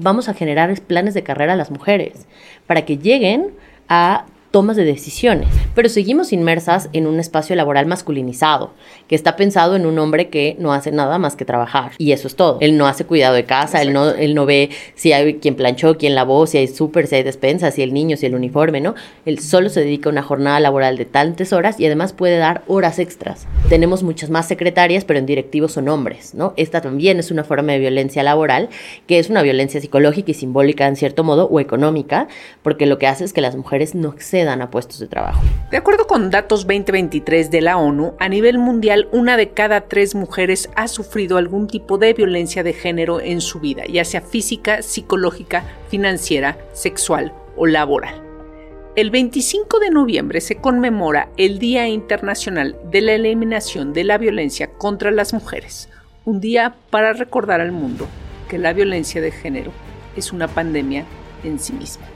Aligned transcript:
vamos 0.00 0.28
a 0.28 0.34
generar 0.34 0.78
planes 0.80 1.14
de 1.14 1.22
carrera 1.22 1.54
a 1.54 1.56
las 1.56 1.70
mujeres 1.70 2.26
para 2.66 2.84
que 2.84 2.98
lleguen 2.98 3.50
a 3.88 4.26
tomas 4.50 4.76
de 4.76 4.84
decisiones, 4.84 5.48
pero 5.74 5.88
seguimos 5.88 6.32
inmersas 6.32 6.88
en 6.92 7.06
un 7.06 7.20
espacio 7.20 7.54
laboral 7.54 7.86
masculinizado, 7.86 8.72
que 9.06 9.14
está 9.14 9.36
pensado 9.36 9.76
en 9.76 9.86
un 9.86 9.98
hombre 9.98 10.28
que 10.28 10.56
no 10.58 10.72
hace 10.72 10.90
nada 10.90 11.18
más 11.18 11.36
que 11.36 11.44
trabajar. 11.44 11.92
Y 11.98 12.10
eso 12.12 12.26
es 12.26 12.34
todo. 12.34 12.58
Él 12.60 12.76
no 12.76 12.88
hace 12.88 13.04
cuidado 13.04 13.34
de 13.34 13.44
casa, 13.44 13.80
él 13.80 13.92
no, 13.92 14.10
él 14.10 14.34
no 14.34 14.46
ve 14.46 14.70
si 14.94 15.12
hay 15.12 15.34
quien 15.34 15.54
planchó, 15.54 15.96
quien 15.96 16.16
lavó, 16.16 16.46
si 16.46 16.58
hay 16.58 16.66
súper, 16.66 17.06
si 17.06 17.16
hay 17.16 17.22
despensa, 17.22 17.70
si 17.70 17.82
el 17.82 17.94
niño, 17.94 18.16
si 18.16 18.26
el 18.26 18.34
uniforme, 18.34 18.80
¿no? 18.80 18.96
Él 19.24 19.38
solo 19.38 19.68
se 19.68 19.80
dedica 19.80 20.08
a 20.08 20.12
una 20.12 20.22
jornada 20.22 20.58
laboral 20.58 20.96
de 20.96 21.04
tantas 21.04 21.52
horas 21.52 21.78
y 21.78 21.86
además 21.86 22.12
puede 22.12 22.38
dar 22.38 22.62
horas 22.66 22.98
extras. 22.98 23.46
Tenemos 23.68 24.02
muchas 24.02 24.30
más 24.30 24.48
secretarias, 24.48 25.04
pero 25.04 25.20
en 25.20 25.26
directivos 25.26 25.72
son 25.72 25.88
hombres, 25.88 26.34
¿no? 26.34 26.54
Esta 26.56 26.80
también 26.80 27.20
es 27.20 27.30
una 27.30 27.44
forma 27.44 27.72
de 27.72 27.78
violencia 27.78 28.24
laboral, 28.24 28.68
que 29.06 29.20
es 29.20 29.30
una 29.30 29.42
violencia 29.42 29.80
psicológica 29.80 30.32
y 30.32 30.34
simbólica 30.34 30.88
en 30.88 30.96
cierto 30.96 31.22
modo, 31.22 31.46
o 31.46 31.60
económica, 31.60 32.26
porque 32.62 32.86
lo 32.86 32.98
que 32.98 33.06
hace 33.06 33.24
es 33.24 33.32
que 33.32 33.40
las 33.40 33.54
mujeres 33.54 33.94
no 33.94 34.10
exceden 34.10 34.39
dan 34.44 34.62
a 34.62 34.70
puestos 34.70 34.98
de 34.98 35.06
trabajo. 35.06 35.42
De 35.70 35.76
acuerdo 35.76 36.06
con 36.06 36.30
datos 36.30 36.66
2023 36.66 37.50
de 37.50 37.60
la 37.60 37.76
ONU, 37.76 38.14
a 38.18 38.28
nivel 38.28 38.58
mundial 38.58 39.08
una 39.12 39.36
de 39.36 39.50
cada 39.50 39.82
tres 39.82 40.14
mujeres 40.14 40.68
ha 40.76 40.88
sufrido 40.88 41.36
algún 41.36 41.66
tipo 41.66 41.98
de 41.98 42.12
violencia 42.12 42.62
de 42.62 42.72
género 42.72 43.20
en 43.20 43.40
su 43.40 43.60
vida, 43.60 43.84
ya 43.86 44.04
sea 44.04 44.20
física, 44.20 44.82
psicológica, 44.82 45.64
financiera, 45.88 46.58
sexual 46.72 47.32
o 47.56 47.66
laboral. 47.66 48.22
El 48.96 49.10
25 49.10 49.78
de 49.78 49.90
noviembre 49.90 50.40
se 50.40 50.56
conmemora 50.56 51.28
el 51.36 51.58
Día 51.58 51.86
Internacional 51.88 52.76
de 52.90 53.00
la 53.00 53.12
Eliminación 53.12 53.92
de 53.92 54.04
la 54.04 54.18
Violencia 54.18 54.72
contra 54.72 55.10
las 55.10 55.32
Mujeres, 55.32 55.88
un 56.24 56.40
día 56.40 56.74
para 56.90 57.12
recordar 57.12 57.60
al 57.60 57.72
mundo 57.72 58.06
que 58.48 58.58
la 58.58 58.72
violencia 58.72 59.20
de 59.20 59.30
género 59.30 59.72
es 60.16 60.32
una 60.32 60.48
pandemia 60.48 61.04
en 61.44 61.58
sí 61.58 61.72
misma 61.72 62.06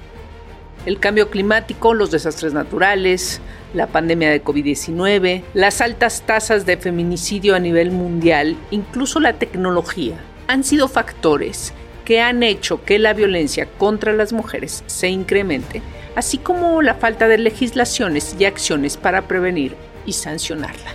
el 0.86 1.00
cambio 1.00 1.30
climático, 1.30 1.94
los 1.94 2.10
desastres 2.10 2.52
naturales, 2.52 3.40
la 3.72 3.86
pandemia 3.86 4.30
de 4.30 4.42
COVID-19, 4.42 5.42
las 5.54 5.80
altas 5.80 6.22
tasas 6.22 6.66
de 6.66 6.76
feminicidio 6.76 7.54
a 7.54 7.60
nivel 7.60 7.90
mundial, 7.90 8.56
incluso 8.70 9.20
la 9.20 9.34
tecnología, 9.34 10.16
han 10.46 10.64
sido 10.64 10.88
factores 10.88 11.72
que 12.04 12.20
han 12.20 12.42
hecho 12.42 12.84
que 12.84 12.98
la 12.98 13.14
violencia 13.14 13.66
contra 13.78 14.12
las 14.12 14.32
mujeres 14.32 14.84
se 14.86 15.08
incremente, 15.08 15.80
así 16.16 16.38
como 16.38 16.82
la 16.82 16.94
falta 16.94 17.28
de 17.28 17.38
legislaciones 17.38 18.36
y 18.38 18.44
acciones 18.44 18.96
para 18.96 19.22
prevenir 19.22 19.74
y 20.04 20.12
sancionarla. 20.12 20.92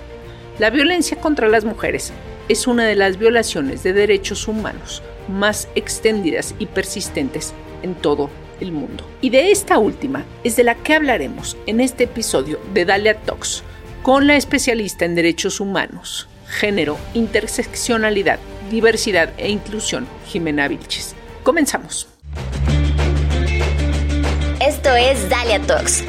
La 0.60 0.70
violencia 0.70 1.20
contra 1.20 1.48
las 1.50 1.66
mujeres 1.66 2.14
es 2.48 2.68
una 2.68 2.86
de 2.86 2.96
las 2.96 3.18
violaciones 3.18 3.82
de 3.84 3.94
derechos 3.94 4.48
humanos 4.48 5.02
más 5.28 5.68
extendidas 5.76 6.54
y 6.60 6.66
persistentes 6.66 7.54
en 7.82 7.96
todo 7.96 8.30
el 8.30 8.49
mundo. 8.72 9.06
Y 9.22 9.30
de 9.30 9.52
esta 9.52 9.78
última 9.78 10.26
es 10.44 10.56
de 10.56 10.64
la 10.64 10.76
que 10.76 10.94
hablaremos 10.94 11.58
en 11.66 11.82
este 11.82 12.06
episodio 12.06 12.60
de 12.74 12.86
Dalia 12.86 13.20
Talks 13.20 13.64
con 14.04 14.28
la 14.28 14.36
especialista 14.36 15.06
en 15.06 15.16
derechos 15.16 15.60
humanos, 15.60 16.28
género, 16.48 16.98
interseccionalidad, 17.14 18.40
diversidad 18.70 19.34
e 19.38 19.50
inclusión, 19.50 20.08
Jimena 20.28 20.68
Vilches. 20.68 21.16
Comenzamos. 21.44 22.08
Esto 24.62 24.96
es 24.96 25.30
Dalia 25.30 25.62
Talks. 25.62 26.04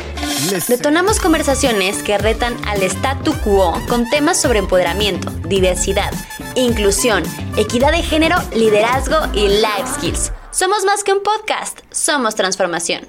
Detonamos 0.68 1.20
conversaciones 1.20 2.02
que 2.02 2.18
retan 2.18 2.56
al 2.66 2.82
statu 2.82 3.32
quo 3.44 3.74
con 3.88 4.08
temas 4.08 4.40
sobre 4.40 4.58
empoderamiento, 4.58 5.30
diversidad, 5.46 6.12
inclusión, 6.54 7.22
equidad 7.56 7.92
de 7.92 8.02
género, 8.02 8.36
liderazgo 8.54 9.18
y 9.34 9.48
life 9.48 9.86
skills 9.94 10.32
somos 10.50 10.84
más 10.84 11.04
que 11.04 11.12
un 11.12 11.22
podcast, 11.22 11.80
somos 11.90 12.34
transformación. 12.34 13.06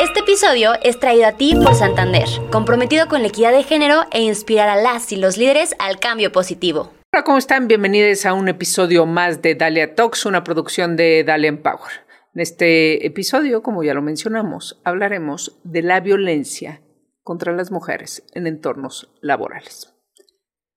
Este 0.00 0.20
episodio 0.20 0.72
es 0.82 0.98
traído 0.98 1.26
a 1.26 1.32
ti 1.32 1.54
por 1.54 1.74
Santander, 1.74 2.28
comprometido 2.50 3.08
con 3.08 3.22
la 3.22 3.28
equidad 3.28 3.52
de 3.52 3.64
género 3.64 4.06
e 4.12 4.22
inspirar 4.22 4.68
a 4.68 4.80
las 4.80 5.12
y 5.12 5.16
los 5.16 5.36
líderes 5.36 5.74
al 5.78 5.98
cambio 5.98 6.32
positivo. 6.32 6.92
Hola, 7.12 7.24
¿cómo 7.24 7.38
están? 7.38 7.68
Bienvenidos 7.68 8.24
a 8.24 8.32
un 8.32 8.48
episodio 8.48 9.06
más 9.06 9.42
de 9.42 9.54
Dalia 9.54 9.94
Talks, 9.94 10.24
una 10.24 10.44
producción 10.44 10.96
de 10.96 11.24
Dalia 11.24 11.48
Empower. 11.48 12.06
En 12.34 12.40
este 12.40 13.06
episodio, 13.06 13.62
como 13.62 13.82
ya 13.82 13.94
lo 13.94 14.02
mencionamos, 14.02 14.80
hablaremos 14.84 15.58
de 15.64 15.82
la 15.82 16.00
violencia 16.00 16.80
contra 17.22 17.52
las 17.52 17.70
mujeres 17.70 18.24
en 18.32 18.46
entornos 18.46 19.12
laborales. 19.20 19.92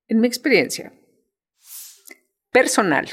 En 0.07 0.19
mi 0.19 0.27
experiencia, 0.27 0.93
personal 2.51 3.07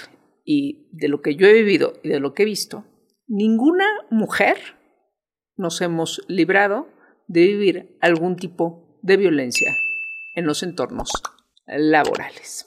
y 0.45 0.89
de 0.93 1.09
lo 1.09 1.23
que 1.23 1.37
yo 1.37 1.47
he 1.47 1.53
vivido 1.53 1.95
y 2.03 2.09
de 2.09 2.21
lo 2.21 2.35
que 2.35 2.43
he 2.43 2.47
visto, 2.47 2.85
ninguna 3.27 3.87
mujer 4.11 4.57
nos 5.57 5.81
hemos 5.81 6.25
librado 6.29 6.89
de 7.27 7.47
vivir 7.47 7.97
algún 8.01 8.37
tipo 8.37 8.99
de 9.03 9.17
violencia 9.17 9.71
en 10.35 10.47
los 10.47 10.63
entornos 10.63 11.11
laborales. 11.67 12.67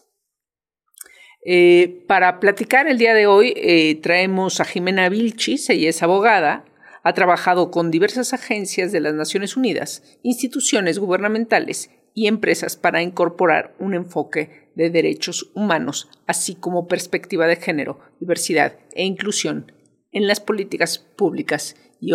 Eh, 1.43 2.03
para 2.07 2.39
platicar 2.39 2.87
el 2.87 2.99
día 2.99 3.15
de 3.15 3.25
hoy 3.25 3.53
eh, 3.55 3.95
traemos 3.95 4.59
a 4.59 4.65
Jimena 4.65 5.09
Vilchis, 5.09 5.69
ella 5.71 5.89
es 5.89 6.03
abogada, 6.03 6.65
ha 7.03 7.13
trabajado 7.13 7.71
con 7.71 7.89
diversas 7.89 8.33
agencias 8.33 8.91
de 8.91 8.99
las 8.99 9.15
Naciones 9.15 9.57
Unidas, 9.57 10.19
instituciones 10.21 10.99
gubernamentales 10.99 11.89
y 12.13 12.27
empresas 12.27 12.75
para 12.75 13.01
incorporar 13.01 13.75
un 13.79 13.93
enfoque 13.93 14.69
de 14.75 14.89
derechos 14.89 15.51
humanos, 15.53 16.09
así 16.27 16.55
como 16.55 16.87
perspectiva 16.87 17.47
de 17.47 17.55
género, 17.55 17.99
diversidad 18.19 18.75
e 18.93 19.03
inclusión 19.03 19.71
en 20.11 20.27
las 20.27 20.39
políticas 20.39 20.99
públicas 20.99 21.75
y 21.99 22.13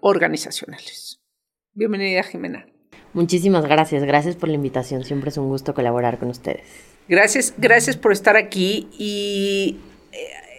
organizacionales. 0.00 1.20
Bienvenida, 1.72 2.22
Jimena. 2.22 2.66
Muchísimas 3.14 3.64
gracias, 3.64 4.04
gracias 4.04 4.36
por 4.36 4.48
la 4.48 4.56
invitación, 4.56 5.04
siempre 5.04 5.30
es 5.30 5.38
un 5.38 5.48
gusto 5.48 5.74
colaborar 5.74 6.18
con 6.18 6.28
ustedes. 6.28 6.66
Gracias, 7.08 7.54
gracias 7.56 7.96
por 7.96 8.12
estar 8.12 8.36
aquí 8.36 8.88
y 8.98 9.78
eh, 10.12 10.18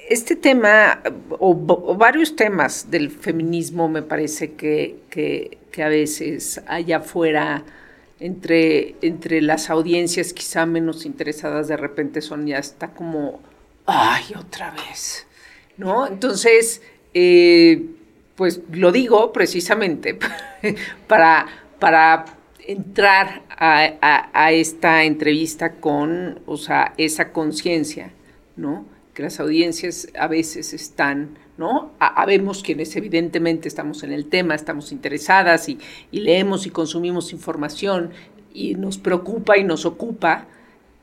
este 0.10 0.36
tema 0.36 1.04
o, 1.30 1.54
varios 1.96 2.36
temas 2.36 2.90
del 2.90 3.12
feminismo 3.12 3.88
me 3.88 4.02
parece 4.02 4.54
que, 4.54 4.98
que, 5.12 5.60
que 5.72 5.84
a 5.84 5.90
veces 5.90 6.62
allá 6.68 6.98
afuera 6.98 7.64
entre, 8.19 8.96
entre 9.02 9.41
las 9.41 9.69
audiencias 9.69 10.34
quizá 10.34 10.66
menos 10.66 11.06
interesadas 11.06 11.68
de 11.68 11.78
repente 11.78 12.22
son 12.22 12.46
ya 12.47 12.57
está 12.57 12.90
como, 12.94 13.40
ay, 13.85 14.25
otra 14.38 14.72
vez, 14.72 15.25
¿no? 15.78 16.06
Entonces, 16.07 16.81
eh, 17.13 17.85
pues 18.35 18.62
lo 18.72 18.91
digo 18.91 19.31
precisamente 19.34 20.18
para, 21.07 21.47
para 21.80 22.25
entrar 22.68 23.44
a, 23.50 24.30
a, 24.34 24.51
esta 24.51 25.03
entrevista 25.03 25.74
con, 25.74 26.41
o 26.46 26.57
sea, 26.57 26.94
esa 26.97 27.31
conciencia, 27.31 28.12
¿no? 28.56 28.86
Que 29.13 29.24
las 29.24 29.40
audiencias 29.40 30.07
a 30.18 30.28
veces 30.28 30.74
están 30.74 31.38
¿no? 31.59 31.92
Habemos 32.00 32.64
quienes 32.64 32.96
evidentemente 32.96 33.68
estamos 33.68 34.03
en 34.03 34.14
el 34.14 34.28
tema, 34.28 34.56
estamos 34.56 34.94
interesadas 34.94 35.68
y, 35.68 35.78
leemos 36.09 36.66
y 36.66 36.70
consumimos 36.70 37.34
información 37.34 38.12
y 38.53 38.75
nos 38.75 38.97
preocupa 38.97 39.58
y 39.58 39.66
nos 39.66 39.86
ocupa, 39.86 40.48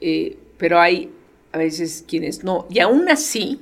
eh, 0.01 0.39
pero 0.57 0.81
hay 0.81 1.13
a 1.53 1.59
veces 1.59 2.07
quienes 2.09 2.43
no. 2.43 2.67
Y 2.71 2.79
aún 2.81 3.11
así 3.11 3.61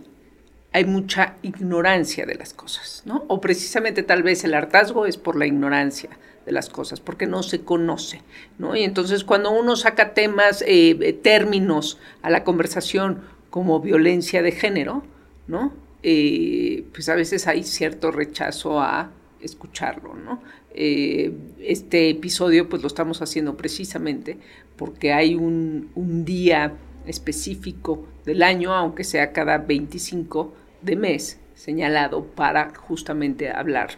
hay 0.73 0.85
mucha 0.85 1.35
ignorancia 1.43 2.27
de 2.27 2.37
las 2.37 2.55
cosas, 2.55 3.03
¿no? 3.05 3.25
O 3.27 3.41
precisamente 3.41 4.05
tal 4.05 4.23
vez 4.23 4.45
el 4.45 4.55
hartazgo 4.55 5.05
es 5.05 5.17
por 5.17 5.35
la 5.35 5.47
ignorancia 5.47 6.11
de 6.47 6.53
las 6.53 6.69
cosas, 6.69 7.01
porque 7.01 7.27
no 7.27 7.43
se 7.43 7.63
conoce, 7.63 8.23
¿no? 8.59 8.77
Y 8.77 8.85
entonces 8.85 9.25
cuando 9.25 9.51
uno 9.51 9.75
saca 9.75 10.15
temas, 10.15 10.63
eh, 10.65 11.19
términos 11.25 11.99
a 12.23 12.31
la 12.31 12.45
conversación 12.45 13.23
como 13.51 13.81
violencia 13.81 14.43
de 14.43 14.53
género, 14.53 15.03
¿no? 15.49 15.84
Eh, 16.07 16.85
pues 16.93 17.09
a 17.09 17.15
veces 17.15 17.47
hay 17.47 17.65
cierto 17.65 18.11
rechazo 18.11 18.79
a 18.79 19.11
escucharlo, 19.41 20.13
¿no? 20.13 20.43
Eh, 20.75 21.33
este 21.61 22.11
episodio 22.11 22.69
pues 22.69 22.83
lo 22.83 22.89
estamos 22.89 23.23
haciendo 23.23 23.57
precisamente 23.57 24.37
porque 24.77 25.15
hay 25.15 25.35
un, 25.35 25.91
día 26.27 26.75
específico 27.07 28.07
del 28.27 28.43
año, 28.43 28.75
aunque 28.75 29.03
sea 29.03 29.33
cada 29.33 29.57
25 29.57 30.53
de 30.83 30.97
mes, 30.97 31.41
señalado 31.55 32.27
para 32.27 32.75
justamente 32.75 33.49
hablar 33.49 33.93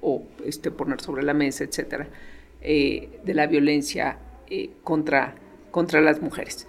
o 0.00 0.22
este, 0.46 0.70
poner 0.70 1.02
sobre 1.02 1.22
la 1.24 1.34
mesa, 1.34 1.64
etcétera, 1.64 2.08
eh, 2.62 3.20
de 3.22 3.34
la 3.34 3.46
violencia 3.46 4.16
contra, 4.82 5.34
contra 5.70 6.00
las 6.00 6.22
mujeres. 6.22 6.66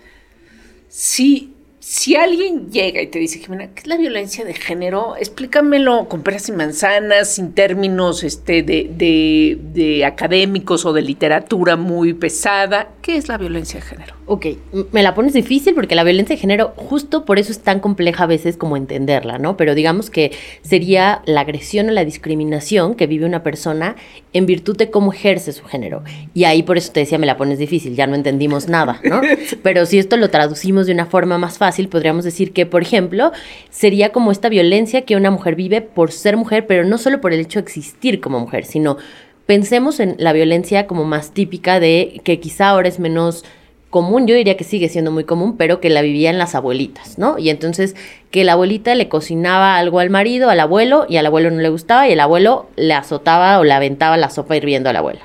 Sí, 0.89 1.55
si 1.81 2.16
alguien 2.16 2.69
llega 2.69 3.01
y 3.01 3.07
te 3.07 3.18
dice, 3.18 3.39
Jimena, 3.39 3.74
¿qué 3.74 3.81
es 3.81 3.88
la 3.88 3.98
violencia 3.98 4.45
de 4.45 4.54
género? 4.54 5.16
Explícamelo 5.18 6.07
con 6.07 6.22
peras 6.22 6.48
y 6.48 6.51
manzanas, 6.51 7.33
sin 7.33 7.54
términos 7.54 8.24
este, 8.24 8.62
de, 8.62 10.04
académicos 10.06 10.86
o 10.86 10.94
de 10.94 11.01
literatura 11.01 11.78
muy 11.78 12.13
pesada. 12.13 12.89
¿Qué 13.01 13.18
es 13.18 13.28
la 13.28 13.39
violencia 13.39 13.80
de 13.80 13.86
género? 13.88 14.13
Ok, 14.33 14.45
me 14.94 15.04
la 15.04 15.13
pones 15.13 15.33
difícil 15.33 15.75
porque 15.75 15.94
la 15.94 16.06
violencia 16.06 16.38
de 16.38 16.39
género, 16.39 16.72
justo 16.78 17.25
por 17.25 17.38
eso 17.38 17.51
es 17.51 17.60
tan 17.60 17.81
compleja 17.81 18.24
a 18.24 18.28
veces 18.28 18.56
como 18.56 18.78
entenderla, 18.78 19.39
¿no? 19.39 19.57
Pero 19.57 19.75
digamos 19.75 20.10
que 20.10 20.31
sería 20.62 21.22
la 21.25 21.42
agresión 21.42 21.89
o 21.89 21.92
la 21.92 22.06
discriminación 22.06 22.95
que 22.95 23.07
vive 23.07 23.25
una 23.25 23.44
persona 23.44 23.98
en 24.31 24.45
virtud 24.45 24.78
de 24.78 24.89
cómo 24.89 25.12
ejerce 25.12 25.51
su 25.51 25.66
género. 25.66 26.06
Y 26.33 26.45
ahí 26.45 26.63
por 26.63 26.78
eso 26.78 26.94
te 26.94 27.01
decía, 27.01 27.18
me 27.18 27.25
la 27.25 27.36
pones 27.36 27.60
difícil, 27.60 27.94
ya 27.94 28.07
no 28.07 28.16
entendimos 28.16 28.69
nada, 28.69 29.01
¿no? 29.04 29.19
Pero 29.63 29.86
si 29.86 30.00
esto 30.00 30.16
lo 30.16 30.30
traducimos 30.30 30.88
de 30.88 30.94
una 30.94 31.07
forma 31.07 31.38
más 31.38 31.57
fácil, 31.57 31.89
podríamos 31.89 32.24
decir 32.24 32.54
que, 32.54 32.66
por 32.66 32.83
ejemplo, 32.83 33.33
sería 33.69 34.13
como 34.13 34.31
esta 34.31 34.48
violencia 34.48 35.01
que 35.01 35.18
una 35.18 35.30
mujer 35.30 35.56
vive 35.56 35.81
por 35.81 36.13
ser 36.13 36.38
mujer, 36.38 36.68
pero 36.68 36.86
no 36.86 36.98
solo 36.98 37.19
por 37.19 37.33
el 37.33 37.42
hecho 37.42 37.60
de 37.60 37.63
existir 37.63 38.22
como 38.22 38.39
mujer, 38.39 38.63
sino 38.63 38.95
pensemos 39.45 40.00
en 40.00 40.16
la 40.19 40.31
violencia 40.31 40.88
como 40.88 41.04
más 41.04 41.31
típica 41.33 41.81
de 41.81 42.22
que 42.24 42.39
quizá 42.39 42.69
ahora 42.69 42.88
es 42.88 42.98
menos 42.98 43.44
común, 43.91 44.25
yo 44.25 44.33
diría 44.33 44.57
que 44.57 44.63
sigue 44.63 44.89
siendo 44.89 45.11
muy 45.11 45.25
común, 45.25 45.57
pero 45.57 45.79
que 45.79 45.91
la 45.91 46.01
vivían 46.01 46.39
las 46.39 46.55
abuelitas, 46.55 47.19
¿no? 47.19 47.38
Y 47.38 47.51
entonces 47.51 47.95
que 48.31 48.43
la 48.43 48.53
abuelita 48.53 48.95
le 48.95 49.09
cocinaba 49.09 49.77
algo 49.77 49.99
al 49.99 50.09
marido, 50.09 50.49
al 50.49 50.59
abuelo, 50.59 51.05
y 51.07 51.17
al 51.17 51.27
abuelo 51.27 51.51
no 51.51 51.61
le 51.61 51.69
gustaba, 51.69 52.07
y 52.07 52.13
el 52.13 52.19
abuelo 52.19 52.69
le 52.77 52.95
azotaba 52.95 53.59
o 53.59 53.63
le 53.63 53.73
aventaba 53.73 54.17
la 54.17 54.31
sopa 54.31 54.57
hirviendo 54.57 54.89
a 54.89 54.93
la 54.93 54.99
abuela. 54.99 55.21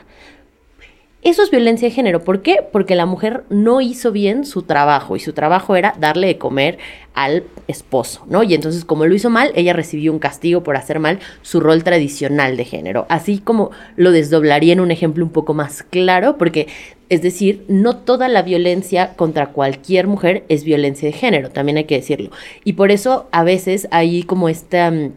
Eso 1.26 1.42
es 1.42 1.50
violencia 1.50 1.88
de 1.88 1.94
género. 1.94 2.22
¿Por 2.22 2.40
qué? 2.40 2.64
Porque 2.70 2.94
la 2.94 3.04
mujer 3.04 3.42
no 3.48 3.80
hizo 3.80 4.12
bien 4.12 4.44
su 4.44 4.62
trabajo 4.62 5.16
y 5.16 5.20
su 5.20 5.32
trabajo 5.32 5.74
era 5.74 5.92
darle 5.98 6.28
de 6.28 6.38
comer 6.38 6.78
al 7.14 7.42
esposo, 7.66 8.24
¿no? 8.28 8.44
Y 8.44 8.54
entonces 8.54 8.84
como 8.84 9.06
lo 9.06 9.14
hizo 9.14 9.28
mal, 9.28 9.50
ella 9.56 9.72
recibió 9.72 10.12
un 10.12 10.20
castigo 10.20 10.62
por 10.62 10.76
hacer 10.76 11.00
mal 11.00 11.18
su 11.42 11.58
rol 11.58 11.82
tradicional 11.82 12.56
de 12.56 12.64
género. 12.64 13.06
Así 13.08 13.38
como 13.38 13.72
lo 13.96 14.12
desdoblaría 14.12 14.72
en 14.72 14.78
un 14.78 14.92
ejemplo 14.92 15.24
un 15.24 15.32
poco 15.32 15.52
más 15.52 15.82
claro, 15.82 16.38
porque 16.38 16.68
es 17.08 17.22
decir, 17.22 17.64
no 17.68 17.96
toda 17.96 18.28
la 18.28 18.42
violencia 18.42 19.14
contra 19.14 19.48
cualquier 19.48 20.06
mujer 20.06 20.44
es 20.48 20.64
violencia 20.64 21.08
de 21.08 21.12
género, 21.12 21.50
también 21.50 21.78
hay 21.78 21.84
que 21.84 21.96
decirlo. 21.96 22.30
Y 22.64 22.74
por 22.74 22.90
eso 22.90 23.28
a 23.30 23.44
veces 23.44 23.86
hay 23.90 24.24
como 24.24 24.48
esta 24.48 24.90
mm, 24.90 25.12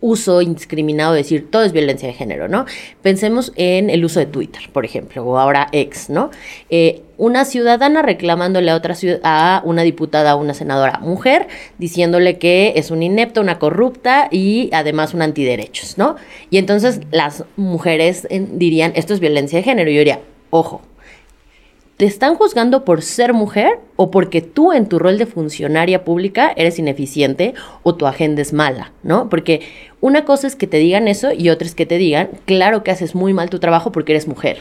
uso 0.00 0.40
indiscriminado 0.42 1.12
de 1.12 1.18
decir 1.18 1.50
todo 1.50 1.62
es 1.62 1.72
violencia 1.72 2.08
de 2.08 2.14
género, 2.14 2.48
¿no? 2.48 2.64
Pensemos 3.02 3.52
en 3.56 3.90
el 3.90 4.04
uso 4.04 4.20
de 4.20 4.26
Twitter, 4.26 4.62
por 4.72 4.84
ejemplo, 4.84 5.24
o 5.24 5.38
ahora 5.38 5.68
ex, 5.72 6.10
¿no? 6.10 6.30
Eh, 6.70 7.02
una 7.18 7.44
ciudadana 7.44 8.02
reclamándole 8.02 8.70
a 8.70 8.76
otra 8.76 8.94
a 9.22 9.62
una 9.64 9.82
diputada, 9.82 10.32
a 10.32 10.36
una 10.36 10.54
senadora 10.54 11.00
mujer, 11.00 11.48
diciéndole 11.78 12.38
que 12.38 12.72
es 12.76 12.90
una 12.90 13.04
inepta, 13.04 13.40
una 13.40 13.58
corrupta 13.58 14.28
y 14.30 14.70
además 14.72 15.12
un 15.12 15.22
antiderechos, 15.22 15.98
¿no? 15.98 16.16
Y 16.48 16.56
entonces 16.56 17.00
las 17.10 17.44
mujeres 17.56 18.26
dirían, 18.30 18.92
esto 18.94 19.12
es 19.12 19.20
violencia 19.20 19.58
de 19.58 19.64
género. 19.64 19.90
Y 19.90 19.94
yo 19.94 19.98
diría, 19.98 20.20
ojo, 20.48 20.80
¿Te 22.00 22.06
están 22.06 22.34
juzgando 22.36 22.86
por 22.86 23.02
ser 23.02 23.34
mujer 23.34 23.78
o 23.96 24.10
porque 24.10 24.40
tú 24.40 24.72
en 24.72 24.88
tu 24.88 24.98
rol 24.98 25.18
de 25.18 25.26
funcionaria 25.26 26.02
pública 26.02 26.50
eres 26.56 26.78
ineficiente 26.78 27.52
o 27.82 27.94
tu 27.94 28.06
agenda 28.06 28.40
es 28.40 28.54
mala, 28.54 28.92
¿no? 29.02 29.28
Porque 29.28 29.60
una 30.00 30.24
cosa 30.24 30.46
es 30.46 30.56
que 30.56 30.66
te 30.66 30.78
digan 30.78 31.08
eso 31.08 31.30
y 31.30 31.50
otra 31.50 31.68
es 31.68 31.74
que 31.74 31.84
te 31.84 31.98
digan, 31.98 32.30
claro 32.46 32.82
que 32.82 32.90
haces 32.90 33.14
muy 33.14 33.34
mal 33.34 33.50
tu 33.50 33.58
trabajo 33.58 33.92
porque 33.92 34.12
eres 34.12 34.26
mujer. 34.26 34.60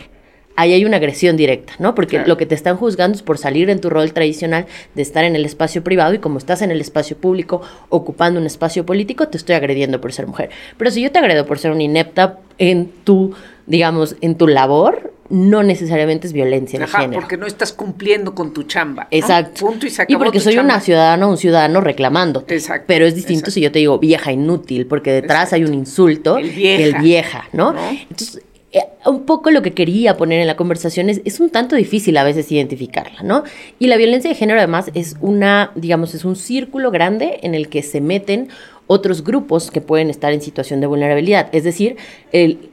Ahí 0.57 0.73
hay 0.73 0.83
una 0.83 0.97
agresión 0.97 1.37
directa, 1.37 1.71
¿no? 1.79 1.95
Porque 1.95 2.25
lo 2.25 2.35
que 2.35 2.45
te 2.45 2.55
están 2.55 2.75
juzgando 2.75 3.15
es 3.15 3.23
por 3.23 3.37
salir 3.37 3.69
en 3.69 3.79
tu 3.79 3.89
rol 3.89 4.11
tradicional 4.11 4.65
de 4.93 5.01
estar 5.01 5.23
en 5.23 5.37
el 5.37 5.45
espacio 5.45 5.81
privado 5.81 6.13
y 6.13 6.19
como 6.19 6.39
estás 6.39 6.61
en 6.61 6.71
el 6.71 6.81
espacio 6.81 7.15
público 7.15 7.61
ocupando 7.87 8.41
un 8.41 8.47
espacio 8.47 8.85
político, 8.85 9.29
te 9.29 9.37
estoy 9.37 9.55
agrediendo 9.55 10.01
por 10.01 10.11
ser 10.11 10.27
mujer. 10.27 10.49
Pero 10.75 10.91
si 10.91 11.01
yo 11.01 11.09
te 11.13 11.19
agredo 11.19 11.45
por 11.45 11.57
ser 11.57 11.71
una 11.71 11.83
inepta 11.83 12.39
en 12.57 12.91
tu, 13.05 13.33
digamos, 13.65 14.17
en 14.19 14.35
tu 14.35 14.45
labor, 14.45 15.13
no 15.29 15.63
necesariamente 15.63 16.27
es 16.27 16.33
violencia 16.33 16.79
de 16.79 16.87
género. 16.87 17.13
porque 17.13 17.37
no 17.37 17.45
estás 17.45 17.71
cumpliendo 17.71 18.33
con 18.33 18.53
tu 18.53 18.63
chamba. 18.63 19.07
Exacto. 19.11 19.65
Punto 19.65 19.85
y, 19.85 19.89
se 19.89 20.05
y 20.07 20.15
porque 20.15 20.39
soy 20.39 20.57
una 20.57 20.79
ciudadana 20.79 21.27
o 21.27 21.31
un 21.31 21.37
ciudadano 21.37 21.81
reclamando. 21.81 22.43
Exacto. 22.47 22.85
Pero 22.87 23.05
es 23.05 23.15
distinto 23.15 23.51
si 23.51 23.61
yo 23.61 23.71
te 23.71 23.79
digo 23.79 23.99
vieja 23.99 24.31
inútil, 24.31 24.87
porque 24.87 25.11
detrás 25.11 25.53
hay 25.53 25.63
un 25.63 25.73
insulto. 25.73 26.37
El 26.37 26.49
vieja. 26.49 26.83
El 26.83 26.95
vieja, 27.03 27.49
¿no? 27.53 27.75
Entonces, 28.09 28.41
eh, 28.71 28.81
un 29.05 29.25
poco 29.25 29.49
lo 29.49 29.61
que 29.61 29.73
quería 29.73 30.15
poner 30.15 30.41
en 30.41 30.47
la 30.47 30.55
conversación 30.55 31.09
es, 31.09 31.21
es 31.25 31.39
un 31.39 31.49
tanto 31.49 31.75
difícil 31.75 32.15
a 32.17 32.23
veces 32.23 32.51
identificarla, 32.51 33.23
¿no? 33.23 33.43
Y 33.79 33.87
la 33.87 33.97
violencia 33.97 34.29
de 34.29 34.35
género 34.35 34.59
además 34.59 34.91
es 34.93 35.15
una, 35.21 35.71
digamos, 35.75 36.13
es 36.13 36.25
un 36.25 36.35
círculo 36.35 36.91
grande 36.91 37.39
en 37.41 37.55
el 37.55 37.69
que 37.69 37.81
se 37.81 37.99
meten 38.01 38.49
otros 38.91 39.23
grupos 39.23 39.69
que 39.69 39.81
pueden 39.81 40.09
estar 40.09 40.33
en 40.33 40.41
situación 40.41 40.81
de 40.81 40.87
vulnerabilidad. 40.87 41.49
Es 41.51 41.63
decir, 41.63 41.97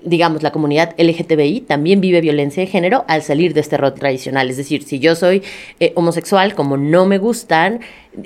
digamos, 0.02 0.42
la 0.42 0.50
comunidad 0.50 0.94
LGTBI 0.96 1.60
también 1.60 2.00
vive 2.00 2.22
violencia 2.22 2.62
de 2.62 2.66
género 2.66 3.04
al 3.06 3.20
salir 3.20 3.52
de 3.52 3.60
este 3.60 3.76
rol 3.76 3.92
tradicional. 3.92 4.48
Es 4.48 4.56
decir, 4.56 4.82
si 4.82 4.98
yo 4.98 5.14
soy 5.14 5.42
eh, 5.78 5.92
homosexual, 5.94 6.54
como 6.54 6.78
no 6.78 7.04
me 7.04 7.18
gustan 7.18 7.80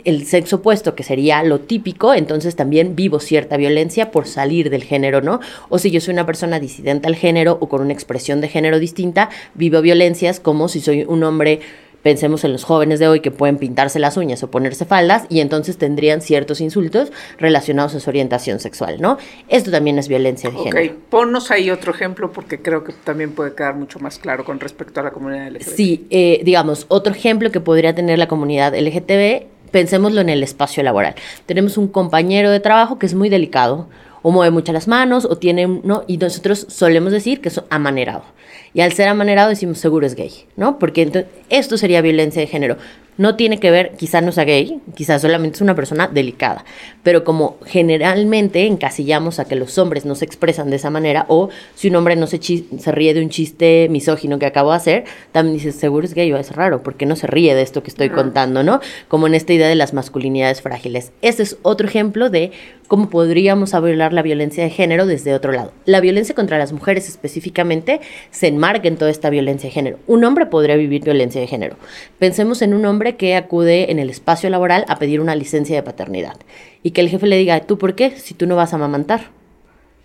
el 0.04 0.24
sexo 0.24 0.56
opuesto, 0.56 0.94
que 0.94 1.02
sería 1.02 1.42
lo 1.42 1.58
típico, 1.58 2.14
entonces 2.14 2.54
también 2.54 2.94
vivo 2.94 3.18
cierta 3.18 3.56
violencia 3.56 4.12
por 4.12 4.28
salir 4.28 4.70
del 4.70 4.84
género, 4.84 5.20
¿no? 5.20 5.40
O 5.68 5.80
si 5.80 5.90
yo 5.90 6.00
soy 6.00 6.14
una 6.14 6.26
persona 6.26 6.60
disidente 6.60 7.08
al 7.08 7.16
género 7.16 7.58
o 7.60 7.68
con 7.68 7.80
una 7.80 7.92
expresión 7.92 8.40
de 8.40 8.46
género 8.46 8.78
distinta, 8.78 9.30
vivo 9.54 9.82
violencias 9.82 10.38
como 10.38 10.68
si 10.68 10.80
soy 10.80 11.02
un 11.02 11.24
hombre 11.24 11.58
Pensemos 12.02 12.44
en 12.44 12.52
los 12.52 12.64
jóvenes 12.64 12.98
de 12.98 13.08
hoy 13.08 13.20
que 13.20 13.30
pueden 13.30 13.58
pintarse 13.58 13.98
las 13.98 14.16
uñas 14.16 14.42
o 14.42 14.50
ponerse 14.50 14.84
faldas 14.84 15.26
y 15.28 15.40
entonces 15.40 15.76
tendrían 15.76 16.22
ciertos 16.22 16.60
insultos 16.60 17.12
relacionados 17.38 17.94
a 17.94 18.00
su 18.00 18.08
orientación 18.08 18.60
sexual, 18.60 19.00
¿no? 19.00 19.18
Esto 19.48 19.70
también 19.70 19.98
es 19.98 20.08
violencia 20.08 20.50
de 20.50 20.56
género. 20.56 20.92
Ok, 20.92 20.98
ponnos 21.10 21.50
ahí 21.50 21.70
otro 21.70 21.92
ejemplo 21.92 22.32
porque 22.32 22.60
creo 22.60 22.84
que 22.84 22.92
también 22.92 23.32
puede 23.32 23.54
quedar 23.54 23.74
mucho 23.74 23.98
más 23.98 24.18
claro 24.18 24.44
con 24.44 24.60
respecto 24.60 25.00
a 25.00 25.02
la 25.02 25.10
comunidad 25.10 25.50
LGTB. 25.50 25.74
Sí, 25.74 26.06
eh, 26.10 26.40
digamos, 26.44 26.86
otro 26.88 27.12
ejemplo 27.12 27.50
que 27.50 27.60
podría 27.60 27.94
tener 27.94 28.18
la 28.18 28.28
comunidad 28.28 28.74
LGTB, 28.74 29.46
pensémoslo 29.70 30.20
en 30.20 30.28
el 30.28 30.42
espacio 30.42 30.82
laboral. 30.82 31.14
Tenemos 31.46 31.76
un 31.76 31.88
compañero 31.88 32.50
de 32.50 32.60
trabajo 32.60 32.98
que 32.98 33.06
es 33.06 33.14
muy 33.14 33.28
delicado, 33.28 33.88
o 34.22 34.30
mueve 34.30 34.50
mucho 34.50 34.72
las 34.72 34.88
manos, 34.88 35.24
o 35.24 35.36
tiene, 35.36 35.66
¿no? 35.66 36.04
Y 36.06 36.18
nosotros 36.18 36.66
solemos 36.68 37.12
decir 37.12 37.40
que 37.40 37.48
es 37.48 37.60
amanerado. 37.70 38.24
Y 38.72 38.82
al 38.82 38.92
ser 38.92 39.08
amanerado 39.08 39.48
decimos 39.48 39.78
seguro 39.78 40.06
es 40.06 40.14
gay, 40.14 40.32
¿no? 40.56 40.78
Porque 40.78 41.26
esto 41.48 41.76
sería 41.76 42.02
violencia 42.02 42.40
de 42.40 42.46
género 42.46 42.76
no 43.16 43.36
tiene 43.36 43.58
que 43.58 43.70
ver, 43.70 43.92
quizás 43.96 44.22
no 44.22 44.32
sea 44.32 44.44
gay, 44.44 44.80
quizás 44.94 45.22
solamente 45.22 45.56
es 45.56 45.60
una 45.60 45.74
persona 45.74 46.08
delicada, 46.08 46.64
pero 47.02 47.24
como 47.24 47.58
generalmente 47.66 48.66
encasillamos 48.66 49.38
a 49.38 49.46
que 49.46 49.56
los 49.56 49.78
hombres 49.78 50.04
no 50.04 50.14
se 50.14 50.24
expresan 50.24 50.70
de 50.70 50.76
esa 50.76 50.90
manera, 50.90 51.26
o 51.28 51.50
si 51.74 51.88
un 51.88 51.96
hombre 51.96 52.16
no 52.16 52.26
se, 52.26 52.40
se 52.40 52.92
ríe 52.92 53.14
de 53.14 53.22
un 53.22 53.30
chiste 53.30 53.88
misógino 53.90 54.38
que 54.38 54.46
acabo 54.46 54.70
de 54.70 54.76
hacer, 54.76 55.04
también 55.32 55.56
dices, 55.56 55.74
seguro 55.76 56.06
es 56.06 56.14
gay 56.14 56.32
o 56.32 56.36
es 56.36 56.54
raro, 56.54 56.82
porque 56.82 57.06
no 57.06 57.16
se 57.16 57.26
ríe 57.26 57.54
de 57.54 57.62
esto 57.62 57.82
que 57.82 57.90
estoy 57.90 58.10
contando, 58.10 58.62
¿no? 58.62 58.80
Como 59.08 59.26
en 59.26 59.34
esta 59.34 59.52
idea 59.52 59.68
de 59.68 59.74
las 59.74 59.94
masculinidades 59.94 60.62
frágiles. 60.62 61.12
Este 61.22 61.42
es 61.42 61.56
otro 61.62 61.86
ejemplo 61.86 62.30
de 62.30 62.52
cómo 62.90 63.08
podríamos 63.08 63.72
hablar 63.72 64.12
la 64.12 64.22
violencia 64.22 64.64
de 64.64 64.70
género 64.70 65.06
desde 65.06 65.32
otro 65.32 65.52
lado. 65.52 65.72
La 65.84 66.00
violencia 66.00 66.34
contra 66.34 66.58
las 66.58 66.72
mujeres 66.72 67.08
específicamente 67.08 68.00
se 68.32 68.48
enmarca 68.48 68.88
en 68.88 68.96
toda 68.96 69.12
esta 69.12 69.30
violencia 69.30 69.68
de 69.68 69.72
género. 69.72 69.98
Un 70.08 70.24
hombre 70.24 70.46
podría 70.46 70.74
vivir 70.74 71.04
violencia 71.04 71.40
de 71.40 71.46
género. 71.46 71.76
Pensemos 72.18 72.62
en 72.62 72.74
un 72.74 72.84
hombre 72.86 72.99
que 73.16 73.36
acude 73.36 73.90
en 73.90 73.98
el 73.98 74.10
espacio 74.10 74.50
laboral 74.50 74.84
a 74.88 74.96
pedir 74.96 75.20
una 75.20 75.34
licencia 75.34 75.76
de 75.76 75.82
paternidad 75.82 76.36
y 76.82 76.92
que 76.92 77.00
el 77.00 77.08
jefe 77.08 77.26
le 77.26 77.36
diga, 77.36 77.60
¿tú 77.60 77.78
por 77.78 77.94
qué? 77.94 78.12
Si 78.12 78.34
tú 78.34 78.46
no 78.46 78.56
vas 78.56 78.72
a 78.72 78.76
amamantar, 78.76 79.30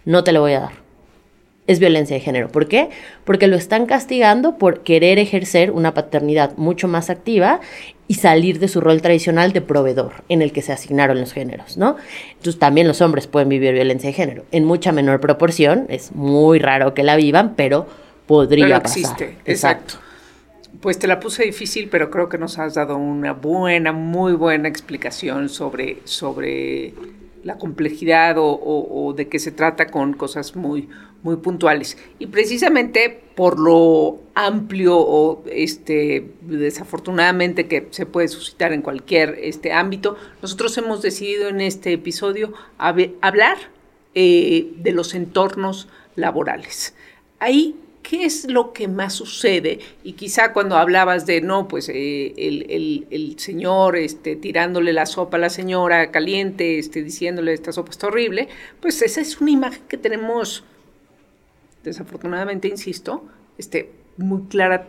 no 0.06 0.24
te 0.24 0.32
lo 0.32 0.42
voy 0.42 0.54
a 0.54 0.62
dar. 0.62 0.86
Es 1.68 1.80
violencia 1.80 2.16
de 2.16 2.20
género. 2.20 2.50
¿Por 2.50 2.68
qué? 2.68 2.90
Porque 3.24 3.48
lo 3.48 3.56
están 3.56 3.88
castigando 3.88 4.58
por 4.58 4.82
querer 4.82 5.18
ejercer 5.18 5.72
una 5.72 5.96
paternidad 5.96 6.56
mucho 6.58 6.88
más 6.88 7.10
activa 7.10 7.60
y 8.08 8.16
salir 8.16 8.60
de 8.60 8.68
su 8.68 8.82
rol 8.82 9.02
tradicional 9.02 9.52
de 9.52 9.62
proveedor 9.62 10.24
en 10.30 10.44
el 10.44 10.52
que 10.52 10.62
se 10.62 10.72
asignaron 10.74 11.20
los 11.20 11.34
géneros, 11.34 11.76
¿no? 11.78 11.96
Entonces 12.34 12.60
también 12.60 12.88
los 12.88 13.02
hombres 13.02 13.26
pueden 13.26 13.50
vivir 13.50 13.74
violencia 13.74 14.10
de 14.10 14.14
género 14.14 14.46
en 14.52 14.64
mucha 14.64 14.92
menor 14.92 15.20
proporción, 15.20 15.88
es 15.90 16.12
muy 16.14 16.60
raro 16.60 16.94
que 16.94 17.02
la 17.02 17.16
vivan, 17.16 17.56
pero 17.56 17.88
podría 18.28 18.66
pero 18.66 18.78
existe, 18.78 19.26
pasar. 19.26 19.42
exacto. 19.46 19.96
Pues 20.82 20.98
te 20.98 21.08
la 21.08 21.20
puse 21.20 21.44
difícil, 21.44 21.90
pero 21.90 22.10
creo 22.10 22.28
que 22.30 22.38
nos 22.38 22.58
has 22.58 22.74
dado 22.74 22.98
una 22.98 23.34
buena, 23.34 23.92
muy 23.92 24.34
buena 24.34 24.68
explicación 24.68 25.50
sobre, 25.50 26.00
sobre 26.06 26.94
la 27.44 27.60
complejidad 27.60 28.38
o, 28.40 29.14
de 29.16 29.28
qué 29.28 29.38
se 29.38 29.52
trata 29.52 29.88
con 29.88 30.14
cosas 30.14 30.56
muy, 30.56 30.90
muy 31.22 31.36
puntuales. 31.38 31.98
Y 32.18 32.28
precisamente 32.28 33.22
por 33.36 33.60
lo 33.60 34.20
amplio 34.34 34.98
o 34.98 35.44
este, 35.52 36.32
desafortunadamente 36.42 37.68
que 37.68 37.88
se 37.92 38.08
puede 38.08 38.28
suscitar 38.28 38.74
en 38.74 38.82
cualquier 38.82 39.38
este, 39.42 39.72
ámbito, 39.72 40.18
nosotros 40.42 40.76
hemos 40.80 41.04
decidido 41.04 41.50
en 41.50 41.62
este 41.62 41.94
episodio 41.94 42.54
hablar 42.80 43.58
eh, 44.16 44.74
de 44.78 44.92
los 44.92 45.14
entornos 45.14 45.88
laborales. 46.16 46.96
Ahí 47.40 47.76
¿qué 48.08 48.26
es 48.26 48.46
lo 48.46 48.72
que 48.72 48.88
más 48.88 49.14
sucede? 49.14 49.80
Y 50.04 50.14
quizá 50.14 50.54
cuando 50.54 50.78
hablabas 50.78 51.26
de, 51.26 51.42
no, 51.42 51.68
pues 51.68 51.90
eh, 51.90 52.34
el, 52.38 53.36
señor 53.40 53.96
este, 53.98 54.36
tirándole 54.36 54.94
la 54.94 55.06
sopa 55.06 55.38
a 55.38 55.40
la 55.40 55.50
señora 55.50 56.12
caliente, 56.12 56.78
este, 56.78 57.02
diciéndole 57.02 57.54
esta 57.54 57.72
sopa 57.72 57.92
está 57.92 58.08
horrible, 58.08 58.48
pues 58.80 59.02
esa 59.02 59.22
es 59.22 59.42
una 59.42 59.52
imagen 59.52 59.82
que 59.88 59.98
tenemos, 59.98 60.64
desafortunadamente, 61.84 62.68
insisto, 62.68 63.26
este, 63.58 63.92
muy 64.18 64.44
clara 64.44 64.88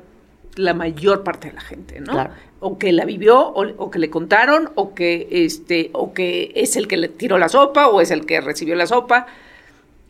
la 0.57 0.75
mayor 0.75 1.25
parte 1.25 1.49
de 1.49 1.55
la 1.55 1.61
gente, 1.61 2.01
¿no? 2.01 2.29
O 2.61 2.79
que 2.79 2.93
la 2.93 3.05
vivió, 3.05 3.49
o, 3.49 3.91
que 3.91 3.99
le 3.99 4.11
contaron, 4.11 4.71
o 4.75 4.95
que, 4.95 5.29
este, 5.31 5.91
o 5.93 6.13
que 6.13 6.53
es 6.55 6.77
el 6.77 6.89
que 6.89 6.97
le 6.97 7.09
tiró 7.09 7.39
la 7.39 7.49
sopa, 7.49 7.89
o 7.89 8.01
es 8.01 8.11
el 8.11 8.27
que 8.27 8.41
recibió 8.41 8.75
la 8.75 8.87
sopa. 8.87 9.27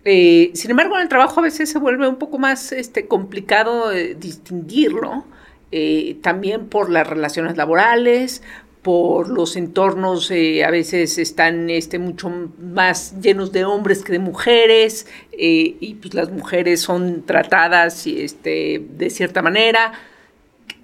Eh, 0.09 0.53
sin 0.55 0.71
embargo, 0.71 0.95
en 0.95 1.03
el 1.03 1.09
trabajo 1.09 1.41
a 1.41 1.43
veces 1.43 1.69
se 1.69 1.81
vuelve 1.81 2.07
un 2.07 2.15
poco 2.15 2.39
más 2.39 2.71
este, 2.71 3.09
complicado 3.09 3.91
eh, 3.91 4.15
distinguirlo, 4.15 5.25
eh, 5.73 6.19
también 6.23 6.69
por 6.69 6.91
las 6.91 7.09
relaciones 7.09 7.57
laborales, 7.57 8.41
por 8.83 9.29
los 9.29 9.57
entornos 9.57 10.31
a 10.31 10.71
veces 10.71 11.19
están 11.19 11.71
este, 11.71 11.99
mucho 11.99 12.31
más 12.61 13.21
llenos 13.21 13.51
de 13.51 13.65
hombres 13.65 14.05
que 14.05 14.13
de 14.13 14.21
mujeres 14.21 15.09
y 15.33 15.95
pues 15.95 16.15
las 16.15 16.31
mujeres 16.31 16.83
son 16.83 17.27
tratadas 17.27 18.07
este, 18.07 18.87
de 18.89 19.11
cierta 19.11 19.43
manera. 19.43 19.93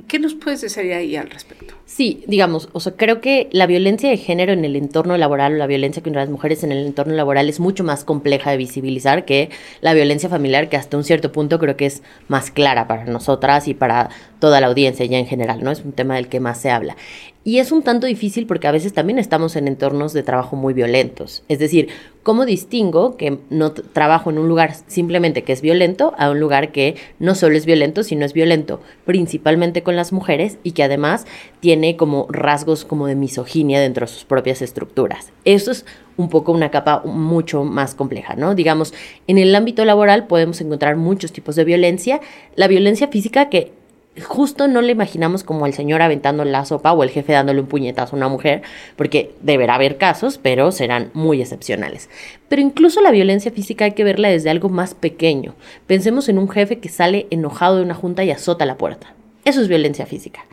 ¿Qué 0.09 0.19
nos 0.19 0.35
puedes 0.35 0.61
decir 0.61 0.93
ahí 0.93 1.17
al 1.17 1.31
respecto? 1.31 1.75
Sí, 1.87 2.23
digamos, 2.27 2.69
o 2.73 2.81
sea, 2.81 2.95
creo 2.97 3.21
que 3.21 3.49
la 3.53 3.67
violencia 3.67 4.11
de 4.11 4.17
género 4.17 4.53
en 4.53 4.65
el 4.65 4.77
entorno 4.77 5.17
laboral 5.17 5.55
o 5.55 5.57
la 5.57 5.67
violencia 5.67 6.03
contra 6.03 6.23
las 6.23 6.31
mujeres 6.31 6.65
en 6.65 6.73
el 6.73 6.87
entorno 6.87 7.15
laboral 7.15 7.49
es 7.49 7.61
mucho 7.61 7.85
más 7.85 8.05
compleja 8.05 8.51
de 8.51 8.57
visibilizar 8.57 9.25
que 9.25 9.51
la 9.81 9.95
violencia 9.95 10.29
familiar, 10.29 10.69
que 10.69 10.77
hasta 10.77 10.97
un 10.97 11.05
cierto 11.05 11.33
punto 11.33 11.59
creo 11.59 11.77
que 11.77 11.87
es 11.87 12.03
más 12.29 12.51
clara 12.51 12.89
para 12.89 13.05
nosotras 13.05 13.69
y 13.69 13.75
para 13.75 14.11
toda 14.39 14.61
la 14.61 14.67
audiencia 14.67 15.07
ya 15.07 15.19
en 15.19 15.27
general, 15.27 15.63
¿no? 15.63 15.71
Es 15.71 15.81
un 15.85 15.93
tema 15.93 16.17
del 16.17 16.29
que 16.29 16.41
más 16.41 16.61
se 16.61 16.71
habla. 16.71 16.97
Y 17.45 17.59
es 17.59 17.73
un 17.73 17.83
tanto 17.83 18.07
difícil 18.07 18.47
porque 18.47 18.69
a 18.69 18.73
veces 18.73 18.93
también 18.93 19.19
estamos 19.19 19.57
en 19.57 19.67
entornos 19.67 20.13
de 20.13 20.23
trabajo 20.23 20.55
muy 20.55 20.75
violentos. 20.75 21.43
Es 21.49 21.59
decir, 21.59 21.89
¿cómo 22.23 22.45
distingo 22.45 23.17
que 23.17 23.39
no 23.51 23.73
trabajo 23.73 24.31
en 24.31 24.39
un 24.39 24.49
lugar 24.49 24.75
simplemente 24.87 25.43
que 25.43 25.53
es 25.53 25.61
violento 25.61 26.15
a 26.19 26.31
un 26.31 26.39
lugar 26.39 26.71
que 26.71 26.95
no 27.19 27.35
solo 27.35 27.57
es 27.57 27.67
violento, 27.67 28.05
sino 28.05 28.25
es 28.25 28.33
violento 28.33 28.81
principalmente 29.05 29.83
con 29.83 29.97
las 29.97 30.13
mujeres 30.13 30.59
y 30.63 30.71
que 30.71 30.85
además 30.85 31.27
tiene 31.59 31.97
como 31.97 32.29
rasgos 32.31 32.85
como 32.85 33.09
de 33.09 33.17
misoginia 33.17 33.81
dentro 33.81 34.07
de 34.07 34.13
sus 34.13 34.25
propias 34.25 34.63
estructuras? 34.63 35.33
Eso 35.45 35.73
es 35.73 35.85
un 36.17 36.29
poco 36.29 36.53
una 36.53 36.71
capa 36.71 37.03
mucho 37.05 37.65
más 37.65 37.97
compleja, 37.97 38.37
¿no? 38.37 38.55
Digamos, 38.55 38.95
en 39.27 39.39
el 39.39 39.53
ámbito 39.57 39.85
laboral 39.85 40.29
podemos 40.29 40.61
encontrar 40.61 40.97
muchos 40.97 41.33
tipos 41.33 41.57
de 41.57 41.65
violencia. 41.65 42.21
La 42.55 42.69
violencia 42.69 43.09
física 43.09 43.49
que 43.49 43.73
justo 44.21 44.69
no 44.69 44.83
le 44.83 44.92
imaginamos 44.92 45.42
como 45.42 45.66
el 45.66 45.73
señor 45.73 46.02
aventando 46.02 46.45
la 46.45 46.64
sopa 46.64 46.92
o 46.92 47.02
el 47.02 47.11
jefe 47.11 47.33
dándole 47.33 47.61
un 47.61 47.66
puñetazo 47.66 48.14
a 48.14 48.19
una 48.19 48.28
mujer, 48.28 48.62
porque 48.97 49.35
deberá 49.40 49.76
haber 49.76 49.97
casos, 49.97 50.38
pero 50.38 50.71
serán 50.73 51.11
muy 51.14 51.40
excepcionales. 51.40 52.11
Pero 52.49 52.61
incluso 52.61 53.00
la 53.00 53.11
violencia 53.11 53.50
física 53.50 53.87
hay 53.87 53.92
que 53.92 54.04
verla 54.04 54.28
desde 54.28 54.50
algo 54.50 54.69
más 54.69 54.95
pequeño. 54.95 55.54
Pensemos 55.87 56.28
en 56.28 56.38
un 56.38 56.49
jefe 56.49 56.78
que 56.78 56.88
sale 56.88 57.26
enojado 57.31 57.76
de 57.76 57.83
una 57.83 57.95
junta 57.95 58.25
y 58.25 58.31
azota 58.31 58.66
la 58.66 58.76
puerta. 58.76 59.14
Eso 59.45 59.61
es 59.61 59.69
violencia 59.69 60.07
física. 60.07 60.45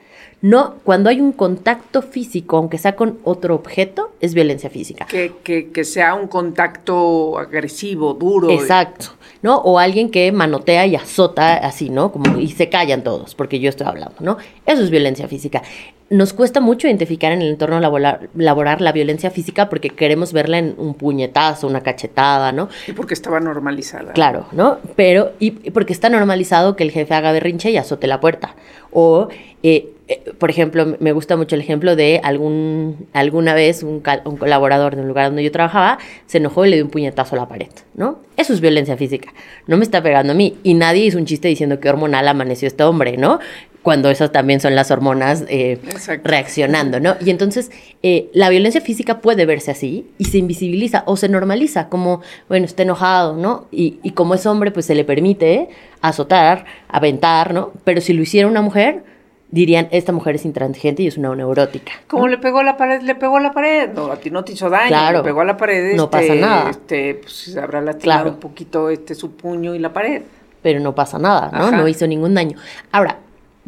No, 0.41 0.75
cuando 0.83 1.09
hay 1.09 1.19
un 1.19 1.33
contacto 1.33 2.01
físico, 2.01 2.57
aunque 2.57 2.77
sea 2.77 2.95
con 2.95 3.19
otro 3.23 3.55
objeto, 3.55 4.11
es 4.21 4.33
violencia 4.33 4.69
física. 4.69 5.05
Que, 5.05 5.33
que, 5.43 5.71
que 5.71 5.83
sea 5.83 6.13
un 6.13 6.27
contacto 6.27 7.37
agresivo, 7.37 8.13
duro. 8.13 8.49
Exacto. 8.49 9.07
¿no? 9.41 9.57
O 9.57 9.79
alguien 9.79 10.09
que 10.09 10.31
manotea 10.31 10.85
y 10.85 10.95
azota 10.95 11.55
así, 11.55 11.89
¿no? 11.89 12.11
Como, 12.11 12.39
y 12.39 12.49
se 12.49 12.69
callan 12.69 13.03
todos, 13.03 13.35
porque 13.35 13.59
yo 13.59 13.69
estoy 13.69 13.87
hablando, 13.87 14.15
¿no? 14.19 14.37
Eso 14.65 14.83
es 14.83 14.89
violencia 14.89 15.27
física. 15.27 15.61
Nos 16.09 16.33
cuesta 16.33 16.59
mucho 16.59 16.87
identificar 16.87 17.31
en 17.31 17.41
el 17.43 17.49
entorno 17.49 17.79
laboral, 17.79 18.77
la 18.79 18.91
violencia 18.91 19.29
física 19.29 19.69
porque 19.69 19.91
queremos 19.91 20.33
verla 20.33 20.57
en 20.57 20.73
un 20.77 20.95
puñetazo, 20.95 21.67
una 21.67 21.81
cachetada, 21.81 22.51
¿no? 22.51 22.67
Y 22.87 22.93
porque 22.93 23.13
estaba 23.13 23.39
normalizada. 23.39 24.13
Claro, 24.13 24.47
¿no? 24.51 24.79
Pero, 24.95 25.33
y 25.39 25.51
porque 25.51 25.93
está 25.93 26.09
normalizado 26.09 26.75
que 26.75 26.83
el 26.83 26.91
jefe 26.91 27.13
haga 27.13 27.31
berrinche 27.31 27.69
y 27.69 27.77
azote 27.77 28.07
la 28.07 28.19
puerta. 28.19 28.55
O 28.91 29.29
eh, 29.61 29.93
eh, 30.09 30.33
por 30.39 30.49
ejemplo, 30.49 30.97
me 30.99 31.11
gusta 31.11 31.37
mucho 31.37 31.53
el 31.53 31.61
ejemplo 31.61 31.95
de 31.95 32.19
algún, 32.23 33.07
alguna 33.13 33.53
vez 33.53 33.83
un, 33.83 34.01
colaborador 34.01 34.95
de 34.95 35.03
un 35.03 35.07
lugar 35.07 35.27
donde 35.27 35.43
yo 35.43 35.51
trabajaba 35.51 35.99
se 36.25 36.39
enojó 36.39 36.65
y 36.65 36.71
le 36.71 36.77
dio 36.77 36.85
un 36.85 36.89
puñetazo 36.89 37.35
a 37.35 37.39
la 37.39 37.47
pared, 37.47 37.69
¿no? 37.93 38.17
Eso 38.35 38.51
es 38.51 38.59
violencia 38.59 38.97
física. 38.97 39.31
No 39.67 39.77
me 39.77 39.83
está 39.83 40.01
pegando 40.01 40.33
a 40.33 40.35
mí. 40.35 40.57
Y 40.63 40.73
nadie 40.73 41.05
hizo 41.05 41.19
un 41.19 41.25
chiste 41.25 41.47
diciendo 41.47 41.79
que 41.79 41.89
hormonal 41.89 42.27
amaneció 42.27 42.67
este 42.67 42.83
hombre, 42.83 43.17
¿no? 43.17 43.39
Cuando 43.83 44.09
esas 44.09 44.31
también 44.31 44.59
son 44.59 44.73
las 44.73 44.89
hormonas 44.89 45.45
eh, 45.47 45.77
reaccionando, 46.23 46.99
¿no? 46.99 47.15
Y 47.23 47.29
entonces 47.29 47.69
eh, 48.01 48.31
la 48.33 48.49
violencia 48.49 48.81
física 48.81 49.21
puede 49.21 49.45
verse 49.45 49.69
así 49.69 50.07
y 50.17 50.25
se 50.25 50.39
invisibiliza 50.39 51.03
o 51.05 51.17
se 51.17 51.29
normaliza 51.29 51.87
como, 51.87 52.21
bueno, 52.47 52.65
está 52.65 52.81
enojado, 52.81 53.37
¿no? 53.37 53.67
Y, 53.71 53.99
y 54.01 54.11
como 54.11 54.33
es 54.33 54.45
hombre, 54.47 54.71
pues 54.71 54.87
se 54.87 54.95
le 54.95 55.03
permite 55.03 55.69
azotar, 56.01 56.65
aventar, 56.87 57.53
¿no? 57.53 57.73
Pero 57.83 58.01
si 58.01 58.13
lo 58.13 58.23
hiciera 58.23 58.47
una 58.47 58.61
mujer 58.63 59.03
dirían, 59.51 59.87
esta 59.91 60.11
mujer 60.11 60.35
es 60.35 60.45
intransigente 60.45 61.03
y 61.03 61.07
es 61.07 61.17
una 61.17 61.35
neurótica. 61.35 61.93
Como 62.07 62.27
le 62.27 62.37
pegó 62.37 62.59
a 62.59 62.63
la 62.63 62.77
pared, 62.77 63.01
le 63.01 63.15
pegó 63.15 63.37
a 63.37 63.41
la 63.41 63.51
pared, 63.51 63.89
no, 63.93 64.11
a 64.11 64.17
ti 64.17 64.29
no 64.29 64.43
te 64.43 64.53
hizo 64.53 64.69
daño, 64.69 64.89
claro, 64.89 65.17
le 65.19 65.23
pegó 65.23 65.41
a 65.41 65.45
la 65.45 65.57
pared, 65.57 65.95
no 65.95 66.09
pasa 66.09 66.25
este, 66.25 66.41
nada. 66.41 66.69
Este, 66.69 67.15
pues 67.15 67.57
habrá 67.57 67.81
lastimado 67.81 68.29
un 68.29 68.39
poquito 68.39 68.89
este 68.89 69.15
su 69.15 69.31
puño 69.31 69.75
y 69.75 69.79
la 69.79 69.91
pared. 69.91 70.23
Pero 70.61 70.79
no 70.79 70.93
pasa 70.93 71.17
nada, 71.17 71.51
¿no? 71.53 71.71
No 71.71 71.87
hizo 71.87 72.05
ningún 72.05 72.33
daño. 72.33 72.57
Ahora, 72.91 73.19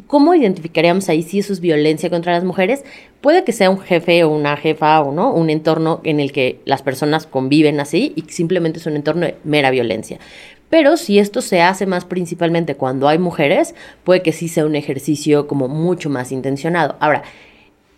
¿cómo 0.08 0.36
identificaríamos 0.36 1.08
ahí 1.10 1.24
si 1.24 1.40
eso 1.40 1.54
es 1.54 1.62
violencia 1.62 2.10
contra 2.10 2.34
las 2.34 2.44
mujeres? 2.44 2.84
Puede 3.22 3.44
que 3.46 3.54
sea 3.54 3.70
un 3.70 3.80
jefe 3.80 4.24
o 4.26 4.30
una 4.30 4.58
jefa 4.58 5.00
o 5.02 5.14
no, 5.14 5.32
un 5.32 5.50
entorno 5.50 6.02
en 6.04 6.20
el 6.20 6.34
que 6.34 6.60
las 6.66 6.82
personas 6.82 7.28
conviven 7.28 7.80
así 7.80 8.12
y 8.16 8.24
simplemente 8.24 8.80
es 8.80 8.86
un 8.88 8.98
entorno 8.98 9.26
de 9.26 9.38
mera 9.46 9.72
violencia. 9.72 10.20
Pero 10.72 10.96
si 10.96 11.20
esto 11.20 11.42
se 11.42 11.62
hace 11.62 11.86
más 11.86 12.06
principalmente 12.06 12.76
cuando 12.76 13.10
hay 13.10 13.20
mujeres, 13.20 13.76
puede 14.06 14.24
que 14.24 14.32
sí 14.32 14.48
sea 14.48 14.66
un 14.66 14.76
ejercicio 14.76 15.46
como 15.46 15.68
mucho 15.68 16.10
más 16.10 16.32
intencionado. 16.32 16.96
Ahora, 17.02 17.24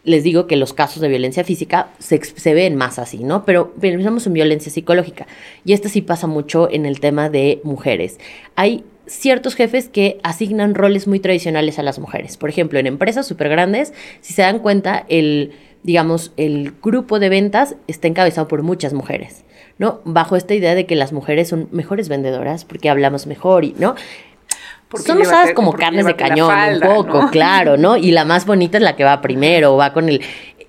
les 0.04 0.24
digo 0.24 0.48
que 0.48 0.56
los 0.56 0.74
casos 0.74 1.00
de 1.00 1.08
violencia 1.08 1.44
física 1.44 1.90
se, 2.00 2.54
ven 2.54 2.76
más 2.76 2.98
así, 2.98 3.24
¿no? 3.24 3.46
Pero 3.46 3.74
pensamos 3.74 4.26
en 4.26 4.34
violencia 4.34 4.72
psicológica. 4.72 5.28
Y 5.64 5.74
esto 5.74 5.88
sí 5.88 6.02
pasa 6.02 6.26
mucho 6.26 6.68
en 6.70 6.88
el 6.88 7.00
tema 7.00 7.30
de 7.30 7.62
mujeres. 7.64 8.20
Hay 8.56 8.84
ciertos 9.06 9.54
jefes 9.54 9.88
que 9.88 10.20
asignan 10.24 10.74
roles 10.74 11.08
muy 11.08 11.20
tradicionales 11.20 11.78
a 11.78 11.84
las 11.84 12.00
mujeres. 12.00 12.38
Por 12.38 12.50
ejemplo, 12.50 12.80
en 12.80 12.88
empresas 12.88 13.28
súper 13.28 13.50
grandes, 13.50 13.94
si 14.22 14.34
se 14.34 14.42
dan 14.42 14.58
cuenta, 14.58 15.06
el, 15.10 15.52
digamos, 15.84 16.34
el 16.38 16.74
grupo 16.82 17.20
de 17.20 17.30
ventas 17.30 17.76
está 17.88 18.08
encabezado 18.08 18.48
por 18.48 18.64
muchas 18.64 18.94
mujeres. 18.94 19.46
¿No? 19.78 20.02
Bajo 20.06 20.36
esta 20.36 20.54
idea 20.54 20.76
de 20.76 20.86
que 20.86 20.96
las 20.96 21.14
mujeres 21.14 21.50
son 21.50 21.68
mejores 21.72 22.10
vendedoras 22.10 22.66
porque 22.66 22.90
hablamos 22.90 23.28
mejor 23.28 23.66
y, 23.66 23.76
¿no? 23.78 23.96
son 25.06 25.22
usadas 25.22 25.54
como 25.54 25.74
carnes 25.74 26.06
de 26.06 26.16
cañón, 26.16 26.54
un 26.76 26.80
poco, 26.80 27.30
claro, 27.32 27.78
¿no? 27.78 27.98
Y 28.04 28.12
la 28.12 28.26
más 28.26 28.46
bonita 28.46 28.78
es 28.78 28.84
la 28.84 28.96
que 28.96 29.04
va 29.04 29.22
primero, 29.22 29.76
va 29.76 29.94
con 29.94 30.10
el... 30.10 30.22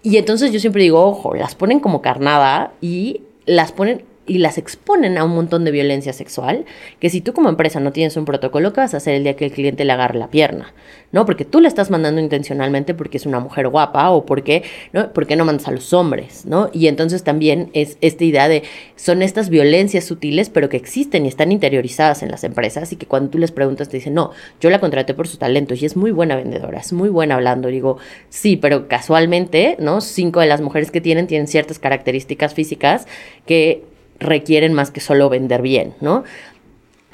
Y 0.02 0.16
entonces 0.16 0.52
yo 0.52 0.60
siempre 0.60 0.82
digo, 0.82 1.04
ojo, 1.04 1.34
las 1.34 1.54
ponen 1.54 1.80
como 1.80 2.02
carnada 2.02 2.72
y 2.80 3.22
las 3.46 3.72
ponen 3.72 4.04
y 4.26 4.38
las 4.38 4.58
exponen 4.58 5.18
a 5.18 5.24
un 5.24 5.34
montón 5.34 5.64
de 5.64 5.70
violencia 5.70 6.12
sexual, 6.12 6.64
que 6.98 7.10
si 7.10 7.20
tú 7.20 7.32
como 7.32 7.48
empresa 7.48 7.80
no 7.80 7.92
tienes 7.92 8.16
un 8.16 8.24
protocolo, 8.24 8.72
¿qué 8.72 8.80
vas 8.80 8.94
a 8.94 8.96
hacer 8.96 9.14
el 9.14 9.24
día 9.24 9.36
que 9.36 9.44
el 9.44 9.52
cliente 9.52 9.84
le 9.84 9.92
agarre 9.92 10.18
la 10.18 10.28
pierna? 10.28 10.72
¿No? 11.12 11.26
Porque 11.26 11.44
tú 11.44 11.60
le 11.60 11.68
estás 11.68 11.90
mandando 11.90 12.20
intencionalmente 12.20 12.94
porque 12.94 13.18
es 13.18 13.26
una 13.26 13.38
mujer 13.38 13.68
guapa 13.68 14.10
o 14.10 14.26
porque, 14.26 14.64
¿no? 14.92 15.12
porque 15.12 15.36
no 15.36 15.44
mandas 15.44 15.68
a 15.68 15.70
los 15.70 15.92
hombres, 15.92 16.44
¿no? 16.46 16.70
Y 16.72 16.88
entonces 16.88 17.22
también 17.22 17.70
es 17.72 17.98
esta 18.00 18.24
idea 18.24 18.48
de, 18.48 18.64
son 18.96 19.22
estas 19.22 19.48
violencias 19.48 20.04
sutiles, 20.04 20.50
pero 20.50 20.68
que 20.68 20.76
existen 20.76 21.24
y 21.24 21.28
están 21.28 21.52
interiorizadas 21.52 22.22
en 22.22 22.30
las 22.30 22.42
empresas 22.42 22.92
y 22.92 22.96
que 22.96 23.06
cuando 23.06 23.30
tú 23.30 23.38
les 23.38 23.52
preguntas 23.52 23.88
te 23.88 23.98
dicen, 23.98 24.14
no, 24.14 24.30
yo 24.60 24.70
la 24.70 24.80
contraté 24.80 25.14
por 25.14 25.28
sus 25.28 25.38
talentos 25.38 25.82
y 25.82 25.86
es 25.86 25.96
muy 25.96 26.10
buena 26.10 26.34
vendedora, 26.34 26.80
es 26.80 26.92
muy 26.92 27.10
buena 27.10 27.36
hablando. 27.36 27.68
digo, 27.68 27.98
sí, 28.28 28.56
pero 28.56 28.88
casualmente, 28.88 29.76
¿no? 29.78 30.00
Cinco 30.00 30.40
de 30.40 30.46
las 30.46 30.60
mujeres 30.60 30.90
que 30.90 31.00
tienen 31.00 31.26
tienen 31.26 31.46
ciertas 31.46 31.78
características 31.78 32.54
físicas 32.54 33.06
que 33.46 33.93
requieren 34.18 34.72
más 34.72 34.90
que 34.90 35.00
solo 35.00 35.28
vender 35.28 35.62
bien, 35.62 35.94
¿no? 36.00 36.24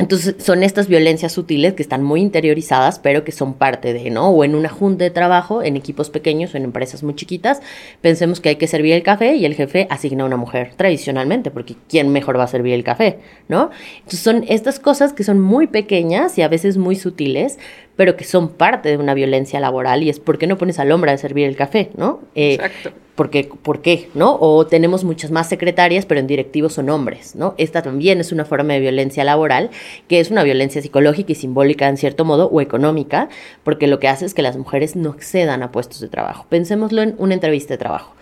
Entonces 0.00 0.36
son 0.38 0.62
estas 0.62 0.88
violencias 0.88 1.32
sutiles 1.32 1.74
que 1.74 1.82
están 1.82 2.02
muy 2.02 2.22
interiorizadas, 2.22 2.98
pero 2.98 3.22
que 3.22 3.32
son 3.32 3.52
parte 3.52 3.92
de, 3.92 4.08
¿no? 4.08 4.30
O 4.30 4.44
en 4.44 4.54
una 4.54 4.70
junta 4.70 5.04
de 5.04 5.10
trabajo, 5.10 5.62
en 5.62 5.76
equipos 5.76 6.08
pequeños 6.08 6.54
o 6.54 6.56
en 6.56 6.64
empresas 6.64 7.02
muy 7.02 7.14
chiquitas, 7.14 7.60
pensemos 8.00 8.40
que 8.40 8.48
hay 8.48 8.56
que 8.56 8.66
servir 8.66 8.94
el 8.94 9.02
café 9.02 9.34
y 9.34 9.44
el 9.44 9.54
jefe 9.54 9.86
asigna 9.90 10.22
a 10.22 10.26
una 10.26 10.38
mujer 10.38 10.72
tradicionalmente, 10.74 11.50
porque 11.50 11.76
¿quién 11.86 12.08
mejor 12.12 12.38
va 12.38 12.44
a 12.44 12.48
servir 12.48 12.72
el 12.72 12.82
café, 12.82 13.18
¿no? 13.48 13.70
Entonces 13.98 14.20
son 14.20 14.44
estas 14.48 14.80
cosas 14.80 15.12
que 15.12 15.22
son 15.22 15.38
muy 15.38 15.66
pequeñas 15.66 16.38
y 16.38 16.42
a 16.42 16.48
veces 16.48 16.78
muy 16.78 16.96
sutiles, 16.96 17.58
pero 18.00 18.16
que 18.16 18.24
son 18.24 18.48
parte 18.48 18.88
de 18.88 18.96
una 18.96 19.12
violencia 19.12 19.60
laboral 19.60 20.02
y 20.02 20.08
es 20.08 20.20
por 20.20 20.38
qué 20.38 20.46
no 20.46 20.56
pones 20.56 20.78
al 20.78 20.90
hombre 20.90 21.10
a 21.10 21.18
servir 21.18 21.46
el 21.46 21.54
café, 21.54 21.90
¿no? 21.98 22.20
Eh, 22.34 22.54
Exacto. 22.54 22.92
Porque, 23.14 23.50
¿Por 23.62 23.82
qué? 23.82 24.08
¿No? 24.14 24.38
O 24.40 24.66
tenemos 24.66 25.04
muchas 25.04 25.30
más 25.30 25.50
secretarias, 25.50 26.06
pero 26.06 26.18
en 26.18 26.26
directivos 26.26 26.72
son 26.72 26.88
hombres, 26.88 27.36
¿no? 27.36 27.54
Esta 27.58 27.82
también 27.82 28.18
es 28.18 28.32
una 28.32 28.46
forma 28.46 28.72
de 28.72 28.80
violencia 28.80 29.22
laboral, 29.22 29.68
que 30.08 30.18
es 30.18 30.30
una 30.30 30.42
violencia 30.44 30.80
psicológica 30.80 31.32
y 31.32 31.34
simbólica 31.34 31.88
en 31.88 31.98
cierto 31.98 32.24
modo, 32.24 32.46
o 32.46 32.62
económica, 32.62 33.28
porque 33.64 33.86
lo 33.86 33.98
que 33.98 34.08
hace 34.08 34.24
es 34.24 34.32
que 34.32 34.40
las 34.40 34.56
mujeres 34.56 34.96
no 34.96 35.10
accedan 35.10 35.62
a 35.62 35.70
puestos 35.70 36.00
de 36.00 36.08
trabajo. 36.08 36.46
Pensémoslo 36.48 37.02
en 37.02 37.14
una 37.18 37.34
entrevista 37.34 37.74
de 37.74 37.78
trabajo. 37.78 38.14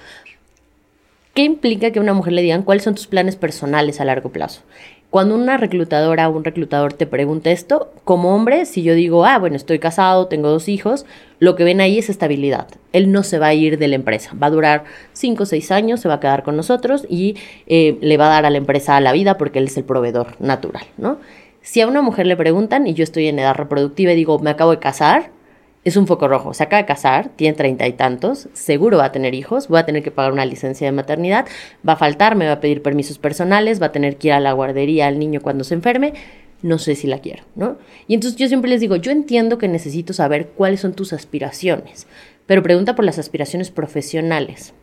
¿Qué 1.35 1.45
implica 1.45 1.93
que 1.93 2.01
a 2.01 2.03
una 2.03 2.15
mujer 2.15 2.33
le 2.33 2.43
digan 2.43 2.65
cuáles 2.65 2.83
son 2.83 2.97
tus 2.97 3.07
planes 3.07 3.37
personales 3.37 4.01
a 4.01 4.05
largo 4.05 4.33
plazo? 4.33 4.63
Cuando 5.11 5.35
una 5.35 5.57
reclutadora 5.57 6.29
o 6.29 6.37
un 6.37 6.45
reclutador 6.45 6.93
te 6.93 7.07
pregunta 7.07 7.51
esto, 7.51 7.91
como 8.05 8.35
hombre, 8.35 8.67
si 8.67 8.83
yo 8.83 8.95
digo, 8.95 9.25
ah, 9.25 9.39
bueno, 9.39 9.57
estoy 9.57 9.79
casado, 9.79 10.27
tengo 10.27 10.51
dos 10.51 10.69
hijos, 10.69 11.07
lo 11.39 11.57
que 11.57 11.65
ven 11.65 11.81
ahí 11.81 11.99
es 11.99 12.11
estabilidad. 12.11 12.67
Él 12.93 13.11
no 13.11 13.23
se 13.23 13.39
va 13.39 13.47
a 13.47 13.55
ir 13.55 13.79
de 13.79 13.89
la 13.89 13.95
empresa, 13.95 14.33
va 14.41 14.49
a 14.49 14.51
durar 14.51 14.85
cinco 15.15 15.45
o 15.45 15.47
seis 15.47 15.71
años, 15.71 16.01
se 16.01 16.09
va 16.09 16.15
a 16.15 16.21
quedar 16.21 16.43
con 16.43 16.57
nosotros 16.57 17.07
y 17.09 17.37
eh, 17.67 17.97
le 18.03 18.19
va 18.19 18.27
a 18.27 18.35
dar 18.35 18.45
a 18.45 18.51
la 18.51 18.59
empresa 18.59 19.01
la 19.01 19.13
vida 19.13 19.39
porque 19.39 19.61
él 19.61 19.69
es 19.69 19.79
el 19.79 19.85
proveedor 19.85 20.37
natural, 20.41 20.85
¿no? 20.99 21.19
Si 21.63 21.81
a 21.81 21.87
una 21.87 22.03
mujer 22.03 22.27
le 22.27 22.37
preguntan 22.37 22.87
y 22.87 22.93
yo 22.93 23.03
estoy 23.03 23.29
en 23.29 23.39
edad 23.39 23.55
reproductiva 23.55 24.13
y 24.13 24.17
digo, 24.17 24.39
me 24.41 24.51
acabo 24.51 24.73
de 24.73 24.79
casar, 24.79 25.31
es 25.85 25.97
un 25.97 26.07
foco 26.07 26.29
rojo. 26.29 26.55
Se 26.55 26.63
acaba 26.63 26.83
de 26.83 26.87
casar, 26.87 27.31
tiene 27.37 27.57
treinta 27.57 27.87
y 27.87 27.93
tantos, 27.93 28.49
seguro 28.53 28.99
va 28.99 29.07
a 29.07 29.13
tener 29.13 29.35
hijos, 29.35 29.69
voy 29.69 29.79
a 29.79 29.87
tener 29.87 30.03
que 30.03 30.11
pagar 30.11 30.33
una 30.33 30.45
licencia 30.45 30.87
de 30.87 30.93
maternidad, 30.93 31.47
va 31.87 31.95
a 31.95 31.97
faltar, 31.97 32.37
me 32.37 32.47
va 32.47 32.53
a 32.53 32.61
pedir 32.61 32.83
permisos 32.83 33.19
personales, 33.19 33.81
va 33.81 33.87
a 33.87 33.93
tener 33.93 34.17
que 34.17 34.29
ir 34.29 34.33
a 34.35 34.41
la 34.41 34.53
guardería 34.53 35.07
al 35.07 35.19
niño 35.19 35.41
cuando 35.41 35.65
se 35.65 35.75
enferme. 35.75 36.15
No 36.61 36.79
sé 36.79 36.97
si 36.97 37.07
la 37.07 37.21
quiero, 37.21 37.45
¿no? 37.55 37.79
Y 38.09 38.15
entonces 38.15 38.39
yo 38.39 38.49
siempre 38.49 38.69
les 38.69 38.81
digo, 38.81 38.97
yo 38.97 39.13
entiendo 39.13 39.59
que 39.59 39.69
necesito 39.69 40.13
saber 40.13 40.49
cuáles 40.49 40.81
son 40.81 40.93
tus 40.93 41.13
aspiraciones, 41.13 42.09
pero 42.47 42.65
pregunta 42.65 42.97
por 42.97 43.05
las 43.05 43.19
aspiraciones 43.19 43.71
profesionales. 43.71 44.75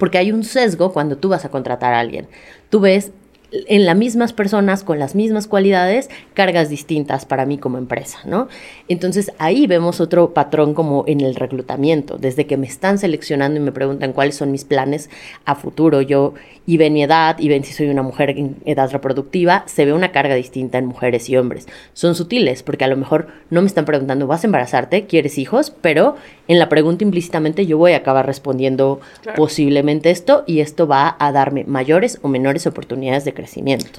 Porque 0.00 0.18
hay 0.18 0.32
un 0.32 0.42
sesgo 0.42 0.92
cuando 0.92 1.18
tú 1.18 1.28
vas 1.28 1.44
a 1.44 1.50
contratar 1.50 1.92
a 1.94 2.00
alguien. 2.00 2.26
Tú 2.70 2.80
ves 2.80 3.12
en 3.52 3.84
las 3.84 3.96
mismas 3.96 4.32
personas 4.32 4.82
con 4.82 4.98
las 4.98 5.14
mismas 5.14 5.46
cualidades, 5.46 6.08
cargas 6.34 6.68
distintas 6.68 7.26
para 7.26 7.46
mí 7.46 7.58
como 7.58 7.78
empresa, 7.78 8.18
¿no? 8.24 8.48
Entonces 8.88 9.32
ahí 9.38 9.66
vemos 9.66 10.00
otro 10.00 10.32
patrón 10.32 10.74
como 10.74 11.04
en 11.06 11.20
el 11.20 11.34
reclutamiento, 11.34 12.18
desde 12.18 12.46
que 12.46 12.56
me 12.56 12.66
están 12.66 12.98
seleccionando 12.98 13.60
y 13.60 13.62
me 13.62 13.72
preguntan 13.72 14.12
cuáles 14.12 14.36
son 14.36 14.50
mis 14.50 14.64
planes 14.64 15.10
a 15.44 15.54
futuro, 15.54 16.00
yo 16.00 16.34
y 16.66 16.76
ven 16.76 16.92
mi 16.92 17.02
edad 17.02 17.38
y 17.38 17.48
ven 17.48 17.64
si 17.64 17.72
soy 17.72 17.88
una 17.88 18.02
mujer 18.02 18.30
en 18.30 18.56
edad 18.64 18.90
reproductiva, 18.90 19.64
se 19.66 19.84
ve 19.84 19.92
una 19.92 20.12
carga 20.12 20.34
distinta 20.34 20.78
en 20.78 20.86
mujeres 20.86 21.28
y 21.28 21.36
hombres. 21.36 21.66
Son 21.92 22.14
sutiles, 22.14 22.62
porque 22.62 22.84
a 22.84 22.88
lo 22.88 22.96
mejor 22.96 23.28
no 23.50 23.60
me 23.60 23.66
están 23.66 23.84
preguntando, 23.84 24.26
¿vas 24.26 24.44
a 24.44 24.46
embarazarte? 24.46 25.06
¿Quieres 25.06 25.38
hijos? 25.38 25.72
Pero 25.80 26.16
en 26.48 26.58
la 26.58 26.68
pregunta 26.68 27.04
implícitamente 27.04 27.66
yo 27.66 27.78
voy 27.78 27.92
a 27.92 27.98
acabar 27.98 28.26
respondiendo 28.26 29.00
posiblemente 29.36 30.10
esto 30.10 30.44
y 30.46 30.60
esto 30.60 30.86
va 30.86 31.16
a 31.18 31.32
darme 31.32 31.64
mayores 31.64 32.18
o 32.22 32.28
menores 32.28 32.66
oportunidades 32.66 33.24
de 33.24 33.32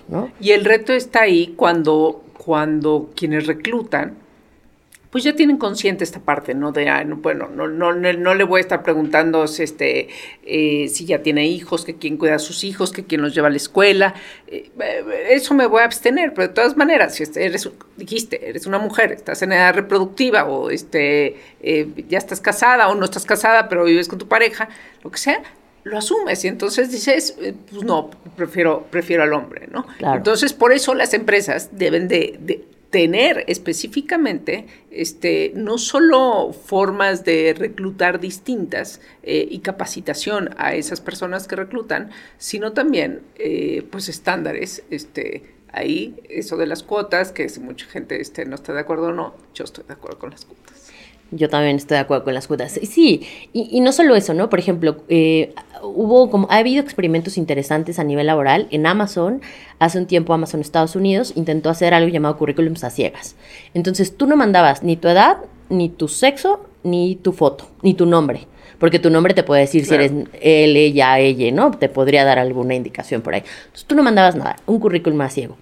¿no? 0.07 0.31
Y 0.39 0.51
el 0.51 0.65
reto 0.65 0.93
está 0.93 1.21
ahí 1.21 1.53
cuando, 1.55 2.23
cuando 2.37 3.11
quienes 3.15 3.47
reclutan 3.47 4.23
pues 5.13 5.23
ya 5.23 5.35
tienen 5.35 5.57
consciente 5.57 6.03
esta 6.03 6.19
parte, 6.21 6.55
¿no? 6.55 6.71
De, 6.71 6.91
bueno, 7.17 7.47
no, 7.47 7.67
no, 7.67 7.93
no, 7.93 8.33
le 8.33 8.43
voy 8.43 8.57
a 8.57 8.61
estar 8.61 8.81
preguntando 8.81 9.43
este, 9.43 10.07
eh, 10.43 10.87
si 10.89 11.05
ya 11.05 11.21
tiene 11.21 11.45
hijos, 11.45 11.85
que 11.85 11.97
quién 11.97 12.17
cuida 12.17 12.33
a 12.33 12.39
sus 12.39 12.63
hijos, 12.63 12.91
que 12.91 13.03
quién 13.05 13.21
los 13.21 13.35
lleva 13.35 13.47
a 13.47 13.51
la 13.51 13.57
escuela. 13.57 14.15
Eh, 14.47 14.71
eso 15.29 15.53
me 15.53 15.67
voy 15.67 15.81
a 15.81 15.85
abstener, 15.85 16.33
pero 16.33 16.47
de 16.47 16.53
todas 16.55 16.75
maneras, 16.77 17.13
si 17.13 17.21
este, 17.21 17.45
eres, 17.45 17.69
dijiste, 17.95 18.49
eres 18.49 18.65
una 18.65 18.79
mujer, 18.79 19.11
estás 19.11 19.43
en 19.43 19.51
edad 19.51 19.75
reproductiva 19.75 20.45
o 20.45 20.71
este, 20.71 21.37
eh, 21.61 21.89
ya 22.09 22.17
estás 22.17 22.41
casada 22.41 22.89
o 22.89 22.95
no 22.95 23.05
estás 23.05 23.25
casada, 23.25 23.69
pero 23.69 23.83
vives 23.83 24.07
con 24.07 24.17
tu 24.17 24.27
pareja, 24.27 24.67
lo 25.03 25.11
que 25.11 25.19
sea, 25.19 25.43
lo 25.83 25.97
asumes 25.97 26.43
y 26.45 26.47
entonces 26.47 26.91
dices, 26.91 27.37
pues 27.69 27.83
no, 27.83 28.09
prefiero, 28.35 28.87
prefiero 28.89 29.23
al 29.23 29.33
hombre, 29.33 29.67
¿no? 29.71 29.85
Entonces, 29.99 30.53
por 30.53 30.71
eso 30.71 30.93
las 30.93 31.13
empresas 31.13 31.69
deben 31.73 32.07
de 32.07 32.65
tener 32.93 33.43
específicamente 33.47 34.67
este, 34.91 35.51
no 35.55 35.79
solo 35.79 36.53
formas 36.53 37.25
de 37.25 37.55
reclutar 37.57 38.19
distintas 38.19 39.01
eh, 39.23 39.47
y 39.49 39.61
capacitación 39.61 40.51
a 40.57 40.75
esas 40.75 41.01
personas 41.01 41.47
que 41.47 41.55
reclutan, 41.55 42.11
sino 42.37 42.73
también 42.73 43.21
eh, 43.37 43.83
pues 43.89 44.09
estándares. 44.09 44.83
Este, 44.91 45.55
ahí, 45.71 46.21
eso 46.29 46.55
de 46.55 46.67
las 46.67 46.83
cuotas, 46.83 47.31
que 47.31 47.49
si 47.49 47.59
mucha 47.61 47.87
gente 47.87 48.21
este, 48.21 48.45
no 48.45 48.53
está 48.53 48.73
de 48.73 48.81
acuerdo 48.81 49.07
o 49.07 49.11
no, 49.11 49.33
yo 49.55 49.63
estoy 49.63 49.85
de 49.87 49.93
acuerdo 49.93 50.19
con 50.19 50.29
las 50.29 50.45
cuotas. 50.45 50.91
Yo 51.31 51.49
también 51.49 51.75
estoy 51.75 51.95
de 51.95 52.01
acuerdo 52.01 52.25
con 52.25 52.33
las 52.33 52.47
cuotas. 52.47 52.79
Sí, 52.83 53.27
y, 53.53 53.81
no 53.81 53.91
solo 53.91 54.15
eso, 54.15 54.33
¿no? 54.33 54.49
Por 54.49 54.59
ejemplo, 54.59 54.97
eh, 55.09 55.53
hubo 55.81 56.29
como, 56.29 56.47
ha 56.51 56.57
habido 56.57 56.81
experimentos 56.81 57.37
interesantes 57.37 57.97
a 57.97 58.03
nivel 58.03 58.27
laboral. 58.27 58.67
En 58.69 58.85
Amazon, 58.85 59.41
hace 59.79 59.97
un 59.97 60.05
tiempo 60.05 60.33
Amazon 60.33 60.61
Estados 60.61 60.95
Unidos 60.95 61.33
intentó 61.35 61.69
hacer 61.69 61.93
algo 61.93 62.09
llamado 62.09 62.37
currículums 62.37 62.83
a 62.83 62.91
ciegas. 62.91 63.35
Entonces 63.73 64.15
tú 64.15 64.27
no 64.27 64.35
mandabas 64.35 64.83
ni 64.83 64.95
tu 64.95 65.07
edad, 65.07 65.37
ni 65.69 65.89
tu 65.89 66.07
sexo, 66.07 66.67
ni 66.83 67.15
tu 67.15 67.31
foto, 67.31 67.67
ni 67.81 67.95
tu 67.95 68.05
nombre. 68.05 68.47
Porque 68.77 68.99
tu 68.99 69.09
nombre 69.09 69.33
te 69.33 69.43
puede 69.43 69.61
decir 69.61 69.85
si 69.85 69.93
eres 69.93 70.11
él, 70.41 70.75
ella, 70.75 71.17
ella, 71.17 71.51
¿no? 71.51 71.71
Te 71.71 71.89
podría 71.89 72.25
dar 72.25 72.37
alguna 72.37 72.75
indicación 72.75 73.21
por 73.21 73.33
ahí. 73.33 73.43
Entonces 73.65 73.85
tú 73.85 73.95
no 73.95 74.03
mandabas 74.03 74.35
nada, 74.35 74.57
un 74.65 74.79
currículum 74.79 75.21
a 75.21 75.29
ciego. 75.29 75.57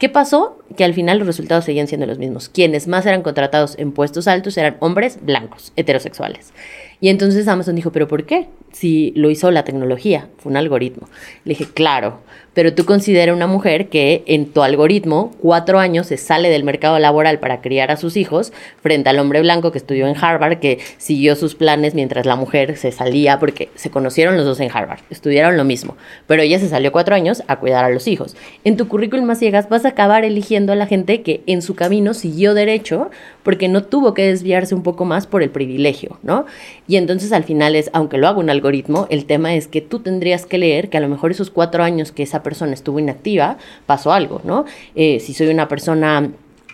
¿Qué 0.00 0.08
pasó? 0.08 0.56
Que 0.78 0.84
al 0.84 0.94
final 0.94 1.18
los 1.18 1.26
resultados 1.26 1.66
seguían 1.66 1.86
siendo 1.86 2.06
los 2.06 2.16
mismos. 2.16 2.48
Quienes 2.48 2.88
más 2.88 3.04
eran 3.04 3.20
contratados 3.20 3.78
en 3.78 3.92
puestos 3.92 4.28
altos 4.28 4.56
eran 4.56 4.78
hombres 4.80 5.18
blancos, 5.20 5.74
heterosexuales. 5.76 6.54
Y 7.02 7.10
entonces 7.10 7.46
Amazon 7.46 7.76
dijo, 7.76 7.92
¿pero 7.92 8.08
por 8.08 8.24
qué? 8.24 8.48
Si 8.72 9.12
lo 9.14 9.28
hizo 9.28 9.50
la 9.50 9.62
tecnología, 9.64 10.28
fue 10.38 10.52
un 10.52 10.56
algoritmo. 10.56 11.06
Le 11.44 11.50
dije, 11.50 11.66
claro, 11.66 12.22
pero 12.60 12.74
tú 12.74 12.84
considera 12.84 13.32
una 13.32 13.46
mujer 13.46 13.88
que 13.88 14.22
en 14.26 14.44
tu 14.44 14.62
algoritmo, 14.62 15.34
cuatro 15.40 15.78
años 15.78 16.08
se 16.08 16.18
sale 16.18 16.50
del 16.50 16.62
mercado 16.62 16.98
laboral 16.98 17.38
para 17.38 17.62
criar 17.62 17.90
a 17.90 17.96
sus 17.96 18.18
hijos, 18.18 18.52
frente 18.82 19.08
al 19.08 19.18
hombre 19.18 19.40
blanco 19.40 19.72
que 19.72 19.78
estudió 19.78 20.06
en 20.06 20.14
Harvard, 20.14 20.58
que 20.58 20.78
siguió 20.98 21.36
sus 21.36 21.54
planes 21.54 21.94
mientras 21.94 22.26
la 22.26 22.36
mujer 22.36 22.76
se 22.76 22.92
salía, 22.92 23.38
porque 23.38 23.70
se 23.76 23.88
conocieron 23.88 24.36
los 24.36 24.44
dos 24.44 24.60
en 24.60 24.70
Harvard, 24.70 24.98
estudiaron 25.08 25.56
lo 25.56 25.64
mismo, 25.64 25.96
pero 26.26 26.42
ella 26.42 26.58
se 26.58 26.68
salió 26.68 26.92
cuatro 26.92 27.14
años 27.14 27.42
a 27.46 27.56
cuidar 27.56 27.82
a 27.82 27.88
los 27.88 28.06
hijos. 28.06 28.36
En 28.62 28.76
tu 28.76 28.88
currículum 28.88 29.24
más 29.24 29.38
ciegas 29.38 29.70
vas 29.70 29.86
a 29.86 29.88
acabar 29.88 30.26
eligiendo 30.26 30.74
a 30.74 30.76
la 30.76 30.86
gente 30.86 31.22
que 31.22 31.40
en 31.46 31.62
su 31.62 31.74
camino 31.74 32.12
siguió 32.12 32.52
derecho, 32.52 33.10
porque 33.42 33.68
no 33.68 33.84
tuvo 33.84 34.14
que 34.14 34.26
desviarse 34.26 34.74
un 34.74 34.82
poco 34.82 35.04
más 35.04 35.26
por 35.26 35.42
el 35.42 35.50
privilegio, 35.50 36.18
¿no? 36.22 36.46
Y 36.86 36.96
entonces 36.96 37.32
al 37.32 37.44
final 37.44 37.74
es, 37.76 37.90
aunque 37.92 38.18
lo 38.18 38.28
haga 38.28 38.38
un 38.38 38.50
algoritmo, 38.50 39.06
el 39.10 39.24
tema 39.24 39.54
es 39.54 39.68
que 39.68 39.80
tú 39.80 40.00
tendrías 40.00 40.46
que 40.46 40.58
leer 40.58 40.90
que 40.90 40.98
a 40.98 41.00
lo 41.00 41.08
mejor 41.08 41.30
esos 41.30 41.50
cuatro 41.50 41.82
años 41.82 42.12
que 42.12 42.22
esa 42.22 42.42
persona 42.42 42.72
estuvo 42.72 42.98
inactiva, 42.98 43.58
pasó 43.86 44.12
algo, 44.12 44.40
¿no? 44.44 44.64
Eh, 44.94 45.20
si 45.20 45.34
soy 45.34 45.48
una 45.48 45.68
persona 45.68 46.30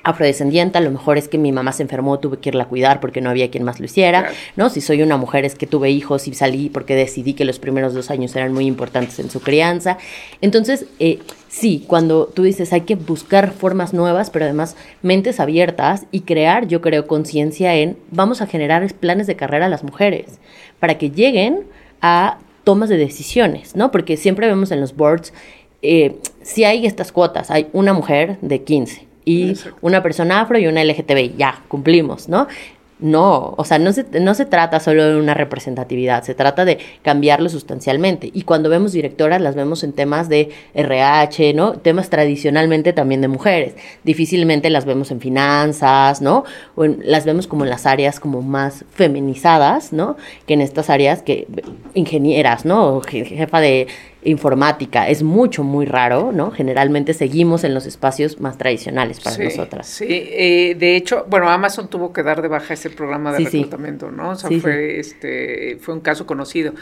afrodescendiente, 0.06 0.78
a 0.78 0.80
lo 0.80 0.92
mejor 0.92 1.18
es 1.18 1.26
que 1.26 1.36
mi 1.36 1.50
mamá 1.50 1.72
se 1.72 1.82
enfermó, 1.82 2.20
tuve 2.20 2.38
que 2.38 2.50
irla 2.50 2.62
a 2.62 2.68
cuidar 2.68 3.00
porque 3.00 3.20
no 3.20 3.28
había 3.28 3.50
quien 3.50 3.64
más 3.64 3.80
lo 3.80 3.86
hiciera, 3.86 4.30
¿no? 4.54 4.70
Si 4.70 4.80
soy 4.80 5.02
una 5.02 5.16
mujer 5.16 5.44
es 5.44 5.56
que 5.56 5.66
tuve 5.66 5.90
hijos 5.90 6.28
y 6.28 6.34
salí 6.34 6.68
porque 6.68 6.94
decidí 6.94 7.34
que 7.34 7.44
los 7.44 7.58
primeros 7.58 7.92
dos 7.92 8.12
años 8.12 8.34
eran 8.36 8.52
muy 8.52 8.66
importantes 8.66 9.18
en 9.18 9.30
su 9.30 9.40
crianza. 9.40 9.98
Entonces, 10.40 10.86
eh, 11.00 11.18
sí, 11.48 11.84
cuando 11.88 12.26
tú 12.26 12.44
dices 12.44 12.72
hay 12.72 12.82
que 12.82 12.94
buscar 12.94 13.50
formas 13.50 13.94
nuevas, 13.94 14.30
pero 14.30 14.44
además 14.44 14.76
mentes 15.02 15.40
abiertas 15.40 16.06
y 16.12 16.20
crear, 16.20 16.68
yo 16.68 16.80
creo, 16.80 17.08
conciencia 17.08 17.74
en 17.74 17.98
vamos 18.12 18.40
a 18.40 18.46
generar 18.46 18.86
planes 18.94 19.26
de 19.26 19.34
carrera 19.34 19.66
a 19.66 19.70
las 19.70 19.82
mujeres 19.82 20.38
para 20.78 20.98
que 20.98 21.10
lleguen 21.10 21.64
a 22.00 22.38
tomas 22.62 22.88
de 22.88 22.96
decisiones, 22.96 23.74
¿no? 23.74 23.90
Porque 23.90 24.16
siempre 24.16 24.46
vemos 24.46 24.70
en 24.70 24.80
los 24.80 24.94
boards, 24.94 25.32
eh, 25.82 26.14
si 26.42 26.62
hay 26.62 26.86
estas 26.86 27.10
cuotas, 27.10 27.50
hay 27.50 27.66
una 27.72 27.92
mujer 27.92 28.38
de 28.40 28.62
15 28.62 29.05
y 29.26 29.54
una 29.82 30.02
persona 30.04 30.40
afro 30.40 30.56
y 30.56 30.68
una 30.68 30.84
LGTB, 30.84 31.36
ya, 31.36 31.60
cumplimos, 31.68 32.28
¿no? 32.28 32.46
No, 32.98 33.54
o 33.58 33.64
sea, 33.64 33.78
no 33.78 33.92
se, 33.92 34.06
no 34.20 34.32
se 34.32 34.46
trata 34.46 34.80
solo 34.80 35.04
de 35.04 35.16
una 35.16 35.34
representatividad, 35.34 36.22
se 36.22 36.34
trata 36.34 36.64
de 36.64 36.78
cambiarlo 37.02 37.50
sustancialmente. 37.50 38.30
Y 38.32 38.42
cuando 38.42 38.70
vemos 38.70 38.92
directoras, 38.92 39.38
las 39.42 39.54
vemos 39.54 39.84
en 39.84 39.92
temas 39.92 40.30
de 40.30 40.48
RH, 40.72 41.52
¿no? 41.52 41.72
Temas 41.74 42.08
tradicionalmente 42.08 42.94
también 42.94 43.20
de 43.20 43.28
mujeres. 43.28 43.74
Difícilmente 44.02 44.70
las 44.70 44.86
vemos 44.86 45.10
en 45.10 45.20
finanzas, 45.20 46.22
¿no? 46.22 46.44
O 46.74 46.86
las 46.86 47.26
vemos 47.26 47.46
como 47.46 47.64
en 47.64 47.70
las 47.70 47.84
áreas 47.84 48.18
como 48.18 48.40
más 48.40 48.86
feminizadas, 48.94 49.92
¿no? 49.92 50.16
Que 50.46 50.54
en 50.54 50.62
estas 50.62 50.88
áreas 50.88 51.20
que 51.20 51.46
ingenieras, 51.92 52.64
¿no? 52.64 53.02
jefa 53.02 53.60
de 53.60 53.88
informática. 54.26 55.08
Es 55.08 55.22
mucho, 55.22 55.62
muy 55.62 55.86
raro, 55.86 56.32
¿no? 56.32 56.50
Generalmente 56.50 57.14
seguimos 57.14 57.64
en 57.64 57.74
los 57.74 57.86
espacios 57.86 58.40
más 58.40 58.58
tradicionales 58.58 59.20
para 59.20 59.38
nosotras. 59.38 59.86
Sí, 59.86 60.06
eh, 60.08 60.76
de 60.78 60.96
hecho, 60.96 61.26
bueno, 61.28 61.48
Amazon 61.48 61.88
tuvo 61.88 62.12
que 62.12 62.22
dar 62.22 62.42
de 62.42 62.48
baja 62.48 62.74
ese 62.74 62.90
programa 62.90 63.32
de 63.32 63.44
reclutamiento, 63.44 64.10
¿no? 64.10 64.30
O 64.30 64.34
sea, 64.36 64.50
fue, 64.60 64.98
Este, 64.98 65.78
fue 65.80 65.94
un 65.94 66.00
caso 66.00 66.26
conocido. 66.26 66.74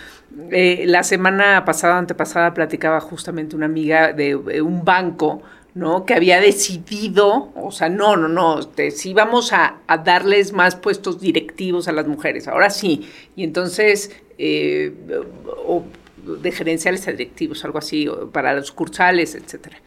Eh, 0.50 0.84
la 0.86 1.02
semana 1.02 1.64
pasada, 1.64 1.98
antepasada, 1.98 2.54
platicaba 2.54 3.00
justamente 3.00 3.54
una 3.54 3.66
amiga 3.66 4.12
de, 4.12 4.34
un 4.34 4.84
banco, 4.84 5.42
¿no? 5.74 6.06
Que 6.06 6.14
había 6.14 6.40
decidido, 6.40 7.52
o 7.56 7.70
sea, 7.70 7.88
no, 7.88 8.16
no, 8.16 8.28
no, 8.28 8.60
este, 8.60 8.90
sí 8.90 9.12
vamos 9.12 9.52
a, 9.52 9.80
darles 10.04 10.52
más 10.52 10.76
puestos 10.76 11.20
directivos 11.20 11.88
a 11.88 11.92
las 11.92 12.06
mujeres, 12.06 12.48
ahora 12.48 12.70
sí. 12.70 13.08
Y 13.36 13.44
entonces, 13.44 14.10
eh, 14.38 14.94
de 16.24 16.52
gerenciales 16.52 17.06
a 17.08 17.12
directivos, 17.12 17.64
algo 17.64 17.78
así, 17.78 18.08
para 18.32 18.54
los 18.54 18.72
cursales, 18.72 19.34
etcétera. 19.34 19.78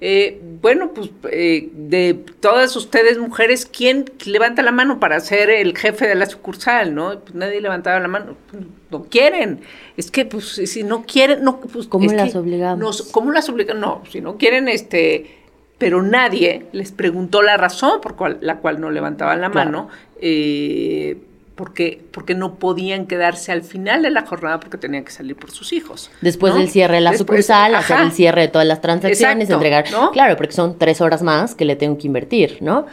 Eh, 0.00 0.40
bueno, 0.62 0.92
pues 0.94 1.10
eh, 1.32 1.70
de 1.72 2.14
todas 2.14 2.76
ustedes 2.76 3.18
mujeres, 3.18 3.66
¿quién 3.66 4.04
levanta 4.26 4.62
la 4.62 4.70
mano 4.70 5.00
para 5.00 5.18
ser 5.18 5.50
el 5.50 5.76
jefe 5.76 6.06
de 6.06 6.14
la 6.14 6.26
sucursal? 6.26 6.94
¿no? 6.94 7.18
Pues 7.20 7.34
nadie 7.34 7.60
levantaba 7.60 7.98
la 7.98 8.08
mano. 8.08 8.36
Pues, 8.50 8.62
no 8.90 9.04
quieren. 9.04 9.60
Es 9.96 10.10
que, 10.10 10.24
pues, 10.24 10.44
si 10.46 10.82
no 10.84 11.04
quieren, 11.04 11.42
no, 11.42 11.60
pues. 11.60 11.88
¿Cómo 11.88 12.10
las 12.12 12.34
obligamos? 12.36 13.02
¿Cómo 13.10 13.32
las 13.32 13.48
obligamos? 13.48 13.80
No, 13.80 14.02
si 14.10 14.20
no 14.20 14.36
quieren, 14.36 14.68
este. 14.68 15.34
Pero 15.78 16.02
nadie 16.02 16.66
les 16.72 16.90
preguntó 16.90 17.42
la 17.42 17.56
razón 17.56 18.00
por 18.00 18.16
la 18.42 18.58
cual 18.58 18.80
no 18.80 18.90
levantaban 18.90 19.40
la 19.40 19.48
mano. 19.48 19.88
Eh, 20.20 21.16
porque, 21.58 22.00
porque 22.12 22.36
no 22.36 22.54
podían 22.54 23.06
quedarse 23.08 23.50
al 23.50 23.64
final 23.64 24.02
de 24.02 24.10
la 24.10 24.24
jornada 24.24 24.60
porque 24.60 24.78
tenían 24.78 25.02
que 25.02 25.10
salir 25.10 25.34
por 25.34 25.50
sus 25.50 25.72
hijos. 25.72 26.08
Después 26.20 26.54
del 26.54 26.70
cierre 26.70 26.94
de 26.94 27.00
la 27.00 27.18
sucursal, 27.18 27.74
hacer 27.74 27.98
el 27.98 28.12
cierre 28.12 28.42
de 28.42 28.48
todas 28.48 28.66
las 28.66 28.80
transacciones, 28.80 29.50
entregar. 29.50 29.84
Claro, 30.12 30.36
porque 30.36 30.52
son 30.52 30.78
tres 30.78 31.00
horas 31.00 31.20
más 31.20 31.56
que 31.56 31.64
le 31.64 31.74
tengo 31.74 31.98
que 31.98 32.06
invertir, 32.06 32.58
¿no? 32.60 32.86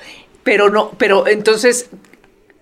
Pero 0.43 0.71
no, 0.71 0.89
pero 0.97 1.27
entonces 1.27 1.91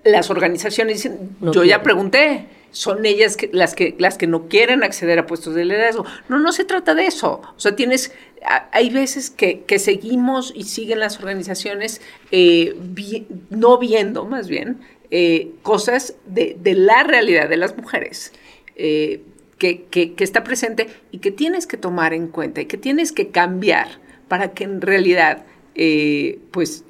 las 0.03 0.29
organizaciones 0.29 0.97
dicen, 0.97 1.37
yo 1.39 1.63
ya 1.63 1.81
pregunté, 1.81 2.47
son 2.71 3.05
ellas 3.05 3.37
que, 3.37 3.49
las 3.53 3.73
que 3.73 3.95
las 3.97 4.17
que 4.17 4.27
no 4.27 4.49
quieren 4.49 4.83
acceder 4.83 5.19
a 5.19 5.25
puestos 5.25 5.55
de 5.55 5.63
liderazgo. 5.63 6.05
No, 6.27 6.37
no 6.37 6.51
se 6.51 6.65
trata 6.65 6.95
de 6.95 7.05
eso. 7.05 7.39
O 7.55 7.59
sea, 7.59 7.77
tienes, 7.77 8.11
hay 8.71 8.89
veces 8.89 9.29
que, 9.29 9.63
seguimos 9.79 10.51
y 10.53 10.63
siguen 10.63 10.99
las 10.99 11.17
organizaciones 11.19 12.01
eh, 12.31 12.75
no 13.49 13.77
viendo, 13.77 14.25
más 14.25 14.49
bien, 14.49 14.79
eh, 15.15 15.51
cosas 15.61 16.15
de, 16.25 16.57
la 16.75 17.03
realidad 17.03 17.47
de 17.47 17.55
las 17.55 17.77
mujeres. 17.77 18.33
Eh, 18.75 19.21
que, 19.59 20.15
está 20.17 20.43
presente 20.43 20.87
y 21.11 21.19
que 21.19 21.29
tienes 21.29 21.67
que 21.67 21.77
tomar 21.77 22.15
en 22.15 22.27
cuenta 22.29 22.61
y 22.61 22.65
que 22.65 22.77
tienes 22.77 23.11
que 23.11 23.27
cambiar 23.27 23.87
para 24.27 24.53
que 24.53 24.63
en 24.63 24.81
realidad 24.81 25.45
eh, 25.75 26.39
pues 26.49 26.83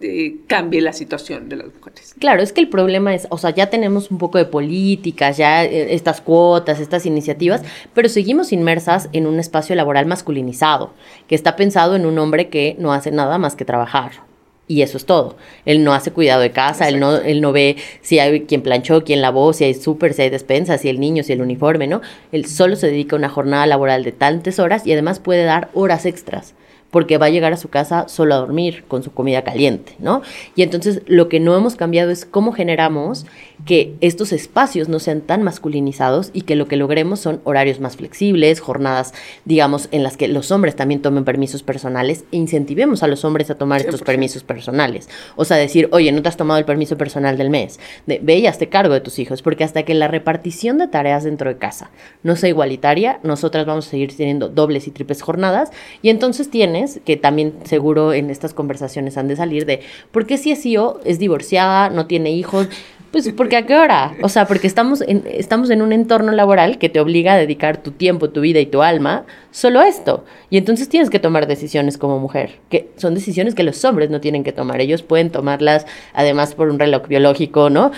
cambie 0.48 0.80
la 0.80 0.94
situación 0.94 1.50
de 1.50 1.58
las 1.58 1.68
mujeres. 1.68 2.16
Claro, 2.18 2.42
es 2.42 2.54
que 2.54 2.62
el 2.62 2.70
problema 2.70 3.14
es, 3.14 3.28
o 3.30 3.38
sea, 3.38 3.50
ya 3.50 3.70
tenemos 3.70 4.10
un 4.10 4.20
poco 4.20 4.38
de 4.38 4.46
políticas, 4.46 5.36
ya 5.36 5.66
estas 5.66 6.22
cuotas, 6.22 6.80
estas 6.80 7.06
iniciativas, 7.06 7.62
pero 7.94 8.08
seguimos 8.08 8.54
inmersas 8.54 9.10
en 9.12 9.28
un 9.28 9.38
espacio 9.38 9.76
laboral 9.76 10.06
masculinizado, 10.06 10.94
que 11.28 11.36
está 11.36 11.58
pensado 11.58 11.98
en 11.98 12.06
un 12.06 12.18
hombre 12.18 12.48
que 12.48 12.78
no 12.80 12.94
hace 12.94 13.12
nada 13.12 13.38
más 13.38 13.58
que 13.58 13.66
trabajar 13.66 14.33
y 14.67 14.82
eso 14.82 14.97
es 14.97 15.06
todo. 15.06 15.36
Él 15.65 15.84
no 15.84 15.93
hace 15.93 16.12
cuidado 16.12 16.41
de 16.41 16.52
casa, 16.52 16.88
él 16.88 16.99
no, 16.99 17.17
él 17.17 17.41
no 17.41 17.52
ve 17.52 17.78
si 18.02 18.19
hay 18.19 18.41
quien 18.41 18.62
planchó, 18.62 19.04
quien 19.04 19.21
lavó, 19.21 19.54
si 19.54 19.65
hay 19.65 19.73
súper, 19.73 20.13
si 20.13 20.23
hay 20.23 20.30
despensa, 20.30 20.78
si 20.78 20.89
el 20.89 20.99
niño, 20.99 21.23
si 21.23 21.34
el 21.34 21.41
uniforme, 21.41 21.88
¿no? 21.88 22.02
Él 22.32 22.45
solo 22.45 22.76
se 22.76 22.88
dedica 22.88 23.15
a 23.15 23.19
una 23.19 23.30
jornada 23.30 23.65
laboral 23.65 24.04
de 24.04 24.12
tantas 24.12 24.60
horas 24.60 24.88
y 24.88 24.93
además 24.93 25.19
puede 25.19 25.43
dar 25.43 25.69
horas 25.73 26.06
extras 26.06 26.54
porque 26.93 27.17
va 27.17 27.26
a 27.26 27.30
llegar 27.32 27.52
a 27.52 27.58
su 27.58 27.69
casa 27.69 28.08
solo 28.08 28.36
a 28.36 28.38
dormir 28.38 28.84
con 28.88 29.02
su 29.02 29.12
comida 29.12 29.43
caliente, 29.43 29.95
¿no? 29.97 30.21
Y 30.56 30.62
entonces 30.62 31.02
lo 31.08 31.28
que 31.28 31.39
no 31.39 31.58
hemos 31.58 31.76
cambiado 31.76 32.12
es 32.12 32.23
cómo 32.23 32.52
generamos 32.52 33.26
que 33.65 33.95
estos 34.02 34.34
espacios 34.34 34.89
no 34.89 34.99
sean 34.99 35.21
tan 35.21 35.43
masculinizados 35.43 36.32
y 36.34 36.41
que 36.41 36.56
lo 36.56 36.67
que 36.67 36.76
logremos 36.76 37.19
son 37.19 37.41
horarios 37.43 37.80
más 37.80 37.95
flexibles, 37.95 38.60
jornadas, 38.60 39.13
digamos, 39.45 39.88
en 39.91 40.04
las 40.04 40.17
que 40.17 40.28
los 40.28 40.52
hombres 40.52 40.76
también 40.76 41.02
tomen 41.02 41.23
permisos 41.23 41.63
personales 41.63 42.26
e 42.32 42.38
incentivemos 42.38 43.04
a 43.04 43.08
los 43.08 43.23
hombres 43.23 43.49
a 43.49 43.56
tomar 43.56 43.82
estos 43.82 44.02
permisos 44.02 44.43
personales. 44.43 45.08
O 45.36 45.45
sea, 45.45 45.58
decir, 45.58 45.88
oye, 45.91 46.12
no 46.12 46.21
te 46.21 46.30
has 46.30 46.38
tomado 46.38 46.60
el 46.60 46.65
permiso 46.65 46.97
personal 46.97 47.38
del 47.38 47.49
mes, 47.49 47.80
de, 48.06 48.19
ve 48.21 48.38
y 48.38 48.47
hazte 48.47 48.69
cargo 48.69 48.93
de 48.93 49.02
tus 49.02 49.19
hijos, 49.19 49.41
porque 49.41 49.63
hasta 49.63 49.84
que 49.84 49.93
la 49.93 50.08
repartición 50.08 50.78
de 50.78 50.88
tareas 50.88 51.23
dentro 51.23 51.49
de 51.49 51.58
casa 51.58 51.91
no 52.21 52.36
sea 52.36 52.49
igualitaria, 52.49 53.19
nosotras 53.23 53.65
vamos 53.65 53.88
a 53.88 53.91
seguir 53.91 54.15
teniendo 54.15 54.49
dobles 54.49 54.88
y 54.88 54.91
triples 54.91 55.21
jornadas 55.21 55.71
y 56.02 56.10
entonces 56.10 56.49
tienes 56.49 56.99
que 57.06 57.17
también 57.17 57.54
seguro 57.63 58.13
en 58.13 58.30
estas 58.30 58.54
conversaciones 58.54 59.17
han 59.17 59.28
de 59.28 59.36
salir 59.36 59.65
de, 59.65 59.82
¿por 60.12 60.26
qué 60.26 60.38
si 60.38 60.52
es 60.52 60.62
CEO, 60.62 60.99
es 61.06 61.19
divorciada, 61.19 61.89
no 61.89 62.08
tiene 62.08 62.32
hijos? 62.32 62.67
Pues 63.13 63.32
porque 63.38 63.58
a 63.58 63.67
qué 63.67 63.76
hora? 63.76 64.15
O 64.23 64.28
sea, 64.28 64.47
porque 64.47 64.65
estamos 64.65 65.02
en, 65.02 65.23
estamos 65.30 65.69
en 65.69 65.84
un 65.84 65.93
entorno 65.93 66.32
laboral 66.32 66.80
que 66.80 66.89
te 66.89 66.99
obliga 66.99 67.36
a 67.36 67.38
dedicar 67.38 67.78
tu 67.78 67.91
tiempo, 67.91 68.32
tu 68.32 68.41
vida 68.41 68.60
y 68.60 68.65
tu 68.65 68.82
alma 68.82 69.28
solo 69.52 69.82
a 69.82 69.88
esto. 69.88 70.26
Y 70.49 70.58
entonces 70.58 70.89
tienes 70.89 71.12
que 71.12 71.19
tomar 71.19 71.45
decisiones 71.45 71.99
como 71.99 72.17
mujer, 72.17 72.58
que 72.71 72.89
son 72.95 73.13
decisiones 73.13 73.54
que 73.54 73.62
los 73.62 73.86
hombres 73.86 74.10
no 74.10 74.19
tienen 74.19 74.43
que 74.43 74.52
tomar. 74.52 74.82
Ellos 74.82 75.04
pueden 75.04 75.30
tomarlas, 75.30 75.86
además, 76.15 76.56
por 76.56 76.69
un 76.69 76.80
reloj 76.80 77.08
biológico, 77.08 77.69
¿no? 77.69 77.91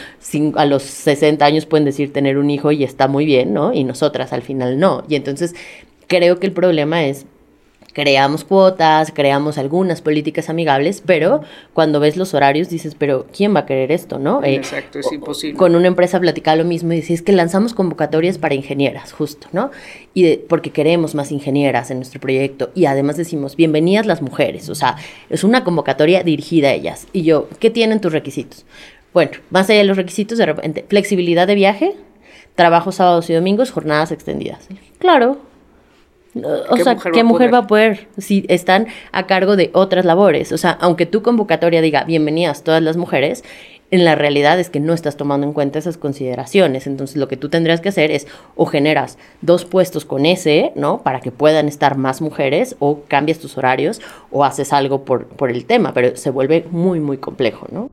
A 0.56 0.66
los 0.66 0.84
60 0.84 1.46
años 1.46 1.66
pueden 1.66 1.86
decir 1.86 2.12
tener 2.12 2.38
un 2.38 2.50
hijo 2.50 2.74
y 2.74 2.84
está 2.84 3.08
muy 3.08 3.26
bien, 3.26 3.54
¿no? 3.54 3.72
Y 3.72 3.86
nosotras 3.86 4.34
al 4.34 4.42
final 4.42 4.80
no. 4.80 5.06
Y 5.08 5.16
entonces 5.16 5.56
creo 6.08 6.42
que 6.42 6.48
el 6.48 6.52
problema 6.52 7.06
es 7.06 7.26
creamos 7.96 8.44
cuotas, 8.44 9.14
creamos 9.14 9.58
algunas 9.58 10.02
políticas 10.02 10.50
amigables, 10.50 11.02
pero 11.04 11.42
cuando 11.72 12.02
ves 12.02 12.18
los 12.18 12.34
horarios 12.34 12.68
dices, 12.68 12.94
pero 12.94 13.26
¿quién 13.36 13.56
va 13.56 13.62
a 13.62 13.66
querer 13.66 13.90
esto, 13.94 14.20
no? 14.20 14.44
Eh, 14.44 14.56
Exacto, 14.56 15.00
es 15.00 15.10
imposible. 15.14 15.58
Con 15.58 15.76
una 15.76 15.88
empresa 15.88 16.20
platicaba 16.20 16.58
lo 16.58 16.66
mismo 16.66 16.92
y 16.92 17.00
decís 17.00 17.22
que 17.22 17.32
lanzamos 17.32 17.74
convocatorias 17.74 18.38
para 18.38 18.54
ingenieras, 18.54 19.14
justo, 19.14 19.48
¿no? 19.54 19.72
Y 20.14 20.36
porque 20.36 20.72
queremos 20.72 21.16
más 21.16 21.32
ingenieras 21.32 21.90
en 21.90 21.98
nuestro 22.00 22.20
proyecto 22.20 22.70
y 22.76 22.86
además 22.86 23.16
decimos, 23.16 23.56
bienvenidas 23.56 24.06
las 24.06 24.22
mujeres, 24.22 24.68
o 24.68 24.76
sea, 24.76 24.98
es 25.30 25.46
una 25.46 25.64
convocatoria 25.64 26.22
dirigida 26.22 26.68
a 26.68 26.74
ellas. 26.74 27.08
Y 27.14 27.24
yo, 27.24 27.48
¿qué 27.60 27.70
tienen 27.70 28.02
tus 28.02 28.12
requisitos? 28.12 28.66
Bueno, 29.14 29.32
más 29.52 29.70
allá 29.70 29.80
de 29.80 29.86
los 29.86 29.96
requisitos, 29.96 30.38
de 30.38 30.46
repente, 30.46 30.86
flexibilidad 30.90 31.48
de 31.48 31.56
viaje, 31.56 31.96
trabajo 32.56 32.92
sábados 32.92 33.30
y 33.30 33.34
domingos, 33.34 33.72
jornadas 33.72 34.12
extendidas. 34.12 34.68
Claro, 35.00 35.38
o 36.44 36.78
sea, 36.78 36.98
¿qué 37.14 37.24
mujer 37.24 37.54
va 37.54 37.60
a 37.60 37.68
poder 37.68 38.08
si 38.18 38.46
están 38.50 38.88
a 39.12 39.26
cargo 39.26 39.56
de 39.56 39.70
otras 39.74 40.06
labores? 40.06 40.52
O 40.52 40.58
sea, 40.58 40.72
aunque 40.72 41.06
tu 41.06 41.22
convocatoria 41.22 41.82
diga 41.82 42.04
bienvenidas 42.04 42.64
todas 42.64 42.82
las 42.82 42.98
mujeres, 42.98 43.44
en 43.92 44.04
la 44.04 44.16
realidad 44.16 44.60
es 44.60 44.70
que 44.70 44.80
no 44.80 44.94
estás 44.94 45.16
tomando 45.16 45.46
en 45.46 45.54
cuenta 45.54 45.80
esas 45.80 45.98
consideraciones. 45.98 46.88
Entonces, 46.88 47.18
lo 47.18 47.28
que 47.28 47.38
tú 47.38 47.50
tendrías 47.50 47.82
que 47.82 47.90
hacer 47.90 48.12
es 48.12 48.28
o 48.56 48.66
generas 48.66 49.18
dos 49.42 49.66
puestos 49.66 50.06
con 50.06 50.26
ese, 50.26 50.72
¿no? 50.76 51.02
Para 51.04 51.22
que 51.22 51.32
puedan 51.32 51.68
estar 51.68 51.98
más 51.98 52.22
mujeres, 52.22 52.76
o 52.80 53.02
cambias 53.08 53.40
tus 53.40 53.58
horarios, 53.58 54.02
o 54.32 54.44
haces 54.44 54.74
algo 54.74 55.06
por, 55.06 55.28
por 55.28 55.52
el 55.52 55.66
tema, 55.66 55.94
pero 55.94 56.16
se 56.16 56.32
vuelve 56.32 56.66
muy, 56.72 57.00
muy 57.00 57.18
complejo, 57.18 57.68
¿no? 57.72 57.90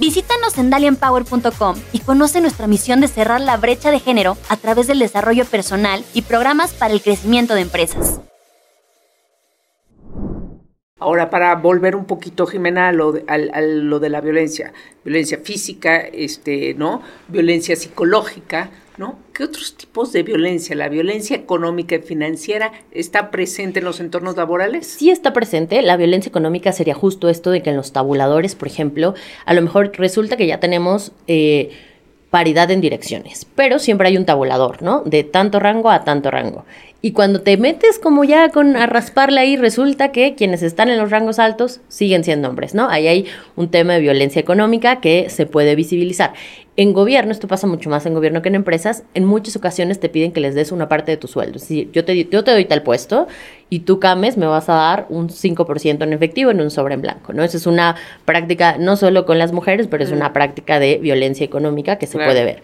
Visítanos 0.00 0.56
en 0.56 0.70
dalianpower.com 0.70 1.76
y 1.92 1.98
conoce 1.98 2.40
nuestra 2.40 2.66
misión 2.66 3.02
de 3.02 3.08
cerrar 3.08 3.42
la 3.42 3.58
brecha 3.58 3.90
de 3.90 4.00
género 4.00 4.38
a 4.48 4.56
través 4.56 4.86
del 4.86 4.98
desarrollo 4.98 5.44
personal 5.44 6.02
y 6.14 6.22
programas 6.22 6.72
para 6.72 6.94
el 6.94 7.02
crecimiento 7.02 7.54
de 7.54 7.60
empresas. 7.60 8.18
Ahora, 11.00 11.30
para 11.30 11.54
volver 11.54 11.96
un 11.96 12.04
poquito, 12.04 12.46
Jimena, 12.46 12.88
a 12.88 12.92
lo, 12.92 13.12
de, 13.12 13.24
lo 13.82 14.00
de 14.00 14.10
la 14.10 14.20
violencia, 14.20 14.74
violencia 15.02 15.38
física, 15.42 15.98
este, 15.98 16.74
¿no? 16.74 17.00
Violencia 17.28 17.74
psicológica, 17.74 18.70
¿no? 18.98 19.18
¿Qué 19.32 19.44
otros 19.44 19.76
tipos 19.78 20.12
de 20.12 20.22
violencia? 20.22 20.76
¿La 20.76 20.90
violencia 20.90 21.36
económica 21.36 21.94
y 21.94 22.02
financiera 22.02 22.72
está 22.92 23.30
presente 23.30 23.78
en 23.78 23.86
los 23.86 23.98
entornos 23.98 24.36
laborales? 24.36 24.86
Sí 24.86 25.10
está 25.10 25.32
presente. 25.32 25.80
La 25.80 25.96
violencia 25.96 26.28
económica 26.28 26.70
sería 26.72 26.94
justo 26.94 27.30
esto 27.30 27.50
de 27.50 27.62
que 27.62 27.70
en 27.70 27.76
los 27.76 27.92
tabuladores, 27.92 28.54
por 28.54 28.68
ejemplo, 28.68 29.14
a 29.46 29.54
lo 29.54 29.62
mejor 29.62 29.92
resulta 29.96 30.36
que 30.36 30.46
ya 30.46 30.60
tenemos... 30.60 31.12
Eh, 31.26 31.70
paridad 32.30 32.70
en 32.70 32.80
direcciones, 32.80 33.46
pero 33.56 33.78
siempre 33.78 34.08
hay 34.08 34.16
un 34.16 34.24
tabulador, 34.24 34.82
¿no? 34.82 35.02
De 35.04 35.24
tanto 35.24 35.58
rango 35.58 35.90
a 35.90 36.04
tanto 36.04 36.30
rango. 36.30 36.64
Y 37.02 37.12
cuando 37.12 37.40
te 37.40 37.56
metes 37.56 37.98
como 37.98 38.24
ya 38.24 38.50
con 38.50 38.76
a 38.76 38.86
rasparle 38.86 39.40
ahí, 39.40 39.56
resulta 39.56 40.12
que 40.12 40.34
quienes 40.34 40.62
están 40.62 40.90
en 40.90 40.98
los 40.98 41.10
rangos 41.10 41.38
altos 41.38 41.80
siguen 41.88 42.24
siendo 42.24 42.48
hombres, 42.48 42.74
¿no? 42.74 42.88
Ahí 42.90 43.08
hay 43.08 43.26
un 43.56 43.70
tema 43.70 43.94
de 43.94 44.00
violencia 44.00 44.38
económica 44.38 45.00
que 45.00 45.30
se 45.30 45.46
puede 45.46 45.74
visibilizar. 45.74 46.34
En 46.76 46.92
gobierno, 46.92 47.32
esto 47.32 47.48
pasa 47.48 47.66
mucho 47.66 47.88
más 47.88 48.04
en 48.04 48.14
gobierno 48.14 48.42
que 48.42 48.50
en 48.50 48.54
empresas, 48.54 49.04
en 49.14 49.24
muchas 49.24 49.56
ocasiones 49.56 49.98
te 49.98 50.10
piden 50.10 50.32
que 50.32 50.40
les 50.40 50.54
des 50.54 50.72
una 50.72 50.88
parte 50.88 51.10
de 51.10 51.16
tu 51.16 51.26
sueldo. 51.26 51.54
Decir, 51.54 51.90
yo 51.92 52.04
te, 52.04 52.26
yo 52.26 52.44
te 52.44 52.50
doy 52.50 52.66
tal 52.66 52.82
puesto 52.82 53.26
y 53.72 53.80
tú, 53.80 54.00
Cames, 54.00 54.36
me 54.36 54.46
vas 54.46 54.68
a 54.68 54.74
dar 54.74 55.06
un 55.10 55.28
5% 55.28 56.02
en 56.02 56.12
efectivo 56.12 56.50
en 56.50 56.60
un 56.60 56.70
sobre 56.70 56.94
en 56.94 57.02
blanco, 57.02 57.32
¿no? 57.32 57.44
Esa 57.44 57.56
es 57.56 57.68
una 57.68 57.94
práctica, 58.24 58.76
no 58.78 58.96
solo 58.96 59.24
con 59.24 59.38
las 59.38 59.52
mujeres, 59.52 59.86
pero 59.88 60.02
es 60.02 60.10
una 60.10 60.32
práctica 60.32 60.80
de 60.80 60.98
violencia 60.98 61.46
económica 61.46 61.96
que 61.96 62.08
se 62.08 62.18
puede 62.18 62.44
ver. 62.44 62.62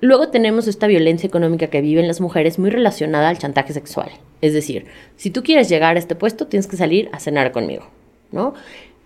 Luego 0.00 0.28
tenemos 0.28 0.68
esta 0.68 0.86
violencia 0.86 1.26
económica 1.26 1.66
que 1.66 1.80
viven 1.80 2.06
las 2.06 2.20
mujeres 2.20 2.60
muy 2.60 2.70
relacionada 2.70 3.28
al 3.28 3.38
chantaje 3.38 3.72
sexual. 3.72 4.10
Es 4.40 4.52
decir, 4.52 4.86
si 5.16 5.30
tú 5.30 5.42
quieres 5.42 5.68
llegar 5.68 5.96
a 5.96 5.98
este 5.98 6.14
puesto, 6.14 6.46
tienes 6.46 6.68
que 6.68 6.76
salir 6.76 7.08
a 7.12 7.18
cenar 7.18 7.50
conmigo, 7.50 7.88
¿no? 8.30 8.54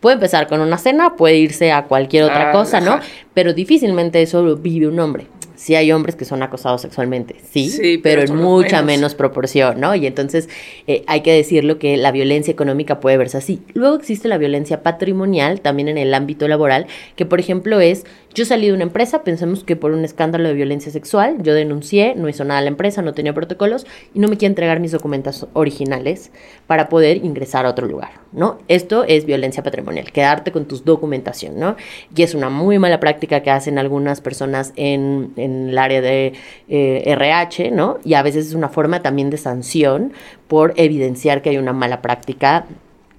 Puede 0.01 0.15
empezar 0.15 0.49
con 0.49 0.61
una 0.61 0.77
cena, 0.77 1.17
puede 1.17 1.39
irse 1.39 1.73
a 1.73 1.85
cualquier 1.85 2.25
otra 2.25 2.53
cosa, 2.53 2.81
¿no? 2.81 3.01
Pero 3.33 3.55
difícilmente 3.55 4.21
eso 4.21 4.57
vive 4.57 4.87
un 4.87 5.01
hombre. 5.01 5.27
Sí 5.59 5.75
hay 5.75 5.91
hombres 5.91 6.15
que 6.15 6.25
son 6.25 6.41
acosados 6.45 6.83
sexualmente, 6.83 7.35
sí, 7.51 7.99
pero, 8.01 8.23
en 8.23 8.37
mucha 8.37 8.81
menos. 8.81 9.17
proporción, 9.17 9.81
¿no? 9.81 9.93
Y 9.97 10.07
entonces 10.07 10.49
eh, 10.87 11.03
hay 11.09 11.23
que 11.23 11.33
decirlo 11.33 11.81
que 11.81 11.97
la 11.97 12.13
violencia 12.13 12.53
económica 12.53 13.01
puede 13.01 13.17
verse 13.17 13.39
así. 13.39 13.61
Luego 13.75 13.97
existe 13.97 14.29
la 14.29 14.39
violencia 14.39 14.85
patrimonial, 14.85 15.61
también 15.61 15.89
en 15.89 15.99
el 15.99 16.15
ámbito 16.15 16.47
laboral, 16.47 16.87
que 17.17 17.27
por 17.27 17.41
ejemplo 17.41 17.81
es, 17.81 18.07
yo 18.35 18.45
salí 18.45 18.69
de 18.69 18.73
una 18.73 18.85
empresa, 18.85 19.25
pensemos 19.25 19.65
que 19.65 19.75
por 19.75 19.91
un 19.91 20.05
escándalo 20.05 20.49
de 20.49 20.55
violencia 20.55 20.93
sexual, 20.93 21.43
yo 21.43 21.55
denuncié, 21.55 22.15
no 22.15 22.29
hizo 22.29 22.45
nada 22.45 22.61
la 22.61 22.69
empresa, 22.69 23.03
no 23.03 23.13
tenía 23.13 23.35
protocolos 23.35 23.85
y 24.15 24.21
no 24.21 24.29
me 24.29 24.37
quiere 24.37 24.53
entregar 24.53 24.79
mis 24.79 24.93
documentos 24.93 25.49
originales 25.55 26.31
para 26.69 26.89
poder 26.89 27.17
ingresar 27.25 27.67
a 27.67 27.71
otro 27.71 27.89
lugar. 27.89 28.11
¿no? 28.33 28.59
Esto 28.69 29.05
es 29.05 29.25
violencia 29.25 29.63
patrimonial, 29.63 30.13
quedarte 30.13 30.53
con 30.53 30.67
tus 30.67 30.85
documentación, 30.85 31.59
¿no? 31.59 31.77
Y 32.15 32.23
es 32.23 32.35
una 32.35 32.51
muy 32.51 32.79
mala 32.79 33.01
práctica 33.01 33.43
que 33.43 33.51
hacen 33.51 33.79
algunas 33.79 34.21
personas 34.21 34.73
en, 34.77 35.33
el 35.71 35.79
área 35.79 36.01
de 36.01 36.33
RH, 36.69 37.67
eh, 37.67 37.71
¿no? 37.71 37.99
Y 38.05 38.15
a 38.15 38.23
veces 38.23 38.47
es 38.47 38.55
una 38.55 38.69
forma 38.69 39.03
también 39.03 39.31
de 39.31 39.37
sanción 39.37 40.13
por 40.47 40.75
evidenciar 40.77 41.43
que 41.43 41.51
hay 41.51 41.59
una 41.59 41.73
mala 41.73 42.03
práctica 42.03 42.67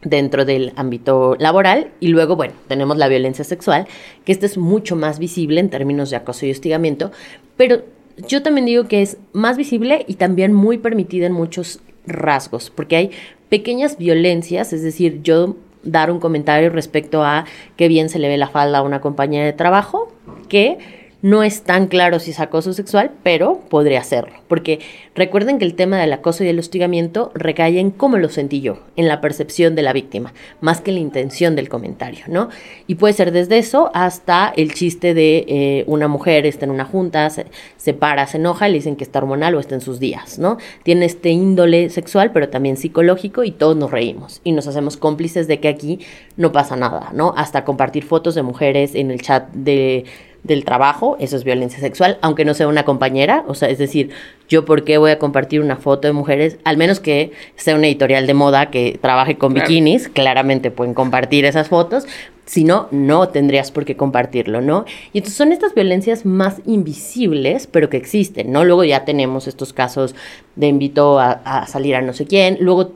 dentro 0.01 0.45
del 0.45 0.71
ámbito 0.75 1.35
laboral 1.39 1.91
y 1.99 2.07
luego, 2.07 2.35
bueno, 2.35 2.53
tenemos 2.67 2.97
la 2.97 3.07
violencia 3.07 3.43
sexual, 3.43 3.87
que 4.25 4.31
esta 4.31 4.45
es 4.45 4.57
mucho 4.57 4.95
más 4.95 5.19
visible 5.19 5.59
en 5.59 5.69
términos 5.69 6.09
de 6.09 6.15
acoso 6.15 6.45
y 6.45 6.51
hostigamiento, 6.51 7.11
pero 7.57 7.81
yo 8.27 8.41
también 8.41 8.65
digo 8.65 8.87
que 8.87 9.01
es 9.01 9.17
más 9.33 9.57
visible 9.57 10.05
y 10.07 10.15
también 10.15 10.53
muy 10.53 10.77
permitida 10.77 11.25
en 11.25 11.33
muchos 11.33 11.81
rasgos, 12.05 12.69
porque 12.69 12.95
hay 12.95 13.11
pequeñas 13.49 13.97
violencias, 13.97 14.73
es 14.73 14.83
decir, 14.83 15.21
yo 15.21 15.55
dar 15.83 16.11
un 16.11 16.19
comentario 16.19 16.69
respecto 16.69 17.23
a 17.23 17.45
qué 17.75 17.87
bien 17.87 18.09
se 18.09 18.19
le 18.19 18.27
ve 18.27 18.37
la 18.37 18.47
falda 18.47 18.79
a 18.79 18.81
una 18.81 19.01
compañera 19.01 19.45
de 19.45 19.53
trabajo, 19.53 20.11
que 20.49 20.77
no 21.21 21.43
es 21.43 21.63
tan 21.63 21.87
claro 21.87 22.19
si 22.19 22.31
es 22.31 22.39
acoso 22.39 22.73
sexual, 22.73 23.11
pero 23.23 23.59
podría 23.69 24.03
serlo. 24.03 24.33
Porque 24.47 24.79
recuerden 25.15 25.59
que 25.59 25.65
el 25.65 25.75
tema 25.75 25.99
del 25.99 26.13
acoso 26.13 26.43
y 26.43 26.47
el 26.47 26.59
hostigamiento 26.59 27.31
recae 27.35 27.79
en 27.79 27.91
cómo 27.91 28.17
lo 28.17 28.29
sentí 28.29 28.61
yo, 28.61 28.79
en 28.95 29.07
la 29.07 29.19
percepción 29.21 29.75
de 29.75 29.81
la 29.81 29.93
víctima, 29.93 30.33
más 30.61 30.81
que 30.81 30.91
en 30.91 30.95
la 30.95 31.01
intención 31.01 31.55
del 31.55 31.67
comentario, 31.67 32.25
¿no? 32.27 32.49
Y 32.87 32.95
puede 32.95 33.13
ser 33.13 33.31
desde 33.31 33.57
eso 33.57 33.91
hasta 33.93 34.53
el 34.55 34.73
chiste 34.73 35.13
de 35.13 35.45
eh, 35.47 35.83
una 35.87 36.07
mujer 36.07 36.45
está 36.45 36.65
en 36.65 36.71
una 36.71 36.85
junta, 36.85 37.29
se, 37.29 37.47
se, 37.77 37.93
para, 37.93 38.25
se 38.27 38.37
enoja, 38.37 38.67
le 38.67 38.75
dicen 38.75 38.95
que 38.95 39.03
está 39.03 39.19
hormonal 39.19 39.55
o 39.55 39.59
está 39.59 39.75
en 39.75 39.81
sus 39.81 39.99
días, 39.99 40.39
¿no? 40.39 40.57
Tiene 40.83 41.05
este 41.05 41.29
índole 41.29 41.89
sexual, 41.89 42.31
pero 42.31 42.49
también 42.49 42.77
psicológico 42.77 43.43
y 43.43 43.51
todos 43.51 43.75
nos 43.75 43.91
reímos 43.91 44.39
y 44.43 44.53
nos 44.53 44.67
hacemos 44.67 44.95
cómplices 44.95 45.47
de 45.47 45.59
que 45.59 45.67
aquí 45.67 45.99
no 46.37 46.51
pasa 46.51 46.75
nada, 46.75 47.11
¿no? 47.13 47.33
Hasta 47.35 47.65
compartir 47.65 48.05
fotos 48.05 48.35
de 48.35 48.43
mujeres 48.43 48.95
en 48.95 49.11
el 49.11 49.21
chat 49.21 49.49
de 49.51 50.05
del 50.43 50.63
trabajo, 50.63 51.17
eso 51.19 51.35
es 51.35 51.43
violencia 51.43 51.79
sexual, 51.79 52.17
aunque 52.21 52.45
no 52.45 52.53
sea 52.53 52.67
una 52.67 52.85
compañera, 52.85 53.43
o 53.47 53.55
sea, 53.55 53.69
es 53.69 53.77
decir, 53.77 54.09
yo 54.47 54.65
por 54.65 54.83
qué 54.83 54.97
voy 54.97 55.11
a 55.11 55.19
compartir 55.19 55.61
una 55.61 55.75
foto 55.75 56.07
de 56.07 56.13
mujeres, 56.13 56.57
al 56.63 56.77
menos 56.77 56.99
que 56.99 57.31
sea 57.55 57.75
una 57.75 57.87
editorial 57.87 58.25
de 58.25 58.33
moda 58.33 58.69
que 58.69 58.97
trabaje 59.01 59.37
con 59.37 59.53
bikinis, 59.53 60.09
claramente 60.09 60.71
pueden 60.71 60.93
compartir 60.93 61.45
esas 61.45 61.67
fotos, 61.67 62.07
si 62.45 62.63
no, 62.63 62.87
no 62.89 63.29
tendrías 63.29 63.69
por 63.69 63.85
qué 63.85 63.95
compartirlo, 63.95 64.59
¿no? 64.59 64.85
Y 65.13 65.19
entonces 65.19 65.37
son 65.37 65.51
estas 65.51 65.75
violencias 65.75 66.25
más 66.25 66.61
invisibles, 66.65 67.67
pero 67.67 67.91
que 67.91 67.97
existen, 67.97 68.51
¿no? 68.51 68.65
Luego 68.65 68.83
ya 68.83 69.05
tenemos 69.05 69.47
estos 69.47 69.71
casos 69.71 70.15
de 70.55 70.65
invito 70.65 71.19
a, 71.19 71.31
a 71.31 71.67
salir 71.67 71.95
a 71.95 72.01
no 72.01 72.13
sé 72.13 72.25
quién, 72.25 72.57
luego 72.59 72.93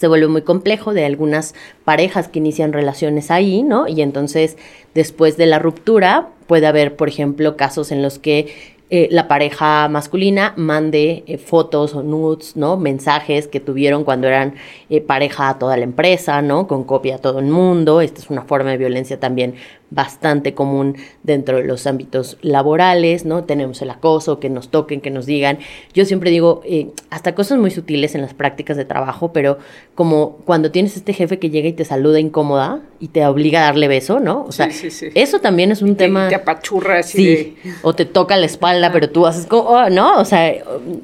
se 0.00 0.08
vuelve 0.08 0.28
muy 0.28 0.40
complejo 0.40 0.94
de 0.94 1.04
algunas 1.04 1.54
parejas 1.84 2.26
que 2.26 2.38
inician 2.38 2.72
relaciones 2.72 3.30
ahí, 3.30 3.62
¿no? 3.62 3.86
Y 3.86 4.00
entonces 4.00 4.56
después 4.94 5.36
de 5.36 5.44
la 5.44 5.58
ruptura 5.58 6.30
puede 6.46 6.66
haber, 6.66 6.96
por 6.96 7.10
ejemplo, 7.10 7.54
casos 7.58 7.92
en 7.92 8.00
los 8.00 8.18
que 8.18 8.80
eh, 8.88 9.08
la 9.10 9.28
pareja 9.28 9.86
masculina 9.88 10.54
mande 10.56 11.22
eh, 11.26 11.36
fotos 11.36 11.94
o 11.94 12.02
nudes, 12.02 12.56
¿no? 12.56 12.78
Mensajes 12.78 13.46
que 13.46 13.60
tuvieron 13.60 14.04
cuando 14.04 14.26
eran 14.26 14.54
eh, 14.88 15.02
pareja 15.02 15.50
a 15.50 15.58
toda 15.58 15.76
la 15.76 15.84
empresa, 15.84 16.40
¿no? 16.40 16.66
Con 16.66 16.84
copia 16.84 17.16
a 17.16 17.18
todo 17.18 17.38
el 17.38 17.46
mundo. 17.46 18.00
Esta 18.00 18.22
es 18.22 18.30
una 18.30 18.42
forma 18.42 18.70
de 18.70 18.78
violencia 18.78 19.20
también 19.20 19.54
bastante 19.90 20.54
común 20.54 20.96
dentro 21.22 21.58
de 21.58 21.64
los 21.64 21.86
ámbitos 21.86 22.38
laborales, 22.42 23.24
¿no? 23.24 23.44
Tenemos 23.44 23.82
el 23.82 23.90
acoso, 23.90 24.38
que 24.38 24.48
nos 24.48 24.70
toquen, 24.70 25.00
que 25.00 25.10
nos 25.10 25.26
digan. 25.26 25.58
Yo 25.94 26.04
siempre 26.04 26.30
digo, 26.30 26.62
eh, 26.64 26.88
hasta 27.10 27.34
cosas 27.34 27.58
muy 27.58 27.70
sutiles 27.70 28.14
en 28.14 28.22
las 28.22 28.32
prácticas 28.34 28.76
de 28.76 28.84
trabajo, 28.84 29.32
pero 29.32 29.58
como 29.94 30.36
cuando 30.44 30.70
tienes 30.70 30.96
este 30.96 31.12
jefe 31.12 31.38
que 31.38 31.50
llega 31.50 31.68
y 31.68 31.72
te 31.72 31.84
saluda 31.84 32.20
incómoda 32.20 32.80
y 33.00 33.08
te 33.08 33.26
obliga 33.26 33.60
a 33.60 33.64
darle 33.64 33.88
beso, 33.88 34.20
¿no? 34.20 34.44
O 34.44 34.52
sea, 34.52 34.68
eso 35.14 35.40
también 35.40 35.72
es 35.72 35.82
un 35.82 35.96
tema... 35.96 36.28
Te 36.28 36.34
apachurra 36.36 36.98
así 36.98 37.36
sí, 37.36 37.56
o 37.82 37.94
te 37.94 38.04
toca 38.04 38.36
la 38.36 38.46
espalda, 38.46 38.92
pero 38.92 39.10
tú 39.10 39.26
haces 39.26 39.46
como, 39.46 39.62
oh, 39.62 39.90
¿no? 39.90 40.20
O 40.20 40.24
sea, 40.24 40.54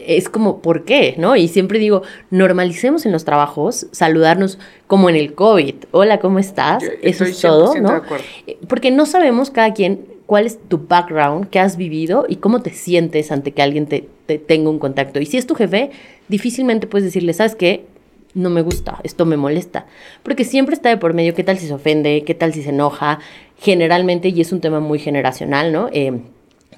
es 0.01 0.29
como, 0.29 0.61
¿por 0.63 0.85
qué? 0.85 1.15
¿No? 1.19 1.37
Y 1.37 1.49
siempre 1.49 1.79
digo, 1.79 2.03
normalicemos 2.31 3.07
en 3.07 3.13
los 3.13 3.25
trabajos 3.25 3.87
saludarnos 3.91 4.59
como 4.87 5.11
en 5.11 5.17
el 5.17 5.35
COVID. 5.35 5.75
Hola, 5.91 6.21
¿cómo 6.21 6.39
estás? 6.39 6.85
Eso 7.03 7.25
es 7.25 7.41
todo, 7.41 7.75
¿no? 7.81 8.03
Eh, 8.47 8.59
porque 8.77 8.91
no 8.91 9.07
sabemos 9.07 9.49
cada 9.49 9.73
quien 9.73 10.05
cuál 10.27 10.45
es 10.45 10.59
tu 10.69 10.87
background, 10.87 11.49
qué 11.49 11.61
has 11.61 11.79
vivido 11.79 12.27
y 12.29 12.37
cómo 12.37 12.61
te 12.61 12.75
sientes 12.75 13.33
ante 13.33 13.53
que 13.53 13.63
alguien 13.63 13.87
te, 13.87 14.07
tenga 14.37 14.69
un 14.69 14.79
contacto. 14.79 15.19
Y 15.19 15.25
si 15.25 15.39
es 15.39 15.47
tu 15.47 15.55
jefe, 15.55 15.93
difícilmente 16.29 16.87
puedes 16.87 17.07
decirle, 17.07 17.33
¿sabes 17.33 17.55
qué? 17.55 17.87
No 18.35 18.51
me 18.51 18.61
gusta, 18.61 19.01
esto 19.03 19.25
me 19.25 19.39
molesta. 19.39 19.87
Porque 20.23 20.45
siempre 20.45 20.75
está 20.75 20.91
de 20.91 20.99
por 20.99 21.15
medio, 21.15 21.35
¿qué 21.35 21.43
tal 21.43 21.57
si 21.57 21.67
se 21.69 21.73
ofende? 21.73 22.23
¿Qué 22.27 22.35
tal 22.35 22.53
si 22.53 22.63
se 22.63 22.69
enoja? 22.69 23.19
Generalmente, 23.59 24.29
y 24.29 24.43
es 24.43 24.53
un 24.53 24.61
tema 24.61 24.79
muy 24.79 24.99
generacional, 24.99 25.73
¿no? 25.73 25.89
Eh, 25.91 26.21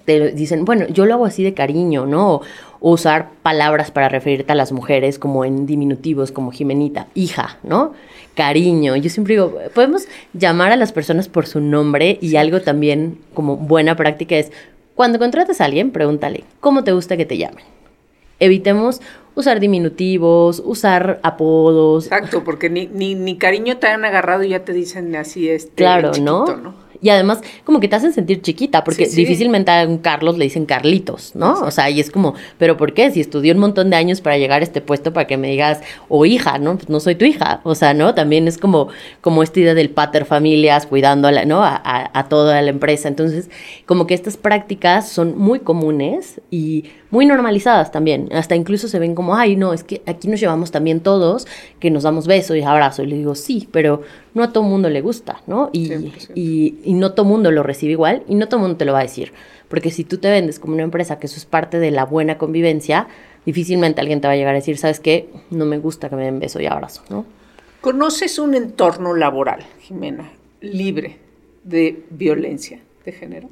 te 0.09 0.33
dicen, 0.33 0.65
bueno, 0.65 0.87
yo 0.89 1.05
lo 1.05 1.13
hago 1.13 1.27
así 1.27 1.45
de 1.45 1.53
cariño, 1.53 2.07
¿no? 2.07 2.41
usar 2.81 3.31
palabras 3.43 3.91
para 3.91 4.09
referirte 4.09 4.53
a 4.53 4.55
las 4.55 4.73
mujeres 4.73 5.19
como 5.19 5.45
en 5.45 5.67
diminutivos, 5.67 6.33
como 6.33 6.51
Jimenita, 6.51 7.09
hija, 7.15 7.59
¿no? 7.63 7.93
Cariño. 8.35 8.97
Yo 8.97 9.11
siempre 9.11 9.35
digo, 9.35 9.59
podemos 9.75 10.07
llamar 10.33 10.73
a 10.73 10.77
las 10.77 10.93
personas 10.93 11.29
por 11.29 11.47
su 11.47 11.61
nombre 11.61 12.19
y 12.23 12.37
algo 12.37 12.63
también 12.63 13.19
como 13.35 13.57
buena 13.57 13.97
práctica 13.97 14.37
es, 14.37 14.51
cuando 14.95 15.19
contrates 15.19 15.61
a 15.61 15.67
alguien, 15.67 15.91
pregúntale, 15.91 16.45
¿cómo 16.61 16.85
te 16.85 16.93
gusta 16.93 17.19
que 17.19 17.27
te 17.27 17.37
llamen? 17.37 17.65
Evitemos 18.41 19.03
usar 19.35 19.61
diminutivos, 19.61 20.63
usar 20.65 21.21
apodos. 21.23 22.07
Exacto, 22.07 22.45
porque 22.45 22.71
ni, 22.71 22.87
ni, 22.87 23.15
ni 23.15 23.37
cariño 23.37 23.77
te 23.77 23.89
han 23.89 24.07
agarrado 24.07 24.43
y 24.45 24.51
ya 24.51 24.65
te 24.65 24.73
dicen 24.73 25.15
así, 25.17 25.51
este, 25.51 25.75
claro, 25.75 26.13
¿no? 26.21 26.47
Y 27.01 27.11
además, 27.11 27.41
como 27.65 27.81
que 27.81 27.89
te 27.89 27.97
hacen 27.97 28.13
sentir 28.13 28.43
chiquita, 28.43 28.83
porque 28.83 29.07
difícilmente 29.07 29.71
a 29.71 29.87
un 29.87 29.99
Carlos 29.99 30.37
le 30.37 30.45
dicen 30.45 30.67
Carlitos, 30.67 31.37
¿no? 31.37 31.61
O 31.61 31.71
sea, 31.71 31.91
y 31.91 32.01
es 32.01 32.11
como, 32.11 32.35
¿pero 32.59 32.77
por 32.77 32.93
qué? 32.93 33.11
Si 33.11 33.21
estudió 33.21 33.55
un 33.55 33.61
montón 33.61 33.91
de 33.91 33.97
años 33.97 34.21
para 34.21 34.37
llegar 34.37 34.63
a 34.63 34.65
este 34.65 34.81
puesto 34.81 35.13
para 35.13 35.27
que 35.27 35.37
me 35.37 35.49
digas, 35.51 35.81
o 36.09 36.27
hija, 36.27 36.59
¿no? 36.59 36.77
Pues 36.77 36.89
no 36.89 36.99
soy 37.01 37.15
tu 37.15 37.25
hija. 37.25 37.61
O 37.63 37.75
sea, 37.75 37.95
¿no? 37.95 38.15
También 38.15 38.49
es 38.49 38.59
como, 38.59 38.89
como 39.21 39.43
esta 39.43 39.61
idea 39.61 39.75
del 39.75 39.91
pater 39.91 40.25
familias, 40.25 40.87
cuidando 40.87 41.29
a 41.29 41.33
la, 41.33 41.45
¿no? 41.45 41.63
A, 41.63 41.81
a 42.13 42.29
toda 42.29 42.61
la 42.63 42.71
empresa. 42.71 43.09
Entonces, 43.09 43.49
como 43.87 44.07
que 44.07 44.15
estas 44.15 44.37
prácticas 44.37 45.09
son 45.09 45.39
muy 45.39 45.61
comunes 45.61 46.41
y 46.51 46.85
muy 47.11 47.27
normalizadas 47.27 47.91
también. 47.91 48.29
Hasta 48.33 48.55
incluso 48.55 48.89
se 48.89 48.99
ven 48.99 49.15
como, 49.15 49.35
ay, 49.35 49.57
no, 49.57 49.73
es 49.73 49.83
que 49.83 50.03
aquí 50.07 50.29
nos 50.29 50.41
llevamos 50.41 50.71
también 50.71 51.01
todos, 51.01 51.47
que 51.81 51.91
nos 51.91 52.03
damos 52.03 52.27
beso 52.27 52.55
y 52.55 52.63
abrazo. 52.63 53.03
Y 53.03 53.07
le 53.07 53.17
digo, 53.17 53.35
sí, 53.35 53.69
pero 53.71 54.03
no 54.35 54.43
a 54.43 54.53
todo 54.53 54.65
mundo 54.65 54.91
le 54.91 55.01
gusta, 55.01 55.41
¿no? 55.47 55.71
Y, 55.73 55.91
y, 56.35 56.88
y, 56.89 56.95
no 56.95 57.13
todo 57.13 57.27
mundo 57.27 57.51
lo 57.51 57.63
recibe 57.63 57.93
igual 57.93 58.23
y 58.27 58.35
no 58.35 58.49
todo 58.49 58.61
mundo 58.61 58.77
te 58.77 58.85
lo 58.85 58.93
va 58.93 59.01
a 59.01 59.03
decir. 59.03 59.33
Porque 59.69 59.91
si 59.91 60.05
tú 60.05 60.19
te 60.19 60.31
vendes 60.31 60.59
como 60.59 60.75
una 60.75 60.83
empresa 60.83 61.19
que 61.19 61.27
eso 61.27 61.37
es 61.37 61.45
parte 61.45 61.79
de 61.79 61.91
la 61.91 62.05
buena 62.05 62.39
convivencia, 62.39 63.09
difícilmente 63.45 64.01
alguien 64.01 64.21
te 64.21 64.29
va 64.29 64.33
a 64.33 64.37
llegar 64.37 64.55
a 64.55 64.59
decir, 64.59 64.79
¿sabes 64.79 64.99
qué? 64.99 65.29
No 65.51 65.67
me 65.67 65.79
gusta 65.79 66.09
que 66.09 66.17
me 66.17 66.25
den 66.25 66.41
beso 66.41 66.61
y 66.61 66.67
abrazo, 66.67 67.03
¿no? 67.11 67.27
¿Conoces 67.83 68.39
un 68.39 68.55
entorno 68.55 69.15
laboral, 69.15 69.65
Jimena, 69.81 70.33
libre 70.61 71.19
de 71.63 72.05
violencia 72.11 72.81
de 73.05 73.13
género? 73.13 73.51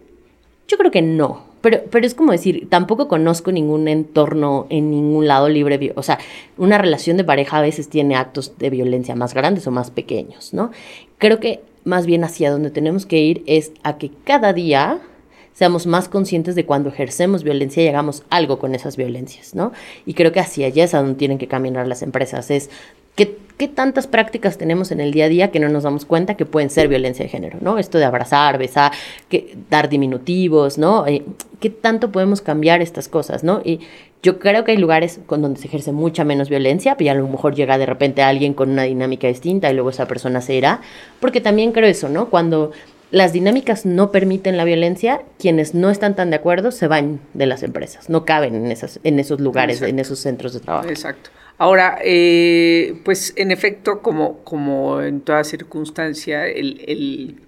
Yo 0.66 0.78
creo 0.78 0.90
que 0.90 1.02
no, 1.02 1.44
pero, 1.60 1.82
pero 1.90 2.06
es 2.06 2.14
como 2.14 2.32
decir, 2.32 2.68
tampoco 2.70 3.06
conozco 3.06 3.52
ningún 3.52 3.86
entorno 3.86 4.66
en 4.70 4.90
ningún 4.90 5.28
lado 5.28 5.48
libre. 5.48 5.92
O 5.94 6.02
sea, 6.02 6.18
una 6.56 6.78
relación 6.78 7.16
de 7.16 7.24
pareja 7.24 7.58
a 7.58 7.62
veces 7.62 7.88
tiene 7.88 8.16
actos 8.16 8.58
de 8.58 8.70
violencia 8.70 9.14
más 9.14 9.34
grandes 9.34 9.66
o 9.66 9.70
más 9.70 9.90
pequeños, 9.90 10.54
¿no? 10.54 10.70
Creo 11.18 11.38
que 11.38 11.60
más 11.86 12.04
bien 12.04 12.24
hacia 12.24 12.50
donde 12.50 12.70
tenemos 12.70 13.06
que 13.06 13.18
ir 13.20 13.42
es 13.46 13.72
a 13.84 13.96
que 13.96 14.10
cada 14.24 14.52
día 14.52 15.00
seamos 15.54 15.86
más 15.86 16.08
conscientes 16.08 16.54
de 16.56 16.66
cuando 16.66 16.90
ejercemos 16.90 17.44
violencia 17.44 17.82
y 17.82 17.88
hagamos 17.88 18.24
algo 18.28 18.58
con 18.58 18.74
esas 18.74 18.96
violencias, 18.96 19.54
¿no? 19.54 19.72
Y 20.04 20.12
creo 20.12 20.32
que 20.32 20.40
hacia 20.40 20.66
allá 20.66 20.84
es 20.84 20.94
a 20.94 20.98
donde 20.98 21.14
tienen 21.14 21.38
que 21.38 21.46
caminar 21.46 21.86
las 21.86 22.02
empresas, 22.02 22.50
es 22.50 22.70
¿Qué, 23.16 23.38
¿Qué, 23.58 23.66
tantas 23.66 24.06
prácticas 24.06 24.58
tenemos 24.58 24.92
en 24.92 25.00
el 25.00 25.10
día 25.10 25.24
a 25.24 25.28
día 25.28 25.50
que 25.50 25.58
no 25.58 25.68
nos 25.68 25.82
damos 25.82 26.04
cuenta 26.04 26.36
que 26.36 26.46
pueden 26.46 26.70
ser 26.70 26.86
violencia 26.86 27.24
de 27.24 27.28
género, 27.28 27.58
¿no? 27.60 27.78
Esto 27.78 27.98
de 27.98 28.04
abrazar, 28.04 28.58
besar, 28.58 28.92
que, 29.28 29.56
dar 29.68 29.88
diminutivos, 29.88 30.78
¿no? 30.78 31.06
Eh, 31.06 31.24
¿Qué 31.58 31.70
tanto 31.70 32.12
podemos 32.12 32.42
cambiar 32.42 32.82
estas 32.82 33.08
cosas, 33.08 33.42
¿no? 33.42 33.62
Y 33.64 33.80
yo 34.22 34.38
creo 34.38 34.64
que 34.64 34.72
hay 34.72 34.78
lugares 34.78 35.20
con 35.26 35.40
donde 35.40 35.60
se 35.60 35.68
ejerce 35.68 35.92
mucha 35.92 36.24
menos 36.24 36.48
violencia, 36.48 36.96
y 36.98 37.08
a 37.08 37.14
lo 37.14 37.26
mejor 37.28 37.54
llega 37.54 37.78
de 37.78 37.86
repente 37.86 38.22
alguien 38.22 38.54
con 38.54 38.70
una 38.70 38.82
dinámica 38.82 39.26
distinta 39.28 39.70
y 39.70 39.74
luego 39.74 39.90
esa 39.90 40.06
persona 40.06 40.40
se 40.40 40.54
irá, 40.54 40.80
porque 41.20 41.40
también 41.40 41.72
creo 41.72 41.88
eso, 41.88 42.08
¿no? 42.08 42.28
Cuando 42.28 42.72
las 43.10 43.32
dinámicas 43.32 43.86
no 43.86 44.10
permiten 44.10 44.56
la 44.56 44.64
violencia, 44.64 45.22
quienes 45.38 45.74
no 45.74 45.90
están 45.90 46.16
tan 46.16 46.30
de 46.30 46.36
acuerdo 46.36 46.72
se 46.72 46.88
van 46.88 47.20
de 47.34 47.46
las 47.46 47.62
empresas, 47.62 48.10
no 48.10 48.24
caben 48.24 48.54
en, 48.54 48.72
esas, 48.72 49.00
en 49.04 49.18
esos 49.18 49.40
lugares, 49.40 49.80
en 49.82 49.98
esos 49.98 50.18
centros 50.18 50.52
de 50.54 50.60
trabajo. 50.60 50.88
Exacto. 50.88 51.30
Ahora, 51.58 51.98
eh, 52.04 53.00
pues 53.04 53.32
en 53.36 53.50
efecto, 53.50 54.02
como, 54.02 54.38
como 54.44 55.00
en 55.00 55.20
toda 55.20 55.42
circunstancia, 55.44 56.46
el, 56.46 56.82
el, 56.86 57.40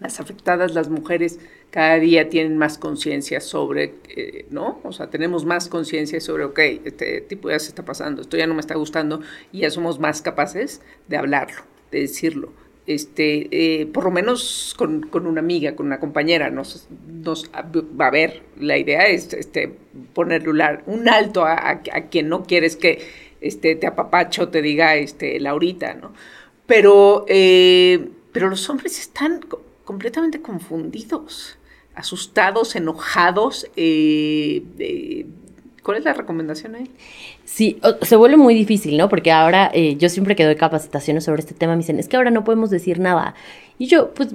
las 0.00 0.20
afectadas, 0.20 0.74
las 0.74 0.90
mujeres 0.90 1.38
cada 1.70 1.98
día 1.98 2.28
tienen 2.28 2.58
más 2.58 2.76
conciencia 2.76 3.40
sobre, 3.40 3.94
eh, 4.14 4.46
¿no? 4.50 4.78
O 4.84 4.92
sea, 4.92 5.08
tenemos 5.08 5.44
más 5.44 5.68
conciencia 5.68 6.20
sobre, 6.20 6.44
ok, 6.44 6.58
este 6.84 7.20
tipo 7.22 7.50
ya 7.50 7.58
se 7.58 7.68
está 7.68 7.84
pasando, 7.84 8.22
esto 8.22 8.36
ya 8.36 8.46
no 8.46 8.54
me 8.54 8.60
está 8.60 8.74
gustando 8.74 9.22
y 9.50 9.60
ya 9.60 9.70
somos 9.70 9.98
más 9.98 10.20
capaces 10.20 10.82
de 11.08 11.16
hablarlo, 11.16 11.62
de 11.90 12.00
decirlo. 12.02 12.52
Este, 12.86 13.48
eh, 13.50 13.86
por 13.86 14.04
lo 14.04 14.10
menos 14.10 14.74
con, 14.76 15.08
una 15.26 15.40
amiga, 15.40 15.74
con 15.74 15.86
una 15.86 16.00
compañera, 16.00 16.50
nos, 16.50 16.86
nos 17.08 17.50
va 17.50 18.06
a 18.08 18.10
ver. 18.10 18.42
La 18.58 18.76
idea 18.76 19.06
es 19.06 19.32
este, 19.32 19.74
ponerle 20.12 20.50
un 20.86 21.08
alto 21.08 21.44
a, 21.44 21.80
quien 22.10 22.28
no 22.28 22.44
quieres 22.44 22.76
que 22.76 23.06
este, 23.40 23.76
te 23.76 23.86
apapacho, 23.86 24.48
te 24.48 24.60
diga 24.62 24.96
este, 24.96 25.40
Laurita, 25.40 25.94
¿no? 25.94 26.12
Pero, 26.66 27.24
eh, 27.28 28.10
pero 28.32 28.48
los 28.48 28.68
hombres 28.70 28.98
están 28.98 29.40
completamente 29.84 30.40
confundidos 30.40 31.58
asustados, 31.94 32.76
enojados. 32.76 33.66
Eh, 33.76 35.26
¿Cuál 35.84 35.98
es 35.98 36.04
la 36.04 36.14
recomendación 36.14 36.74
ahí? 36.76 36.90
Sí, 37.44 37.78
se 38.00 38.16
vuelve 38.16 38.38
muy 38.38 38.54
difícil, 38.54 38.96
¿no? 38.96 39.10
Porque 39.10 39.30
ahora 39.30 39.70
eh, 39.74 39.96
yo 39.96 40.08
siempre 40.08 40.34
que 40.34 40.44
doy 40.44 40.56
capacitaciones 40.56 41.24
sobre 41.24 41.40
este 41.40 41.52
tema 41.52 41.74
me 41.74 41.80
dicen, 41.80 41.98
es 41.98 42.08
que 42.08 42.16
ahora 42.16 42.30
no 42.30 42.42
podemos 42.42 42.70
decir 42.70 42.98
nada. 43.00 43.34
Y 43.78 43.86
yo, 43.86 44.14
pues, 44.14 44.34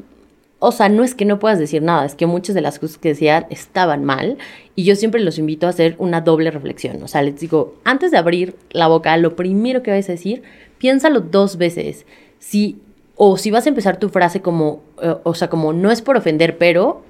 o 0.60 0.72
sea, 0.72 0.90
no 0.90 1.04
es 1.04 1.16
que 1.16 1.26
no 1.26 1.40
puedas 1.40 1.58
decir 1.58 1.82
nada, 1.82 2.06
es 2.06 2.14
que 2.14 2.28
muchas 2.28 2.54
de 2.54 2.62
las 2.62 2.78
cosas 2.78 3.00
que 3.00 3.10
decían 3.10 3.48
estaban 3.50 4.06
mal 4.06 4.38
y 4.76 4.84
yo 4.84 4.96
siempre 4.96 5.22
los 5.22 5.40
invito 5.40 5.66
a 5.66 5.72
hacer 5.72 5.96
una 5.98 6.22
doble 6.22 6.52
reflexión. 6.52 7.02
O 7.02 7.08
sea, 7.08 7.24
les 7.24 7.40
digo, 7.40 7.74
antes 7.84 8.12
de 8.12 8.20
abrir 8.20 8.56
la 8.70 8.88
boca, 8.88 9.18
lo 9.18 9.36
primero 9.36 9.82
que 9.82 9.90
vais 9.90 10.08
a 10.08 10.12
decir, 10.12 10.44
piénsalo 10.78 11.22
dos 11.22 11.58
veces. 11.58 12.06
Si, 12.38 12.80
o 13.16 13.38
si 13.38 13.50
vas 13.50 13.66
a 13.66 13.70
empezar 13.70 13.98
tu 13.98 14.10
frase 14.10 14.42
como, 14.42 14.84
eh, 15.02 15.16
o 15.24 15.34
sea, 15.34 15.50
como 15.50 15.74
no 15.74 15.90
es 15.90 16.04
por 16.04 16.16
ofender, 16.16 16.60
pero 16.60 17.09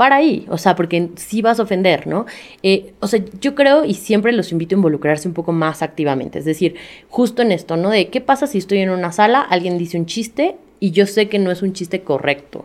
para 0.00 0.16
ahí, 0.16 0.46
o 0.48 0.56
sea, 0.56 0.76
porque 0.76 1.10
sí 1.16 1.42
vas 1.42 1.60
a 1.60 1.64
ofender, 1.64 2.06
¿no? 2.06 2.24
Eh, 2.62 2.94
o 3.00 3.06
sea, 3.06 3.22
yo 3.38 3.54
creo 3.54 3.84
y 3.84 3.92
siempre 3.92 4.32
los 4.32 4.50
invito 4.50 4.74
a 4.74 4.78
involucrarse 4.78 5.28
un 5.28 5.34
poco 5.34 5.52
más 5.52 5.82
activamente, 5.82 6.38
es 6.38 6.46
decir, 6.46 6.76
justo 7.10 7.42
en 7.42 7.52
esto, 7.52 7.76
¿no? 7.76 7.90
De 7.90 8.08
qué 8.08 8.22
pasa 8.22 8.46
si 8.46 8.56
estoy 8.56 8.78
en 8.78 8.88
una 8.88 9.12
sala, 9.12 9.42
alguien 9.42 9.76
dice 9.76 9.98
un 9.98 10.06
chiste 10.06 10.56
y 10.78 10.92
yo 10.92 11.04
sé 11.04 11.28
que 11.28 11.38
no 11.38 11.50
es 11.50 11.60
un 11.60 11.74
chiste 11.74 12.00
correcto. 12.00 12.64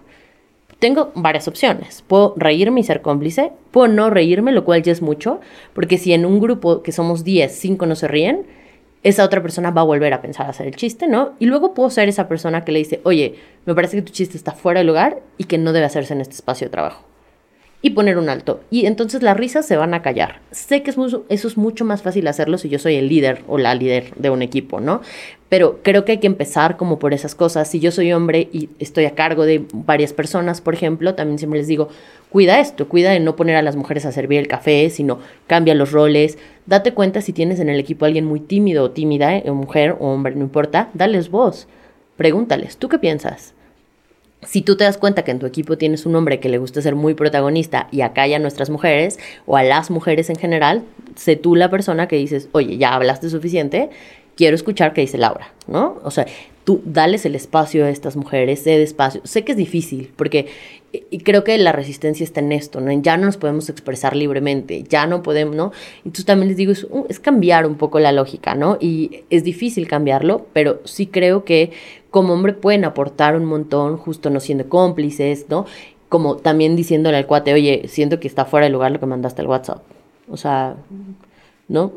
Tengo 0.80 1.12
varias 1.14 1.50
opciones. 1.50 2.06
Puedo 2.08 2.36
reírme 2.38 2.80
y 2.80 2.84
ser 2.84 3.02
cómplice, 3.02 3.52
puedo 3.72 3.90
no 3.90 4.10
reírme, 4.10 4.54
lo 4.54 4.64
cual 4.64 4.82
ya 4.82 4.94
es 4.94 5.02
mucho, 5.02 5.42
porque 5.74 5.98
si 5.98 6.14
en 6.14 6.26
un 6.26 6.40
grupo 6.40 6.84
que 6.84 6.94
somos 6.94 7.26
10, 7.26 7.52
5 7.52 7.86
no 7.86 7.96
se 7.96 8.08
ríen, 8.08 8.46
esa 9.04 9.26
otra 9.26 9.42
persona 9.42 9.72
va 9.72 9.82
a 9.82 9.84
volver 9.84 10.14
a 10.14 10.22
pensar 10.22 10.50
hacer 10.50 10.68
el 10.68 10.78
chiste, 10.78 11.10
¿no? 11.10 11.34
Y 11.40 11.48
luego 11.48 11.74
puedo 11.74 11.90
ser 11.90 12.08
esa 12.08 12.30
persona 12.30 12.64
que 12.64 12.72
le 12.72 12.80
dice, 12.80 13.02
oye, 13.04 13.36
me 13.66 13.76
parece 13.76 13.98
que 13.98 14.04
tu 14.04 14.14
chiste 14.14 14.38
está 14.38 14.54
fuera 14.54 14.80
de 14.80 14.86
lugar 14.86 15.22
y 15.38 15.44
que 15.44 15.58
no 15.58 15.74
debe 15.74 15.86
hacerse 15.86 16.14
en 16.14 16.22
este 16.22 16.36
espacio 16.36 16.68
de 16.68 16.72
trabajo 16.72 17.04
y 17.82 17.92
poner 17.92 18.18
un 18.18 18.30
alto. 18.30 18.62
Y 18.72 18.88
entonces 18.88 19.22
las 19.22 19.38
risas 19.38 19.66
se 19.66 19.78
van 19.78 19.94
a 19.94 20.02
callar. 20.02 20.40
Sé 20.52 20.82
que 20.82 20.90
es 20.90 20.98
eso 20.98 21.48
es 21.48 21.58
mucho 21.58 21.86
más 21.86 22.02
fácil 22.02 22.28
hacerlo 22.28 22.58
si 22.58 22.70
yo 22.70 22.80
soy 22.80 22.96
el 22.96 23.10
líder 23.10 23.44
o 23.48 23.58
la 23.58 23.76
líder 23.76 24.14
de 24.16 24.30
un 24.30 24.42
equipo, 24.42 24.80
¿no? 24.80 25.02
Pero 25.50 25.80
creo 25.84 26.04
que 26.04 26.14
hay 26.14 26.18
que 26.18 26.28
empezar 26.28 26.78
como 26.78 27.00
por 27.00 27.14
esas 27.14 27.36
cosas. 27.36 27.70
Si 27.70 27.80
yo 27.80 27.92
soy 27.92 28.12
hombre 28.12 28.50
y 28.52 28.70
estoy 28.80 29.06
a 29.06 29.16
cargo 29.16 29.46
de 29.46 29.66
varias 29.72 30.14
personas, 30.14 30.62
por 30.62 30.74
ejemplo, 30.74 31.16
también 31.16 31.38
siempre 31.38 31.60
les 31.60 31.68
digo, 31.68 31.90
cuida 32.30 32.60
esto, 32.60 32.90
cuida 32.90 33.12
de 33.12 33.20
no 33.20 33.36
poner 33.36 33.56
a 33.56 33.62
las 33.62 33.76
mujeres 33.76 34.06
a 34.06 34.12
servir 34.12 34.40
el 34.40 34.48
café, 34.48 34.90
sino 34.90 35.20
cambia 35.48 35.76
los 35.76 35.92
roles. 35.92 36.38
Date 36.66 36.94
cuenta 36.94 37.22
si 37.22 37.32
tienes 37.34 37.60
en 37.60 37.70
el 37.70 37.80
equipo 37.80 38.06
a 38.06 38.08
alguien 38.08 38.26
muy 38.26 38.40
tímido 38.40 38.84
o 38.84 38.92
tímida, 38.92 39.38
eh, 39.38 39.52
mujer 39.52 39.96
o 40.00 40.12
hombre, 40.12 40.36
no 40.36 40.42
importa, 40.42 40.90
dales 40.94 41.30
voz. 41.30 41.68
Pregúntales, 42.18 42.78
¿tú 42.78 42.90
qué 42.90 43.00
piensas? 43.00 43.55
Si 44.46 44.62
tú 44.62 44.78
te 44.78 44.84
das 44.84 44.98
cuenta 44.98 45.24
que 45.24 45.32
en 45.32 45.40
tu 45.40 45.46
equipo 45.46 45.78
tienes 45.78 46.06
un 46.06 46.16
hombre 46.16 46.40
que 46.40 46.50
le 46.50 46.58
gusta 46.58 46.82
ser 46.82 46.96
muy 46.96 47.14
protagonista 47.14 47.88
y 47.92 48.02
acalla 48.02 48.38
a 48.38 48.40
nuestras 48.40 48.70
mujeres 48.70 49.20
o 49.46 49.58
a 49.58 49.64
las 49.64 49.90
mujeres 49.90 50.30
en 50.30 50.36
general, 50.36 50.84
sé 51.16 51.36
tú 51.36 51.56
la 51.56 51.70
persona 51.70 52.08
que 52.08 52.16
dices, 52.16 52.50
oye, 52.52 52.78
ya 52.78 52.94
hablaste 52.94 53.30
suficiente, 53.30 53.90
quiero 54.36 54.56
escuchar 54.56 54.94
qué 54.94 55.02
dice 55.02 55.18
Laura, 55.18 55.52
¿no? 55.68 56.00
O 56.04 56.12
sea, 56.12 56.26
tú 56.64 56.82
dales 56.86 57.26
el 57.26 57.36
espacio 57.36 57.86
a 57.86 57.90
estas 57.90 58.16
mujeres, 58.16 58.64
sé 58.64 58.78
despacio. 58.78 59.22
Sé 59.24 59.44
que 59.44 59.54
es 59.54 59.58
difícil, 59.58 60.12
porque 60.16 60.48
y 60.92 61.20
creo 61.20 61.44
que 61.44 61.58
la 61.58 61.72
resistencia 61.72 62.24
está 62.24 62.40
en 62.40 62.52
esto, 62.52 62.80
¿no? 62.82 62.92
Ya 63.02 63.18
no 63.18 63.26
nos 63.26 63.38
podemos 63.38 63.70
expresar 63.70 64.16
libremente, 64.16 64.84
ya 64.84 65.08
no 65.08 65.24
podemos, 65.24 65.56
¿no? 65.56 65.72
Entonces 66.00 66.26
también 66.26 66.50
les 66.50 66.58
digo, 66.58 66.72
es, 66.72 67.20
cambiar 67.20 67.66
un 67.66 67.76
poco 67.76 68.00
la 68.00 68.12
lógica, 68.12 68.56
¿no? 68.56 68.78
Y 68.80 69.24
es 69.30 69.44
difícil 69.44 69.88
cambiarlo, 69.88 70.46
pero 70.54 70.82
sí 70.86 71.08
creo 71.08 71.44
que 71.44 71.72
como 72.12 72.34
hombre 72.34 72.54
pueden 72.54 72.86
aportar 72.86 73.36
un 73.36 73.46
montón, 73.46 73.98
justo 73.98 74.30
no 74.30 74.40
siendo 74.40 74.70
cómplices, 74.70 75.48
¿no? 75.50 75.66
Como 76.10 76.38
también 76.38 76.76
diciéndole 76.76 77.18
al 77.18 77.28
cuate, 77.28 77.54
oye, 77.54 77.84
siento 77.88 78.20
que 78.20 78.28
está 78.28 78.46
fuera 78.46 78.66
de 78.66 78.72
lugar 78.72 78.92
lo 78.92 79.00
que 79.00 79.06
mandaste 79.06 79.42
al 79.42 79.48
WhatsApp. 79.48 79.84
O 80.30 80.38
sea, 80.38 80.76
¿no? 81.68 81.94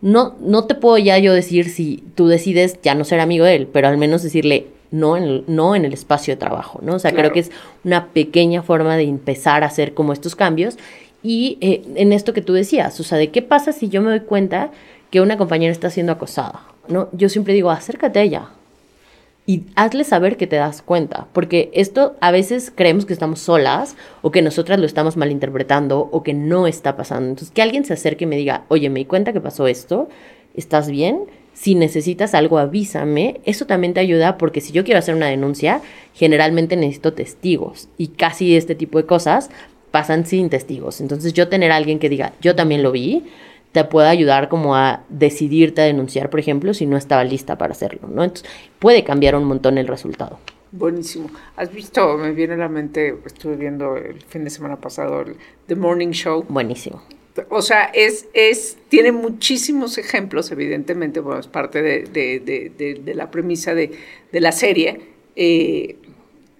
No, 0.00 0.34
no 0.40 0.64
te 0.64 0.74
puedo 0.74 0.98
ya 0.98 1.18
yo 1.18 1.32
decir 1.32 1.68
si 1.68 2.04
tú 2.14 2.26
decides 2.26 2.78
ya 2.82 2.94
no 2.94 3.04
ser 3.04 3.20
amigo 3.20 3.44
de 3.44 3.56
él, 3.56 3.66
pero 3.66 3.88
al 3.88 3.98
menos 3.98 4.22
decirle 4.22 4.66
no 4.92 5.16
en 5.16 5.24
el, 5.24 5.44
no 5.48 5.74
en 5.74 5.84
el 5.84 5.92
espacio 5.92 6.34
de 6.34 6.38
trabajo, 6.38 6.78
¿no? 6.82 6.94
O 6.94 6.98
sea, 7.00 7.12
creo 7.12 7.32
que 7.32 7.40
es 7.40 7.50
una 7.82 8.06
pequeña 8.08 8.62
forma 8.62 8.96
de 8.96 9.04
empezar 9.04 9.64
a 9.64 9.66
hacer 9.66 9.94
como 9.94 10.12
estos 10.12 10.36
cambios. 10.36 10.78
Y 11.22 11.58
eh, 11.60 11.82
en 11.96 12.12
esto 12.12 12.32
que 12.32 12.42
tú 12.42 12.52
decías, 12.52 12.98
o 13.00 13.02
sea, 13.02 13.18
de 13.18 13.30
qué 13.30 13.42
pasa 13.42 13.72
si 13.72 13.88
yo 13.88 14.02
me 14.02 14.10
doy 14.10 14.20
cuenta 14.20 14.70
que 15.10 15.20
una 15.20 15.36
compañera 15.36 15.72
está 15.72 15.90
siendo 15.90 16.12
acosada, 16.12 16.62
¿no? 16.88 17.08
Yo 17.12 17.28
siempre 17.28 17.54
digo, 17.54 17.70
acércate 17.70 18.20
a 18.20 18.22
ella, 18.22 18.48
y 19.44 19.64
hazle 19.74 20.04
saber 20.04 20.36
que 20.36 20.46
te 20.46 20.56
das 20.56 20.82
cuenta, 20.82 21.26
porque 21.32 21.70
esto 21.74 22.14
a 22.20 22.30
veces 22.30 22.72
creemos 22.74 23.06
que 23.06 23.12
estamos 23.12 23.40
solas 23.40 23.96
o 24.22 24.30
que 24.30 24.40
nosotras 24.40 24.78
lo 24.78 24.86
estamos 24.86 25.16
malinterpretando 25.16 26.08
o 26.12 26.22
que 26.22 26.32
no 26.32 26.68
está 26.68 26.96
pasando. 26.96 27.30
Entonces, 27.30 27.50
que 27.52 27.62
alguien 27.62 27.84
se 27.84 27.94
acerque 27.94 28.24
y 28.24 28.28
me 28.28 28.36
diga, 28.36 28.64
oye, 28.68 28.88
me 28.88 29.00
di 29.00 29.04
cuenta 29.04 29.32
que 29.32 29.40
pasó 29.40 29.66
esto, 29.66 30.08
¿estás 30.54 30.88
bien? 30.88 31.24
Si 31.54 31.74
necesitas 31.74 32.34
algo, 32.34 32.58
avísame. 32.58 33.40
Eso 33.44 33.66
también 33.66 33.94
te 33.94 34.00
ayuda 34.00 34.38
porque 34.38 34.60
si 34.60 34.72
yo 34.72 34.84
quiero 34.84 34.98
hacer 34.98 35.14
una 35.14 35.28
denuncia, 35.28 35.80
generalmente 36.14 36.76
necesito 36.76 37.12
testigos 37.12 37.88
y 37.98 38.08
casi 38.08 38.56
este 38.56 38.74
tipo 38.74 38.98
de 38.98 39.06
cosas 39.06 39.50
pasan 39.90 40.26
sin 40.26 40.50
testigos. 40.50 41.00
Entonces, 41.00 41.32
yo 41.32 41.48
tener 41.48 41.70
a 41.70 41.76
alguien 41.76 41.98
que 41.98 42.08
diga, 42.08 42.32
yo 42.40 42.56
también 42.56 42.82
lo 42.82 42.90
vi, 42.90 43.24
te 43.72 43.84
puede 43.84 44.08
ayudar 44.08 44.48
como 44.48 44.74
a 44.74 45.04
decidirte 45.08 45.82
a 45.82 45.84
denunciar, 45.84 46.30
por 46.30 46.40
ejemplo, 46.40 46.74
si 46.74 46.86
no 46.86 46.96
estaba 46.96 47.24
lista 47.24 47.56
para 47.56 47.72
hacerlo, 47.72 48.08
¿no? 48.08 48.24
Entonces, 48.24 48.48
puede 48.78 49.04
cambiar 49.04 49.36
un 49.36 49.44
montón 49.44 49.78
el 49.78 49.86
resultado. 49.86 50.38
Buenísimo. 50.72 51.30
¿Has 51.56 51.70
visto, 51.70 52.16
me 52.16 52.32
viene 52.32 52.54
a 52.54 52.56
la 52.56 52.68
mente, 52.68 53.14
estuve 53.26 53.56
viendo 53.56 53.96
el 53.96 54.22
fin 54.22 54.44
de 54.44 54.50
semana 54.50 54.76
pasado, 54.76 55.20
el 55.20 55.36
The 55.66 55.76
Morning 55.76 56.10
Show? 56.10 56.46
Buenísimo. 56.48 57.02
O 57.48 57.62
sea, 57.62 57.84
es, 57.84 58.28
es, 58.34 58.76
tiene 58.88 59.12
muchísimos 59.12 59.96
ejemplos, 59.98 60.50
evidentemente, 60.50 61.20
bueno, 61.20 61.40
es 61.40 61.46
parte 61.46 61.82
de, 61.82 62.02
de, 62.04 62.98
de, 63.02 63.14
la 63.14 63.30
premisa 63.30 63.74
de, 63.74 63.90
la 64.32 64.52
serie, 64.52 65.00
eh, 65.36 65.96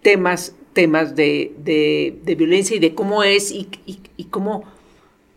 temas, 0.00 0.54
temas 0.72 1.14
de, 1.14 2.20
violencia 2.24 2.76
y 2.76 2.80
de 2.80 2.94
cómo 2.94 3.22
es 3.22 3.50
y, 3.50 3.68
y, 3.86 4.00
y 4.16 4.24
cómo 4.24 4.64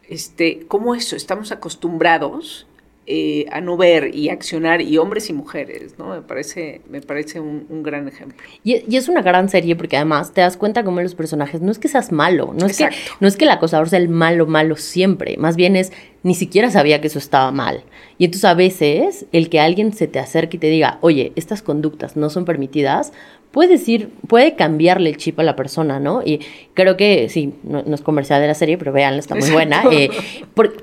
este, 0.09 0.65
cómo 0.67 0.95
eso, 0.95 1.15
estamos 1.15 1.51
acostumbrados 1.51 2.67
eh, 3.07 3.45
a 3.51 3.61
no 3.61 3.77
ver 3.77 4.15
y 4.15 4.29
accionar, 4.29 4.81
y 4.81 4.97
hombres 4.97 5.29
y 5.29 5.33
mujeres, 5.33 5.99
¿no? 5.99 6.09
Me 6.09 6.21
parece, 6.23 6.81
me 6.89 7.01
parece 7.01 7.39
un, 7.39 7.83
gran 7.83 8.07
ejemplo. 8.07 8.37
Y, 8.63 8.95
es 8.95 9.07
una 9.07 9.21
gran 9.21 9.47
serie 9.47 9.75
porque 9.75 9.95
además 9.95 10.33
te 10.33 10.41
das 10.41 10.57
cuenta 10.57 10.83
cómo 10.83 11.01
los 11.01 11.13
personajes, 11.13 11.61
no 11.61 11.71
es 11.71 11.77
que 11.77 11.87
seas 11.87 12.11
malo, 12.11 12.55
no 12.59 12.65
es, 12.65 12.77
que, 12.77 12.89
no 13.19 13.27
es 13.27 13.37
que 13.37 13.45
el 13.45 13.51
acosador 13.51 13.89
sea 13.89 13.99
el 13.99 14.09
malo, 14.09 14.47
malo 14.47 14.75
siempre, 14.75 15.37
más 15.37 15.55
bien 15.55 15.75
es, 15.75 15.91
ni 16.23 16.33
siquiera 16.33 16.71
sabía 16.71 16.99
que 16.99 17.05
eso 17.05 17.19
estaba 17.19 17.51
mal. 17.51 17.83
Y 18.17 18.25
entonces 18.25 18.45
a 18.45 18.55
veces 18.55 19.27
el 19.31 19.49
que 19.49 19.59
alguien 19.59 19.93
se 19.93 20.07
te 20.07 20.17
acerque 20.17 20.57
y 20.57 20.59
te 20.59 20.69
diga, 20.71 20.97
oye, 21.01 21.31
estas 21.35 21.61
conductas 21.61 22.15
no 22.15 22.31
son 22.31 22.45
permitidas, 22.45 23.13
puede 23.55 23.69
decir, 23.69 24.09
puede 24.27 24.55
cambiarle 24.55 25.09
el 25.09 25.15
chip 25.15 25.39
a 25.39 25.43
la 25.43 25.55
persona, 25.55 25.97
¿no? 25.97 26.21
Y 26.21 26.41
creo 26.73 26.97
que, 26.97 27.29
sí, 27.29 27.53
no, 27.63 27.79
es 27.79 28.01
comercial 28.01 28.41
de 28.41 28.47
la 28.47 28.53
serie, 28.53 28.77
pero 28.77 28.91
vean, 28.91 29.13
está 29.13 29.33
muy 29.33 29.49
buena, 29.49 29.81
eh, 29.93 30.09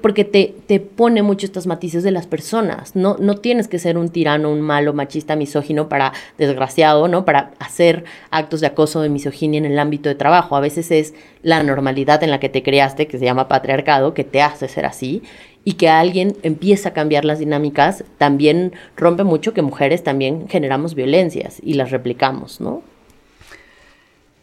porque 0.00 0.24
te, 0.24 0.54
te, 0.66 0.80
pone 0.80 1.20
mucho 1.20 1.44
estos 1.44 1.66
matices 1.66 2.02
de 2.02 2.12
las 2.12 2.26
personas, 2.26 2.96
no, 2.96 3.18
no 3.20 3.36
tienes 3.36 3.68
que 3.68 3.78
ser 3.78 3.98
un 3.98 4.08
tirano, 4.08 4.50
un 4.50 4.62
malo, 4.62 4.94
machista, 4.94 5.36
misógino 5.36 5.90
para, 5.90 6.14
desgraciado, 6.38 7.08
¿no? 7.08 7.26
Para 7.26 7.50
hacer 7.58 8.04
actos 8.30 8.62
de 8.62 8.68
acoso, 8.68 9.02
de 9.02 9.10
misoginia 9.10 9.58
en 9.58 9.66
el 9.66 9.78
ámbito 9.78 10.08
de 10.08 10.14
trabajo. 10.14 10.56
A 10.56 10.60
veces 10.60 10.90
es 10.90 11.12
la 11.42 11.62
normalidad 11.62 12.22
en 12.22 12.30
la 12.30 12.40
que 12.40 12.48
te 12.48 12.62
creaste, 12.62 13.06
que 13.06 13.18
se 13.18 13.26
llama 13.26 13.48
patriarcado, 13.48 14.14
que 14.14 14.24
te 14.24 14.40
hace 14.40 14.66
ser 14.68 14.86
así, 14.86 15.22
y 15.64 15.74
que 15.74 15.88
alguien 15.88 16.36
empieza 16.42 16.90
a 16.90 16.92
cambiar 16.92 17.24
las 17.24 17.38
dinámicas, 17.38 18.04
también 18.18 18.72
rompe 18.96 19.24
mucho 19.24 19.54
que 19.54 19.62
mujeres 19.62 20.02
también 20.02 20.48
generamos 20.48 20.94
violencias 20.94 21.58
y 21.62 21.74
las 21.74 21.90
replicamos, 21.90 22.60
¿no? 22.60 22.82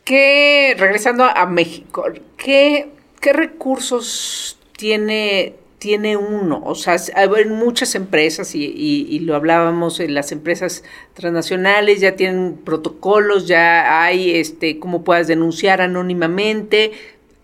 Que, 0.03 0.75
regresando 0.77 1.23
a 1.23 1.45
México, 1.45 2.05
¿qué, 2.37 2.89
qué 3.19 3.33
recursos 3.33 4.57
tiene 4.75 5.55
tiene 5.79 6.17
uno, 6.17 6.61
o 6.65 6.75
sea, 6.75 6.97
hay 7.15 7.45
muchas 7.45 7.95
empresas 7.95 8.53
y, 8.53 9.19
lo 9.21 9.35
hablábamos 9.35 10.01
en 10.01 10.13
las 10.13 10.31
empresas 10.33 10.83
transnacionales, 11.13 12.01
ya 12.01 12.15
tienen 12.17 12.57
protocolos, 12.57 13.47
ya 13.47 14.03
hay 14.03 14.35
este 14.35 14.77
cómo 14.77 15.03
puedas 15.03 15.27
denunciar 15.27 15.81
anónimamente. 15.81 16.91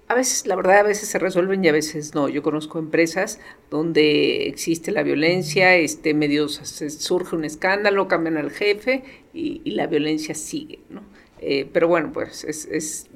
A 0.08 0.14
veces, 0.14 0.46
la 0.46 0.56
verdad, 0.56 0.80
a 0.80 0.84
veces 0.84 1.10
se 1.10 1.18
resuelven 1.18 1.66
y 1.66 1.68
a 1.68 1.72
veces 1.72 2.14
no. 2.14 2.30
Yo 2.30 2.44
conozco 2.44 2.78
empresas 2.78 3.40
donde 3.72 4.48
existe 4.48 4.92
la 4.92 5.02
violencia, 5.02 5.76
este 5.76 6.14
medio 6.14 6.48
surge 6.48 7.36
un 7.36 7.44
escándalo, 7.44 8.08
cambian 8.08 8.38
al 8.38 8.52
jefe 8.52 9.04
y, 9.34 9.72
la 9.72 9.88
violencia 9.88 10.36
sigue, 10.36 10.80
¿no? 10.90 11.02
Eh, 11.40 11.68
pero 11.74 11.88
bueno, 11.88 12.12
pues 12.14 12.44
es, 12.44 12.66
es, 12.66 13.08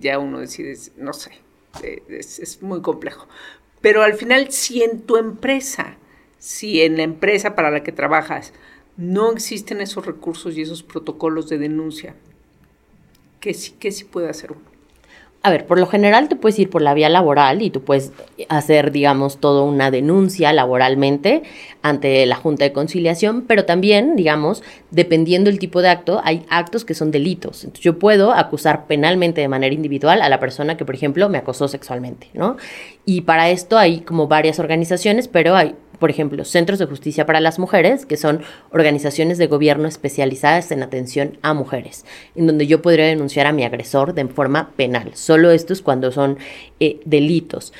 ya 0.00 0.18
uno 0.18 0.40
decide, 0.40 0.76
no 0.96 1.12
sé, 1.12 1.30
eh, 1.84 2.02
es, 2.08 2.40
es 2.40 2.60
muy 2.60 2.82
complejo. 2.82 3.28
Pero 3.80 4.02
al 4.02 4.14
final, 4.14 4.50
si 4.50 4.82
en 4.82 5.02
tu 5.02 5.18
empresa, 5.18 5.96
si 6.38 6.82
en 6.82 6.96
la 6.96 7.04
empresa 7.04 7.54
para 7.54 7.70
la 7.70 7.84
que 7.84 7.92
trabajas, 7.92 8.52
no 8.96 9.30
existen 9.30 9.80
esos 9.80 10.04
recursos 10.04 10.56
y 10.56 10.62
esos 10.62 10.82
protocolos 10.82 11.48
de 11.48 11.58
denuncia, 11.58 12.16
¿qué 13.38 13.54
sí, 13.54 13.74
qué 13.78 13.92
sí 13.92 14.04
puede 14.04 14.28
hacer 14.28 14.50
uno? 14.50 14.75
A 15.46 15.50
ver, 15.50 15.64
por 15.64 15.78
lo 15.78 15.86
general 15.86 16.28
te 16.28 16.34
puedes 16.34 16.58
ir 16.58 16.68
por 16.68 16.82
la 16.82 16.92
vía 16.92 17.08
laboral 17.08 17.62
y 17.62 17.70
tú 17.70 17.84
puedes 17.84 18.10
hacer, 18.48 18.90
digamos, 18.90 19.38
toda 19.38 19.62
una 19.62 19.92
denuncia 19.92 20.52
laboralmente 20.52 21.44
ante 21.82 22.26
la 22.26 22.34
Junta 22.34 22.64
de 22.64 22.72
Conciliación, 22.72 23.42
pero 23.42 23.64
también, 23.64 24.16
digamos, 24.16 24.64
dependiendo 24.90 25.48
del 25.48 25.60
tipo 25.60 25.82
de 25.82 25.90
acto, 25.90 26.20
hay 26.24 26.44
actos 26.50 26.84
que 26.84 26.94
son 26.94 27.12
delitos. 27.12 27.68
Yo 27.74 27.96
puedo 27.96 28.32
acusar 28.32 28.88
penalmente 28.88 29.40
de 29.40 29.46
manera 29.46 29.72
individual 29.72 30.20
a 30.20 30.28
la 30.28 30.40
persona 30.40 30.76
que, 30.76 30.84
por 30.84 30.96
ejemplo, 30.96 31.28
me 31.28 31.38
acosó 31.38 31.68
sexualmente, 31.68 32.26
¿no? 32.34 32.56
Y 33.04 33.20
para 33.20 33.48
esto 33.48 33.78
hay 33.78 34.00
como 34.00 34.26
varias 34.26 34.58
organizaciones, 34.58 35.28
pero 35.28 35.54
hay 35.54 35.76
por 35.98 36.10
ejemplo, 36.10 36.44
Centros 36.44 36.78
de 36.78 36.86
Justicia 36.86 37.26
para 37.26 37.40
las 37.40 37.58
Mujeres, 37.58 38.06
que 38.06 38.16
son 38.16 38.42
organizaciones 38.70 39.38
de 39.38 39.46
gobierno 39.46 39.88
especializadas 39.88 40.70
en 40.70 40.82
atención 40.82 41.38
a 41.42 41.54
mujeres, 41.54 42.04
en 42.34 42.46
donde 42.46 42.66
yo 42.66 42.82
podría 42.82 43.06
denunciar 43.06 43.46
a 43.46 43.52
mi 43.52 43.64
agresor 43.64 44.14
de 44.14 44.26
forma 44.26 44.70
penal. 44.76 45.10
Solo 45.14 45.50
esto 45.50 45.72
es 45.72 45.82
cuando 45.82 46.12
son 46.12 46.38
eh, 46.80 47.00
delitos. 47.04 47.72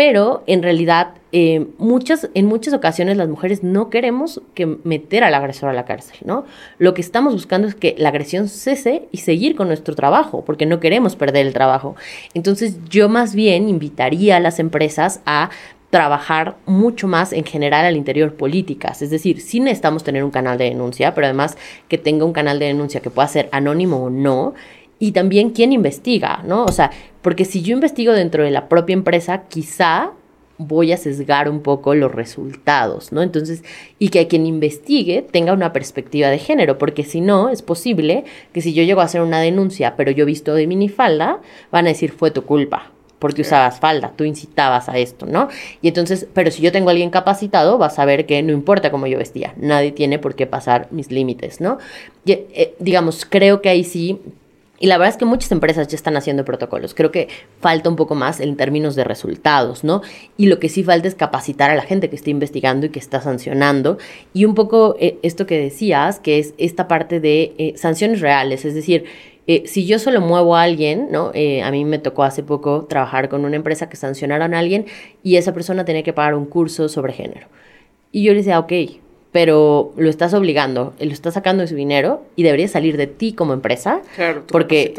Pero 0.00 0.44
en 0.46 0.62
realidad, 0.62 1.14
eh, 1.30 1.66
muchas, 1.76 2.30
en 2.32 2.46
muchas 2.46 2.72
ocasiones 2.72 3.18
las 3.18 3.28
mujeres 3.28 3.62
no 3.62 3.90
queremos 3.90 4.40
que 4.54 4.64
meter 4.64 5.24
al 5.24 5.34
agresor 5.34 5.68
a 5.68 5.74
la 5.74 5.84
cárcel, 5.84 6.16
¿no? 6.24 6.46
Lo 6.78 6.94
que 6.94 7.02
estamos 7.02 7.34
buscando 7.34 7.68
es 7.68 7.74
que 7.74 7.94
la 7.98 8.08
agresión 8.08 8.48
cese 8.48 9.08
y 9.12 9.18
seguir 9.18 9.56
con 9.56 9.68
nuestro 9.68 9.94
trabajo, 9.94 10.42
porque 10.44 10.64
no 10.64 10.80
queremos 10.80 11.16
perder 11.16 11.46
el 11.46 11.52
trabajo. 11.52 11.96
Entonces, 12.32 12.78
yo 12.88 13.10
más 13.10 13.34
bien 13.34 13.68
invitaría 13.68 14.36
a 14.36 14.40
las 14.40 14.58
empresas 14.58 15.20
a 15.26 15.50
trabajar 15.90 16.56
mucho 16.66 17.08
más 17.08 17.32
en 17.32 17.44
general 17.44 17.84
al 17.84 17.96
interior 17.96 18.34
políticas. 18.34 19.02
Es 19.02 19.10
decir, 19.10 19.40
sí 19.40 19.60
necesitamos 19.60 20.04
tener 20.04 20.24
un 20.24 20.30
canal 20.30 20.56
de 20.56 20.64
denuncia, 20.64 21.14
pero 21.14 21.26
además 21.26 21.56
que 21.88 21.98
tenga 21.98 22.24
un 22.24 22.32
canal 22.32 22.58
de 22.58 22.66
denuncia 22.66 23.00
que 23.00 23.10
pueda 23.10 23.28
ser 23.28 23.48
anónimo 23.52 24.04
o 24.04 24.10
no. 24.10 24.54
Y 25.00 25.12
también 25.12 25.50
quién 25.50 25.72
investiga, 25.72 26.42
¿no? 26.46 26.64
O 26.64 26.72
sea, 26.72 26.90
porque 27.22 27.44
si 27.44 27.62
yo 27.62 27.74
investigo 27.74 28.12
dentro 28.12 28.44
de 28.44 28.50
la 28.50 28.68
propia 28.68 28.94
empresa, 28.94 29.44
quizá 29.48 30.12
voy 30.58 30.92
a 30.92 30.98
sesgar 30.98 31.48
un 31.48 31.62
poco 31.62 31.94
los 31.94 32.12
resultados, 32.12 33.12
¿no? 33.12 33.22
Entonces, 33.22 33.64
y 33.98 34.10
que 34.10 34.28
quien 34.28 34.44
investigue 34.44 35.22
tenga 35.22 35.54
una 35.54 35.72
perspectiva 35.72 36.28
de 36.28 36.38
género, 36.38 36.76
porque 36.76 37.02
si 37.02 37.22
no, 37.22 37.48
es 37.48 37.62
posible 37.62 38.24
que 38.52 38.60
si 38.60 38.74
yo 38.74 38.82
llego 38.82 39.00
a 39.00 39.04
hacer 39.04 39.22
una 39.22 39.40
denuncia, 39.40 39.96
pero 39.96 40.10
yo 40.10 40.26
visto 40.26 40.54
de 40.54 40.66
minifalda, 40.66 41.40
van 41.72 41.86
a 41.86 41.88
decir 41.88 42.12
fue 42.12 42.30
tu 42.30 42.42
culpa, 42.42 42.92
porque 43.20 43.42
usabas 43.42 43.78
falda, 43.78 44.12
tú 44.16 44.24
incitabas 44.24 44.88
a 44.88 44.98
esto, 44.98 45.26
¿no? 45.26 45.48
Y 45.80 45.88
entonces, 45.88 46.26
pero 46.34 46.50
si 46.50 46.62
yo 46.62 46.72
tengo 46.72 46.88
a 46.88 46.92
alguien 46.92 47.10
capacitado, 47.10 47.78
vas 47.78 48.00
a 48.00 48.04
ver 48.04 48.26
que 48.26 48.42
no 48.42 48.52
importa 48.52 48.90
cómo 48.90 49.06
yo 49.06 49.18
vestía, 49.18 49.54
nadie 49.56 49.92
tiene 49.92 50.18
por 50.18 50.34
qué 50.34 50.48
pasar 50.48 50.88
mis 50.90 51.12
límites, 51.12 51.60
¿no? 51.60 51.78
Eh, 52.26 52.74
digamos, 52.80 53.24
creo 53.24 53.62
que 53.62 53.68
ahí 53.68 53.84
sí 53.84 54.18
y 54.82 54.86
la 54.86 54.96
verdad 54.96 55.12
es 55.12 55.18
que 55.18 55.26
muchas 55.26 55.52
empresas 55.52 55.88
ya 55.88 55.94
están 55.94 56.16
haciendo 56.16 56.42
protocolos. 56.46 56.94
Creo 56.94 57.12
que 57.12 57.28
falta 57.60 57.90
un 57.90 57.96
poco 57.96 58.14
más 58.14 58.40
en 58.40 58.56
términos 58.56 58.96
de 58.96 59.04
resultados, 59.04 59.84
¿no? 59.84 60.00
Y 60.38 60.46
lo 60.46 60.58
que 60.58 60.70
sí 60.70 60.82
falta 60.82 61.06
es 61.06 61.14
capacitar 61.14 61.70
a 61.70 61.74
la 61.74 61.82
gente 61.82 62.08
que 62.08 62.16
está 62.16 62.30
investigando 62.30 62.86
y 62.86 62.88
que 62.88 62.98
está 62.98 63.20
sancionando. 63.20 63.98
Y 64.32 64.46
un 64.46 64.54
poco 64.54 64.96
eh, 64.98 65.18
esto 65.22 65.44
que 65.44 65.60
decías, 65.60 66.18
que 66.18 66.38
es 66.38 66.54
esta 66.56 66.88
parte 66.88 67.20
de 67.20 67.52
eh, 67.58 67.74
sanciones 67.76 68.22
reales, 68.22 68.64
es 68.64 68.74
decir, 68.74 69.04
eh, 69.52 69.64
si 69.66 69.84
yo 69.84 69.98
solo 69.98 70.20
muevo 70.20 70.54
a 70.54 70.62
alguien, 70.62 71.08
¿no? 71.10 71.32
Eh, 71.34 71.60
a 71.62 71.72
mí 71.72 71.84
me 71.84 71.98
tocó 71.98 72.22
hace 72.22 72.44
poco 72.44 72.84
trabajar 72.88 73.28
con 73.28 73.44
una 73.44 73.56
empresa 73.56 73.88
que 73.88 73.96
sancionaron 73.96 74.54
a 74.54 74.60
alguien 74.60 74.86
y 75.24 75.38
esa 75.38 75.52
persona 75.52 75.84
tenía 75.84 76.04
que 76.04 76.12
pagar 76.12 76.36
un 76.36 76.46
curso 76.46 76.88
sobre 76.88 77.12
género. 77.12 77.48
Y 78.12 78.22
yo 78.22 78.30
le 78.30 78.38
decía, 78.38 78.60
ok, 78.60 78.72
pero 79.32 79.92
lo 79.96 80.08
estás 80.08 80.34
obligando, 80.34 80.94
lo 81.00 81.10
estás 81.10 81.34
sacando 81.34 81.62
de 81.62 81.66
su 81.66 81.74
dinero 81.74 82.22
y 82.36 82.44
debería 82.44 82.68
salir 82.68 82.96
de 82.96 83.08
ti 83.08 83.32
como 83.32 83.52
empresa. 83.52 84.02
Claro, 84.14 84.42
tu 84.42 84.52
porque, 84.52 84.94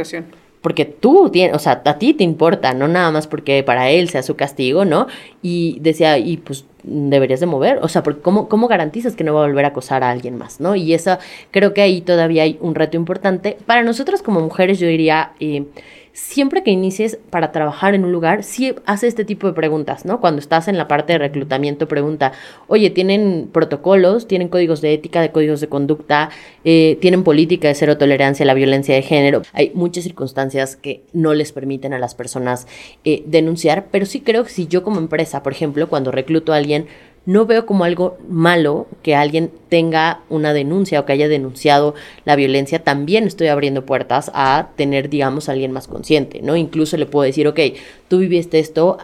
porque 0.62 0.86
tú 0.86 1.30
tienes, 1.32 1.56
o 1.56 1.60
sea, 1.60 1.82
a 1.86 1.98
ti 1.98 2.14
te 2.14 2.24
importa, 2.24 2.74
no 2.74 2.88
nada 2.88 3.12
más 3.12 3.28
porque 3.28 3.64
para 3.64 3.90
él 3.90 4.10
sea 4.10 4.24
su 4.24 4.36
castigo, 4.36 4.86
¿no? 4.86 5.08
Y 5.42 5.80
decía, 5.82 6.18
y 6.18 6.38
pues 6.38 6.66
deberías 6.84 7.40
de 7.40 7.46
mover, 7.48 7.80
o 7.82 7.88
sea, 7.88 8.04
porque 8.04 8.22
¿cómo, 8.22 8.48
¿cómo 8.48 8.68
garantizas 8.68 9.16
que 9.16 9.24
no 9.24 9.34
va 9.34 9.44
a 9.44 9.48
volver 9.48 9.66
a 9.66 9.70
acosar 9.70 10.04
a 10.04 10.12
alguien 10.12 10.38
más, 10.38 10.60
¿no? 10.60 10.76
Y 10.76 10.94
eso 10.94 11.18
creo 11.52 11.74
que 11.74 11.82
ahí 11.82 12.02
todavía 12.02 12.44
hay 12.44 12.58
un 12.62 12.76
reto 12.76 12.98
importante. 12.98 13.58
Para 13.66 13.84
nosotros 13.84 14.22
como 14.22 14.40
mujeres 14.40 14.80
yo 14.80 14.88
diría... 14.88 15.34
Eh, 15.40 15.66
siempre 16.14 16.64
que 16.64 16.72
inicies 16.72 17.18
para 17.30 17.52
trabajar 17.52 17.96
en 17.96 18.04
un 18.04 18.12
lugar, 18.12 18.44
sí 18.44 18.76
hace 18.86 19.08
este 19.08 19.26
tipo 19.26 19.48
de 19.48 19.54
preguntas, 19.54 20.06
¿no? 20.06 20.20
Cuando 20.20 20.40
estás 20.40 20.68
en 20.68 20.78
la 20.78 20.88
parte 20.88 21.14
de 21.14 21.20
reclutamiento, 21.20 21.88
pregunta, 21.88 22.34
oye, 22.68 22.90
¿tienen 22.90 23.50
protocolos? 23.52 24.28
¿Tienen 24.28 24.50
códigos 24.50 24.82
de 24.82 24.94
ética, 24.94 25.22
de 25.22 25.32
códigos 25.32 25.62
de 25.62 25.68
conducta? 25.68 26.30
Eh, 26.64 26.98
¿Tienen 27.02 27.24
política 27.24 27.68
de 27.68 27.76
cero 27.76 27.98
tolerancia 27.98 28.44
a 28.44 28.48
la 28.48 28.54
violencia 28.54 28.96
de 28.96 29.02
género? 29.02 29.42
Hay 29.54 29.72
muchas 29.74 30.04
circunstancias 30.04 30.76
que 30.76 31.02
no 31.14 31.34
les 31.34 31.52
permiten 31.52 31.94
a 31.94 32.00
las 32.00 32.16
personas 32.16 32.68
eh, 33.04 33.24
denunciar, 33.26 33.88
pero 33.92 34.06
sí 34.06 34.22
creo 34.22 34.44
que 34.44 34.50
si 34.50 34.68
yo 34.68 34.84
como 34.84 35.00
empresa, 35.00 35.44
por 35.44 35.54
ejemplo, 35.54 35.90
cuando 35.90 36.12
recluto 36.12 36.54
a 36.54 36.58
alguien, 36.58 36.88
no 37.26 37.46
veo 37.46 37.66
como 37.66 37.84
algo 37.84 38.18
malo 38.28 38.88
que 39.04 39.16
alguien 39.16 39.52
tenga 39.70 40.22
una 40.30 40.54
denuncia 40.54 41.00
o 41.00 41.06
que 41.06 41.14
haya 41.14 41.28
denunciado 41.28 41.94
la 42.26 42.36
violencia, 42.36 42.84
también 42.84 43.26
estoy 43.26 43.48
abriendo 43.48 43.86
puertas 43.86 44.32
a 44.34 44.70
tener, 44.76 45.10
digamos, 45.10 45.48
a 45.48 45.52
alguien 45.52 45.72
más 45.72 45.88
consciente, 45.88 46.42
¿no? 46.42 46.56
Incluso 46.56 46.98
le 46.98 47.06
puedo 47.06 47.24
decir, 47.24 47.48
ok, 47.48 47.60
tú 48.08 48.20
viviste 48.20 48.60
esto, 48.60 48.98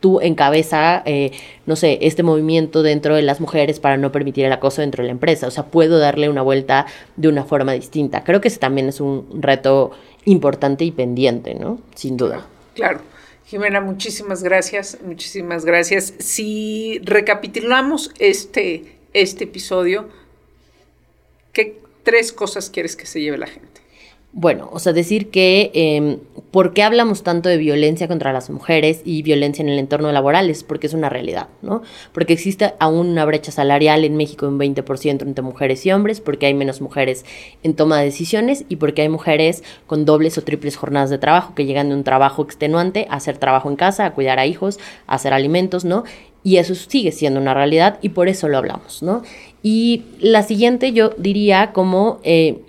tú 0.00 0.20
encabeza, 0.20 1.02
eh, 1.04 1.32
no 1.66 1.74
sé, 1.76 1.98
este 2.02 2.22
movimiento 2.22 2.82
dentro 2.82 3.16
de 3.16 3.22
las 3.22 3.40
mujeres 3.40 3.80
para 3.80 3.96
no 3.96 4.12
permitir 4.12 4.44
el 4.44 4.52
acoso 4.52 4.80
dentro 4.80 5.02
de 5.02 5.08
la 5.08 5.12
empresa. 5.12 5.46
O 5.46 5.50
sea, 5.50 5.66
puedo 5.66 5.98
darle 5.98 6.28
una 6.28 6.42
vuelta 6.42 6.86
de 7.16 7.28
una 7.28 7.44
forma 7.44 7.72
distinta. 7.72 8.24
Creo 8.24 8.40
que 8.40 8.48
ese 8.48 8.58
también 8.58 8.88
es 8.88 9.00
un 9.00 9.26
reto 9.40 9.90
importante 10.24 10.84
y 10.84 10.92
pendiente, 10.92 11.54
¿no? 11.54 11.78
Sin 11.94 12.16
duda. 12.16 12.46
Claro. 12.74 13.00
Jimena, 13.48 13.80
muchísimas 13.80 14.42
gracias, 14.42 14.98
muchísimas 15.02 15.64
gracias. 15.64 16.12
Si 16.18 17.00
recapitulamos 17.02 18.12
este, 18.18 18.98
este 19.14 19.44
episodio, 19.44 20.10
¿qué 21.54 21.80
tres 22.02 22.30
cosas 22.30 22.68
quieres 22.68 22.94
que 22.94 23.06
se 23.06 23.22
lleve 23.22 23.38
la 23.38 23.46
gente? 23.46 23.77
Bueno, 24.32 24.68
o 24.72 24.78
sea, 24.78 24.92
decir 24.92 25.30
que 25.30 25.70
eh, 25.72 26.18
¿por 26.50 26.74
qué 26.74 26.82
hablamos 26.82 27.22
tanto 27.22 27.48
de 27.48 27.56
violencia 27.56 28.08
contra 28.08 28.30
las 28.30 28.50
mujeres 28.50 29.00
y 29.04 29.22
violencia 29.22 29.62
en 29.62 29.70
el 29.70 29.78
entorno 29.78 30.12
laboral? 30.12 30.50
Es 30.50 30.64
porque 30.64 30.86
es 30.86 30.92
una 30.92 31.08
realidad, 31.08 31.48
¿no? 31.62 31.82
Porque 32.12 32.34
existe 32.34 32.74
aún 32.78 33.08
una 33.08 33.24
brecha 33.24 33.52
salarial 33.52 34.04
en 34.04 34.18
México 34.18 34.46
de 34.46 34.52
un 34.52 34.58
20% 34.58 35.22
entre 35.22 35.42
mujeres 35.42 35.86
y 35.86 35.92
hombres, 35.92 36.20
porque 36.20 36.44
hay 36.44 36.52
menos 36.52 36.82
mujeres 36.82 37.24
en 37.62 37.74
toma 37.74 37.98
de 37.98 38.04
decisiones 38.04 38.64
y 38.68 38.76
porque 38.76 39.00
hay 39.00 39.08
mujeres 39.08 39.64
con 39.86 40.04
dobles 40.04 40.36
o 40.36 40.42
triples 40.42 40.76
jornadas 40.76 41.08
de 41.08 41.18
trabajo 41.18 41.54
que 41.54 41.64
llegan 41.64 41.88
de 41.88 41.94
un 41.94 42.04
trabajo 42.04 42.42
extenuante 42.42 43.06
a 43.08 43.16
hacer 43.16 43.38
trabajo 43.38 43.70
en 43.70 43.76
casa, 43.76 44.04
a 44.04 44.12
cuidar 44.12 44.38
a 44.38 44.46
hijos, 44.46 44.78
a 45.06 45.14
hacer 45.14 45.32
alimentos, 45.32 45.86
¿no? 45.86 46.04
Y 46.44 46.58
eso 46.58 46.74
sigue 46.74 47.12
siendo 47.12 47.40
una 47.40 47.54
realidad 47.54 47.98
y 48.02 48.10
por 48.10 48.28
eso 48.28 48.46
lo 48.48 48.58
hablamos, 48.58 49.02
¿no? 49.02 49.22
Y 49.62 50.04
la 50.20 50.42
siguiente 50.42 50.92
yo 50.92 51.10
diría 51.16 51.72
como... 51.72 52.20
Eh, 52.24 52.60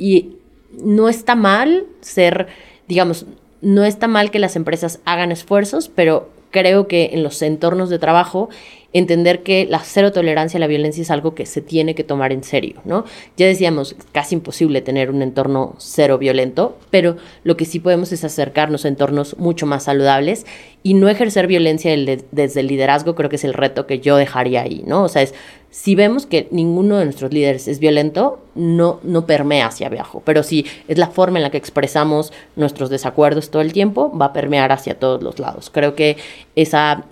y 0.00 0.37
no 0.82 1.08
está 1.08 1.34
mal 1.34 1.86
ser, 2.00 2.48
digamos, 2.86 3.26
no 3.60 3.84
está 3.84 4.08
mal 4.08 4.30
que 4.30 4.38
las 4.38 4.56
empresas 4.56 5.00
hagan 5.04 5.32
esfuerzos, 5.32 5.90
pero 5.94 6.30
creo 6.50 6.88
que 6.88 7.10
en 7.12 7.22
los 7.22 7.40
entornos 7.42 7.90
de 7.90 7.98
trabajo 7.98 8.48
entender 8.92 9.42
que 9.42 9.66
la 9.66 9.80
cero 9.80 10.12
tolerancia 10.12 10.56
a 10.56 10.60
la 10.60 10.66
violencia 10.66 11.02
es 11.02 11.10
algo 11.10 11.34
que 11.34 11.44
se 11.44 11.60
tiene 11.60 11.94
que 11.94 12.04
tomar 12.04 12.32
en 12.32 12.42
serio, 12.42 12.80
¿no? 12.84 13.04
Ya 13.36 13.46
decíamos, 13.46 13.94
casi 14.12 14.34
imposible 14.34 14.80
tener 14.80 15.10
un 15.10 15.20
entorno 15.20 15.74
cero 15.78 16.16
violento, 16.16 16.78
pero 16.90 17.16
lo 17.44 17.56
que 17.58 17.66
sí 17.66 17.80
podemos 17.80 18.12
es 18.12 18.24
acercarnos 18.24 18.84
a 18.84 18.88
entornos 18.88 19.36
mucho 19.38 19.66
más 19.66 19.84
saludables 19.84 20.46
y 20.82 20.94
no 20.94 21.10
ejercer 21.10 21.46
violencia 21.46 21.94
desde 22.30 22.60
el 22.60 22.66
liderazgo, 22.66 23.14
creo 23.14 23.28
que 23.28 23.36
es 23.36 23.44
el 23.44 23.52
reto 23.52 23.86
que 23.86 24.00
yo 24.00 24.16
dejaría 24.16 24.62
ahí, 24.62 24.82
¿no? 24.86 25.02
O 25.02 25.08
sea, 25.08 25.20
es, 25.20 25.34
si 25.70 25.94
vemos 25.94 26.24
que 26.24 26.48
ninguno 26.50 26.96
de 26.96 27.04
nuestros 27.04 27.30
líderes 27.30 27.68
es 27.68 27.80
violento, 27.80 28.40
no, 28.54 29.00
no 29.02 29.26
permea 29.26 29.66
hacia 29.66 29.88
abajo, 29.88 30.22
pero 30.24 30.42
si 30.42 30.64
es 30.88 30.96
la 30.96 31.08
forma 31.08 31.38
en 31.38 31.42
la 31.42 31.50
que 31.50 31.58
expresamos 31.58 32.32
nuestros 32.56 32.88
desacuerdos 32.88 33.50
todo 33.50 33.60
el 33.60 33.74
tiempo, 33.74 34.16
va 34.16 34.26
a 34.26 34.32
permear 34.32 34.72
hacia 34.72 34.98
todos 34.98 35.22
los 35.22 35.38
lados. 35.38 35.68
Creo 35.68 35.94
que 35.94 36.16
esa 36.56 37.04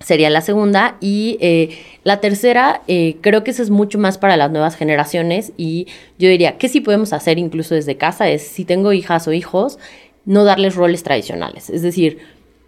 sería 0.00 0.30
la 0.30 0.40
segunda. 0.40 0.96
Y 1.00 1.38
eh, 1.40 1.78
la 2.04 2.20
tercera, 2.20 2.82
eh, 2.88 3.16
creo 3.20 3.44
que 3.44 3.52
eso 3.52 3.62
es 3.62 3.70
mucho 3.70 3.98
más 3.98 4.18
para 4.18 4.36
las 4.36 4.50
nuevas 4.50 4.76
generaciones. 4.76 5.52
Y 5.56 5.86
yo 6.18 6.28
diría, 6.28 6.58
¿qué 6.58 6.68
sí 6.68 6.80
podemos 6.80 7.12
hacer 7.12 7.38
incluso 7.38 7.74
desde 7.74 7.96
casa? 7.96 8.28
Es, 8.28 8.42
si 8.42 8.64
tengo 8.64 8.92
hijas 8.92 9.28
o 9.28 9.32
hijos, 9.32 9.78
no 10.24 10.44
darles 10.44 10.74
roles 10.74 11.02
tradicionales. 11.02 11.70
Es 11.70 11.82
decir, 11.82 12.18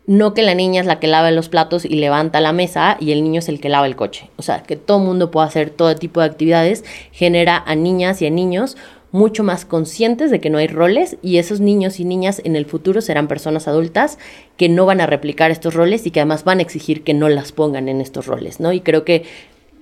no 0.07 0.35
que 0.35 0.43
la 0.43 0.55
niña 0.55 0.81
es 0.81 0.87
la 0.87 0.99
que 0.99 1.07
lava 1.07 1.31
los 1.31 1.49
platos 1.49 1.85
y 1.85 1.95
levanta 1.95 2.41
la 2.41 2.53
mesa 2.53 2.97
y 2.99 3.13
el 3.13 3.23
niño 3.23 3.39
es 3.39 3.49
el 3.49 3.61
que 3.61 3.69
lava 3.69 3.87
el 3.87 3.97
coche. 3.97 4.31
O 4.37 4.43
sea, 4.43 4.63
que 4.63 4.77
todo 4.77 4.99
mundo 4.99 5.31
pueda 5.31 5.47
hacer 5.47 5.71
todo 5.71 5.95
tipo 5.95 6.21
de 6.21 6.27
actividades, 6.27 6.85
genera 7.13 7.63
a 7.65 7.75
niñas 7.75 8.21
y 8.21 8.27
a 8.27 8.31
niños 8.31 8.77
mucho 9.13 9.45
más 9.45 9.65
conscientes 9.65 10.31
de 10.31 10.41
que 10.41 10.51
no 10.51 10.59
hay 10.59 10.67
roles 10.67 11.17
y 11.23 11.37
esos 11.37 11.61
niños 11.61 12.01
y 12.01 12.05
niñas 12.05 12.41
en 12.45 12.57
el 12.57 12.67
futuro 12.67 13.01
serán 13.01 13.29
personas 13.29 13.69
adultas 13.69 14.19
que 14.57 14.69
no 14.69 14.87
van 14.87 15.01
a 15.01 15.07
replicar 15.07 15.51
estos 15.51 15.75
roles 15.75 16.07
y 16.07 16.11
que 16.11 16.21
además 16.21 16.45
van 16.45 16.59
a 16.59 16.63
exigir 16.63 17.05
que 17.05 17.15
no 17.15 17.29
las 17.29 17.53
pongan 17.53 17.89
en 17.89 18.01
estos 18.01 18.27
roles, 18.27 18.59
¿no? 18.59 18.73
Y 18.73 18.81
creo 18.81 19.05
que 19.05 19.25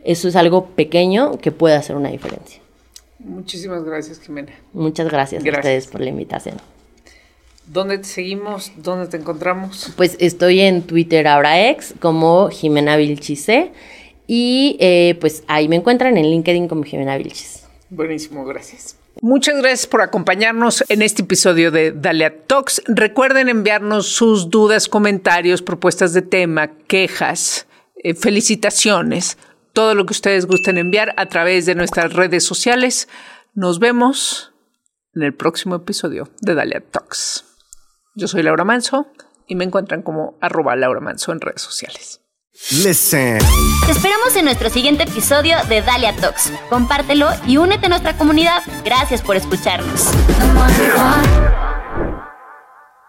eso 0.05 0.29
es 0.29 0.37
algo 0.37 0.67
pequeño 0.67 1.39
que 1.39 1.53
puede 1.53 1.77
hacer 1.77 1.97
una 1.97 2.11
diferencia. 2.11 2.61
Muchísimas 3.21 3.85
gracias, 3.85 4.21
Jimena. 4.21 4.53
Muchas 4.73 5.09
gracias, 5.09 5.45
a 5.45 5.49
ustedes 5.49 5.87
por 5.87 6.01
la 6.01 6.09
invitación. 6.09 6.57
¿Dónde 7.67 7.99
te 7.99 8.05
seguimos? 8.05 8.73
¿Dónde 8.79 9.07
te 9.07 9.17
encontramos? 9.17 9.93
Pues 9.97 10.17
estoy 10.19 10.61
en 10.61 10.83
Twitter 10.83 11.29
ahora 11.29 11.71
ex 11.71 11.95
como 12.01 12.49
Jimena 12.49 12.97
Vilchise 12.97 13.71
y 14.27 14.77
eh, 14.81 15.17
pues 15.21 15.45
ahí 15.47 15.69
me 15.69 15.77
encuentran 15.77 16.17
en 16.17 16.25
LinkedIn 16.25 16.67
como 16.67 16.83
Jimena 16.83 17.17
Vilchis. 17.17 17.65
Buenísimo, 17.91 18.45
gracias. 18.45 19.00
Muchas 19.23 19.57
gracias 19.59 19.87
por 19.87 20.01
acompañarnos 20.01 20.83
en 20.89 21.03
este 21.03 21.21
episodio 21.21 21.71
de 21.71 21.93
Dalia 21.93 22.47
Talks. 22.47 22.81
Recuerden 22.87 23.51
enviarnos 23.51 24.07
sus 24.07 24.49
dudas, 24.49 24.89
comentarios, 24.89 25.61
propuestas 25.61 26.15
de 26.15 26.23
tema, 26.23 26.69
quejas, 26.87 27.67
eh, 27.97 28.15
felicitaciones, 28.15 29.37
todo 29.75 29.95
lo 29.95 30.07
que 30.07 30.13
ustedes 30.13 30.47
gusten 30.47 30.79
enviar 30.79 31.13
a 31.19 31.27
través 31.27 31.67
de 31.67 31.75
nuestras 31.75 32.15
redes 32.15 32.45
sociales. 32.45 33.09
Nos 33.53 33.79
vemos 33.79 34.55
en 35.15 35.23
el 35.23 35.35
próximo 35.35 35.75
episodio 35.75 36.31
de 36.41 36.55
Dalia 36.55 36.81
Talks. 36.81 37.45
Yo 38.15 38.27
soy 38.27 38.43
Laura 38.43 38.65
Manso 38.65 39.07
y 39.47 39.55
me 39.55 39.65
encuentran 39.65 40.01
como 40.01 40.39
arroba 40.41 40.77
Laura 40.77 41.01
Manso 41.01 41.33
en 41.33 41.43
redes 41.43 41.61
sociales. 41.61 42.23
Listen. 42.69 43.39
Te 43.87 43.93
esperamos 43.93 44.37
en 44.37 44.45
nuestro 44.45 44.71
siguiente 44.71 45.03
episodio 45.03 45.57
de 45.69 45.83
Dalia 45.83 46.15
Talks. 46.15 46.53
Compártelo 46.69 47.29
y 47.47 47.57
únete 47.57 47.87
a 47.87 47.89
nuestra 47.89 48.17
comunidad. 48.17 48.63
Gracias 48.85 49.23
por 49.23 49.35
escucharnos. 49.35 50.11